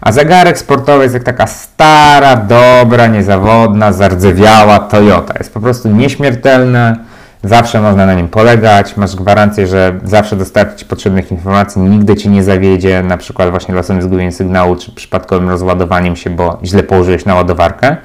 A 0.00 0.12
zegarek 0.12 0.58
sportowy 0.58 1.02
jest 1.02 1.14
jak 1.14 1.24
taka 1.24 1.46
stara, 1.46 2.36
dobra, 2.36 3.06
niezawodna, 3.06 3.92
zardzewiała 3.92 4.78
Toyota. 4.78 5.34
Jest 5.38 5.54
po 5.54 5.60
prostu 5.60 5.88
nieśmiertelna, 5.88 6.96
zawsze 7.44 7.80
można 7.80 8.06
na 8.06 8.14
nim 8.14 8.28
polegać, 8.28 8.96
masz 8.96 9.16
gwarancję, 9.16 9.66
że 9.66 10.00
zawsze 10.04 10.36
dostarczy 10.36 10.76
Ci 10.76 10.84
potrzebnych 10.84 11.32
informacji, 11.32 11.82
nigdy 11.82 12.16
Ci 12.16 12.28
nie 12.28 12.42
zawiedzie, 12.42 13.02
na 13.02 13.16
przykład 13.16 13.50
właśnie 13.50 13.74
losem 13.74 14.02
zgubienia 14.02 14.32
sygnału, 14.32 14.76
czy 14.76 14.92
przypadkowym 14.92 15.48
rozładowaniem 15.48 16.16
się, 16.16 16.30
bo 16.30 16.58
źle 16.64 16.82
położyłeś 16.82 17.24
na 17.24 17.34
ładowarkę, 17.34 17.96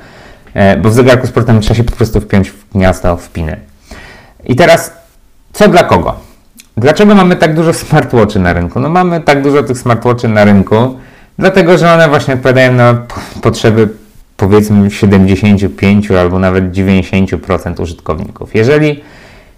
e, 0.53 0.77
bo 0.77 0.89
w 0.89 0.93
zegarku 0.93 1.27
sportowym 1.27 1.61
trzeba 1.61 1.75
się 1.75 1.83
po 1.83 1.95
prostu 1.95 2.21
wpiąć 2.21 2.49
w 2.49 2.69
gniazdo, 2.73 3.17
w 3.17 3.29
piny. 3.29 3.59
I 4.45 4.55
teraz, 4.55 4.93
co 5.53 5.67
dla 5.67 5.83
kogo? 5.83 6.15
Dlaczego 6.77 7.15
mamy 7.15 7.35
tak 7.35 7.55
dużo 7.55 7.73
smartwatchy 7.73 8.39
na 8.39 8.53
rynku? 8.53 8.79
No 8.79 8.89
mamy 8.89 9.21
tak 9.21 9.41
dużo 9.41 9.63
tych 9.63 9.77
smartwatchy 9.77 10.27
na 10.27 10.45
rynku, 10.45 10.95
Dlatego, 11.39 11.77
że 11.77 11.93
one 11.93 12.09
właśnie 12.09 12.33
odpowiadają 12.33 12.73
na 12.73 12.97
potrzeby 13.41 13.89
powiedzmy 14.37 14.91
75 14.91 16.11
albo 16.11 16.39
nawet 16.39 16.71
90% 16.71 17.81
użytkowników. 17.81 18.55
Jeżeli 18.55 19.03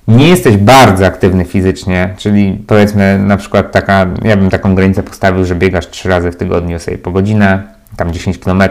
nie 0.07 0.27
jesteś 0.29 0.57
bardzo 0.57 1.05
aktywny 1.05 1.45
fizycznie, 1.45 2.13
czyli 2.17 2.63
powiedzmy 2.67 3.19
na 3.19 3.37
przykład 3.37 3.71
taka, 3.71 4.05
ja 4.23 4.37
bym 4.37 4.49
taką 4.49 4.75
granicę 4.75 5.03
postawił, 5.03 5.45
że 5.45 5.55
biegasz 5.55 5.89
3 5.89 6.09
razy 6.09 6.31
w 6.31 6.35
tygodniu 6.35 6.79
sobie 6.79 6.97
po 6.97 7.11
godzinę, 7.11 7.63
tam 7.97 8.13
10 8.13 8.39
km, 8.39 8.63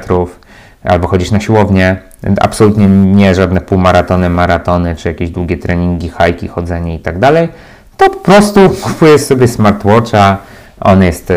albo 0.85 1.09
chodzisz 1.09 1.31
na 1.31 1.41
siłownię, 1.41 1.97
absolutnie 2.41 2.87
nie 2.87 3.35
żadne 3.35 3.61
półmaratony, 3.61 4.31
maratony, 4.31 4.97
czy 4.97 5.09
jakieś 5.09 5.31
długie 5.31 5.57
treningi, 5.57 6.09
hajki, 6.09 6.49
chodzenie 6.49 6.95
i 6.95 6.99
tak 6.99 7.19
dalej, 7.19 7.49
to 7.97 8.11
po 8.11 8.21
prostu 8.21 8.71
kupujesz 8.71 9.21
sobie 9.21 9.49
smartwatcha, 9.49 10.37
on 10.85 11.03
jest, 11.03 11.31
e, 11.31 11.35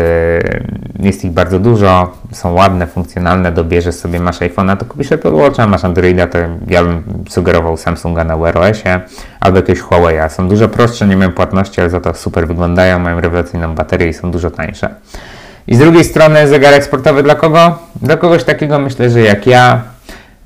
jest 1.00 1.24
ich 1.24 1.30
bardzo 1.30 1.58
dużo, 1.58 2.12
są 2.32 2.52
ładne, 2.52 2.86
funkcjonalne, 2.86 3.52
dobierzesz 3.52 3.94
sobie, 3.94 4.20
masz 4.20 4.40
iPhone'a, 4.40 4.76
to 4.76 4.84
kupisz 4.84 5.12
Apple 5.12 5.34
Watcha, 5.34 5.66
masz 5.66 5.84
Androida, 5.84 6.26
to 6.26 6.38
ja 6.66 6.84
bym 6.84 7.02
sugerował 7.28 7.76
Samsunga 7.76 8.24
na 8.24 8.36
Wear 8.36 8.58
OSie 8.58 9.00
albo 9.40 9.56
jakiegoś 9.56 9.82
Huawei'a. 9.82 10.28
Są 10.28 10.48
dużo 10.48 10.68
prostsze, 10.68 11.06
nie 11.06 11.16
mają 11.16 11.32
płatności, 11.32 11.80
ale 11.80 11.90
za 11.90 12.00
to 12.00 12.14
super 12.14 12.46
wyglądają, 12.46 12.98
mają 12.98 13.20
rewelacyjną 13.20 13.74
baterię 13.74 14.08
i 14.08 14.14
są 14.14 14.30
dużo 14.30 14.50
tańsze. 14.50 14.94
I 15.66 15.76
z 15.76 15.78
drugiej 15.78 16.04
strony 16.04 16.48
zegarek 16.48 16.84
sportowy 16.84 17.22
dla 17.22 17.34
kogo? 17.34 17.78
Dla 18.02 18.16
kogoś 18.16 18.44
takiego 18.44 18.78
myślę, 18.78 19.10
że 19.10 19.20
jak 19.20 19.46
ja, 19.46 19.82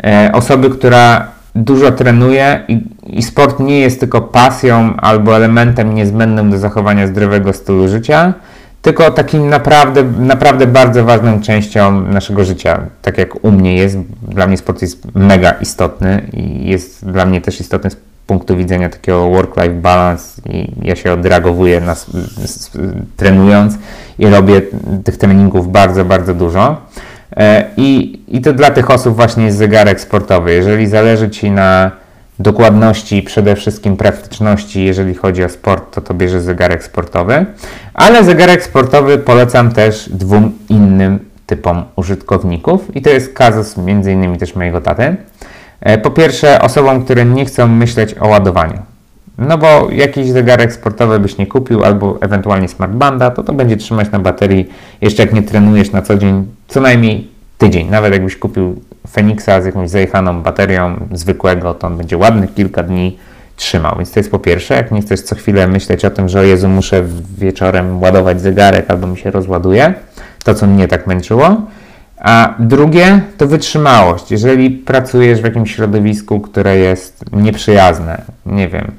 e, 0.04 0.30
osoby, 0.32 0.70
która 0.70 1.28
dużo 1.54 1.92
trenuje 1.92 2.64
i, 2.68 2.80
i, 3.06 3.22
sport 3.22 3.60
nie 3.60 3.80
jest 3.80 4.00
tylko 4.00 4.20
pasją 4.20 4.96
albo 4.96 5.36
elementem 5.36 5.94
niezbędnym 5.94 6.50
do 6.50 6.58
zachowania 6.58 7.06
zdrowego 7.06 7.52
stylu 7.52 7.88
życia, 7.88 8.34
tylko 8.82 9.10
takim 9.10 9.48
naprawdę, 9.48 10.02
naprawdę 10.02 10.66
bardzo 10.66 11.04
ważną 11.04 11.40
częścią 11.40 12.00
naszego 12.00 12.44
życia. 12.44 12.80
Tak 13.02 13.18
jak 13.18 13.44
u 13.44 13.52
mnie 13.52 13.74
jest, 13.74 13.98
dla 14.22 14.46
mnie 14.46 14.56
sport 14.56 14.82
jest 14.82 15.14
mega 15.14 15.50
istotny 15.50 16.22
i 16.32 16.70
jest 16.70 17.10
dla 17.10 17.26
mnie 17.26 17.40
też 17.40 17.60
istotny 17.60 17.90
z 17.90 17.96
punktu 18.26 18.56
widzenia 18.56 18.88
takiego 18.88 19.30
work-life 19.30 19.74
balance 19.74 20.42
i 20.50 20.72
ja 20.82 20.96
się 20.96 21.12
odreagowuję 21.12 21.80
nas, 21.80 22.10
trenując 23.16 23.74
i 24.18 24.26
robię 24.26 24.62
tych 25.04 25.16
treningów 25.16 25.72
bardzo, 25.72 26.04
bardzo 26.04 26.34
dużo. 26.34 26.76
E, 27.36 27.64
I, 27.76 28.20
I 28.28 28.40
to 28.40 28.52
dla 28.52 28.70
tych 28.70 28.90
osób 28.90 29.16
właśnie 29.16 29.44
jest 29.44 29.58
zegarek 29.58 30.00
sportowy. 30.00 30.52
Jeżeli 30.52 30.86
zależy 30.86 31.30
Ci 31.30 31.50
na 31.50 31.90
dokładności 32.42 33.16
i 33.16 33.22
przede 33.22 33.56
wszystkim 33.56 33.96
praktyczności, 33.96 34.84
jeżeli 34.84 35.14
chodzi 35.14 35.44
o 35.44 35.48
sport, 35.48 35.94
to 35.94 36.00
to 36.00 36.14
bierze 36.14 36.40
zegarek 36.40 36.84
sportowy. 36.84 37.46
Ale 37.94 38.24
zegarek 38.24 38.62
sportowy 38.62 39.18
polecam 39.18 39.72
też 39.72 40.08
dwóm 40.08 40.52
innym 40.68 41.18
typom 41.46 41.84
użytkowników 41.96 42.96
i 42.96 43.02
to 43.02 43.10
jest 43.10 43.32
kazus 43.32 43.76
innymi 43.78 44.38
też 44.38 44.54
mojego 44.54 44.80
taty. 44.80 45.16
E, 45.80 45.98
po 45.98 46.10
pierwsze 46.10 46.62
osobom, 46.62 47.04
które 47.04 47.24
nie 47.24 47.44
chcą 47.44 47.68
myśleć 47.68 48.14
o 48.20 48.28
ładowaniu. 48.28 48.78
No 49.38 49.58
bo 49.58 49.90
jakiś 49.90 50.30
zegarek 50.30 50.72
sportowy 50.72 51.20
byś 51.20 51.38
nie 51.38 51.46
kupił, 51.46 51.84
albo 51.84 52.18
ewentualnie 52.20 52.68
smartbanda, 52.68 53.30
to 53.30 53.42
to 53.42 53.52
będzie 53.52 53.76
trzymać 53.76 54.10
na 54.10 54.18
baterii, 54.18 54.68
jeszcze 55.00 55.22
jak 55.22 55.32
nie 55.32 55.42
trenujesz 55.42 55.92
na 55.92 56.02
co 56.02 56.18
dzień, 56.18 56.46
co 56.68 56.80
najmniej 56.80 57.28
tydzień. 57.58 57.90
Nawet 57.90 58.12
jakbyś 58.12 58.36
kupił 58.36 58.82
Feniksa 59.12 59.62
z 59.62 59.66
jakąś 59.66 59.90
zajechaną 59.90 60.42
baterią 60.42 61.08
zwykłego, 61.12 61.74
to 61.74 61.86
on 61.86 61.96
będzie 61.96 62.16
ładny 62.16 62.48
kilka 62.48 62.82
dni 62.82 63.18
trzymał. 63.56 63.94
Więc 63.96 64.12
to 64.12 64.20
jest 64.20 64.30
po 64.30 64.38
pierwsze, 64.38 64.74
jak 64.74 64.90
nie 64.92 65.00
chcesz 65.00 65.20
co 65.20 65.34
chwilę 65.34 65.66
myśleć 65.68 66.04
o 66.04 66.10
tym, 66.10 66.28
że 66.28 66.40
o 66.40 66.42
Jezu, 66.42 66.68
muszę 66.68 67.04
wieczorem 67.38 68.00
ładować 68.02 68.40
zegarek 68.40 68.90
albo 68.90 69.06
mi 69.06 69.18
się 69.18 69.30
rozładuje, 69.30 69.94
to 70.44 70.54
co 70.54 70.66
mnie 70.66 70.88
tak 70.88 71.06
męczyło. 71.06 71.56
A 72.18 72.54
drugie 72.58 73.20
to 73.38 73.46
wytrzymałość. 73.46 74.30
Jeżeli 74.30 74.70
pracujesz 74.70 75.40
w 75.40 75.44
jakimś 75.44 75.74
środowisku, 75.74 76.40
które 76.40 76.76
jest 76.76 77.24
nieprzyjazne, 77.32 78.22
nie 78.46 78.68
wiem, 78.68 78.92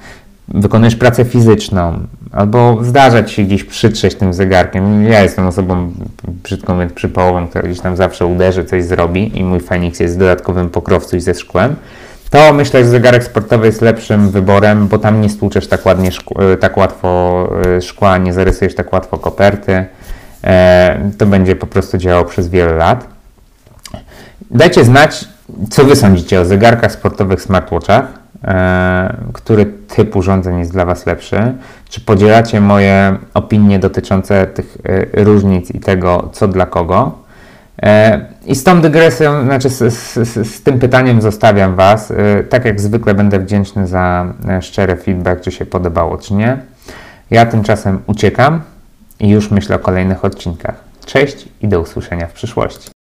wykonujesz 0.48 0.96
pracę 0.96 1.26
fizyczną, 1.26 2.00
albo 2.34 2.78
zdarza 2.82 3.24
ci 3.24 3.36
się 3.36 3.44
gdzieś 3.44 3.64
przytrzeć 3.64 4.16
tym 4.16 4.34
zegarkiem. 4.34 5.04
Ja 5.04 5.24
jestem 5.24 5.48
osobą, 5.48 5.92
brzydko 6.44 6.74
mówiąc, 6.74 6.94
przypałową, 6.94 7.48
która 7.48 7.64
gdzieś 7.64 7.80
tam 7.80 7.96
zawsze 7.96 8.26
uderzy, 8.26 8.66
coś 8.66 8.84
zrobi 8.84 9.38
i 9.40 9.44
mój 9.44 9.60
Fenix 9.60 10.00
jest 10.00 10.20
dodatkowym 10.20 10.70
pokrowcu 10.70 11.16
i 11.16 11.20
ze 11.20 11.34
szkłem. 11.34 11.76
To 12.30 12.54
myślę, 12.54 12.84
że 12.84 12.90
zegarek 12.90 13.24
sportowy 13.24 13.66
jest 13.66 13.82
lepszym 13.82 14.30
wyborem, 14.30 14.88
bo 14.88 14.98
tam 14.98 15.22
nie 15.22 15.30
stłuczesz 15.30 15.68
tak, 15.68 15.86
ładnie 15.86 16.10
e, 16.36 16.58
tak 16.58 16.78
łatwo 16.78 17.50
e, 17.78 17.82
szkła, 17.82 18.18
nie 18.18 18.34
zarysujesz 18.34 18.76
tak 18.76 18.94
łatwo 18.94 19.18
koperty. 19.18 19.86
E, 20.44 21.12
to 21.18 21.26
będzie 21.26 21.56
po 21.56 21.68
prostu 21.68 21.98
działało 21.98 22.26
przez 22.26 22.50
wiele 22.50 22.74
lat. 22.74 23.08
Dajcie 24.52 24.84
znać, 24.84 25.26
co 25.70 25.84
Wy 25.84 25.96
sądzicie 25.96 26.42
o 26.42 26.46
zegarkach 26.46 26.92
sportowych, 26.92 27.42
smartwatchach. 27.42 28.23
E, 28.44 29.16
który 29.34 29.66
typ 29.66 30.16
urządzeń 30.16 30.60
jest 30.60 30.72
dla 30.72 30.86
Was 30.86 31.06
lepszy? 31.06 31.54
Czy 31.90 32.02
podzielacie 32.02 32.62
moje 32.62 33.18
opinie 33.34 33.80
dotyczące 33.80 34.48
tych 34.48 34.78
e, 35.16 35.24
różnic 35.24 35.72
i 35.72 35.80
tego, 35.80 36.30
co 36.34 36.48
dla 36.48 36.66
kogo? 36.66 37.12
E, 37.84 38.26
I 38.46 38.56
z 38.56 38.64
tą 38.64 38.82
dygresją, 38.82 39.44
znaczy 39.44 39.70
z, 39.70 39.94
z, 39.94 40.48
z, 40.48 40.64
tym 40.64 40.80
pytaniem 40.80 41.22
zostawiam 41.22 41.76
Was. 41.76 42.14
Tak 42.50 42.66
jak 42.66 42.82
zwykle 42.82 43.14
będę 43.14 43.40
wdzięczny 43.40 43.88
za 43.88 44.34
szczery 44.62 44.96
feedback, 44.96 45.42
czy 45.42 45.52
się 45.52 45.66
podobało, 45.66 46.18
czy 46.18 46.34
nie. 46.34 46.58
Ja 47.32 47.46
tymczasem 47.46 48.00
uciekam 48.08 48.62
i 49.20 49.30
już 49.30 49.52
myślę 49.52 49.76
o 49.76 49.80
kolejnych 49.80 50.26
odcinkach. 50.26 50.76
Cześć 51.06 51.50
i 51.62 51.68
do 51.68 51.80
usłyszenia 51.80 52.28
w 52.28 52.34
przyszłości. 52.34 52.93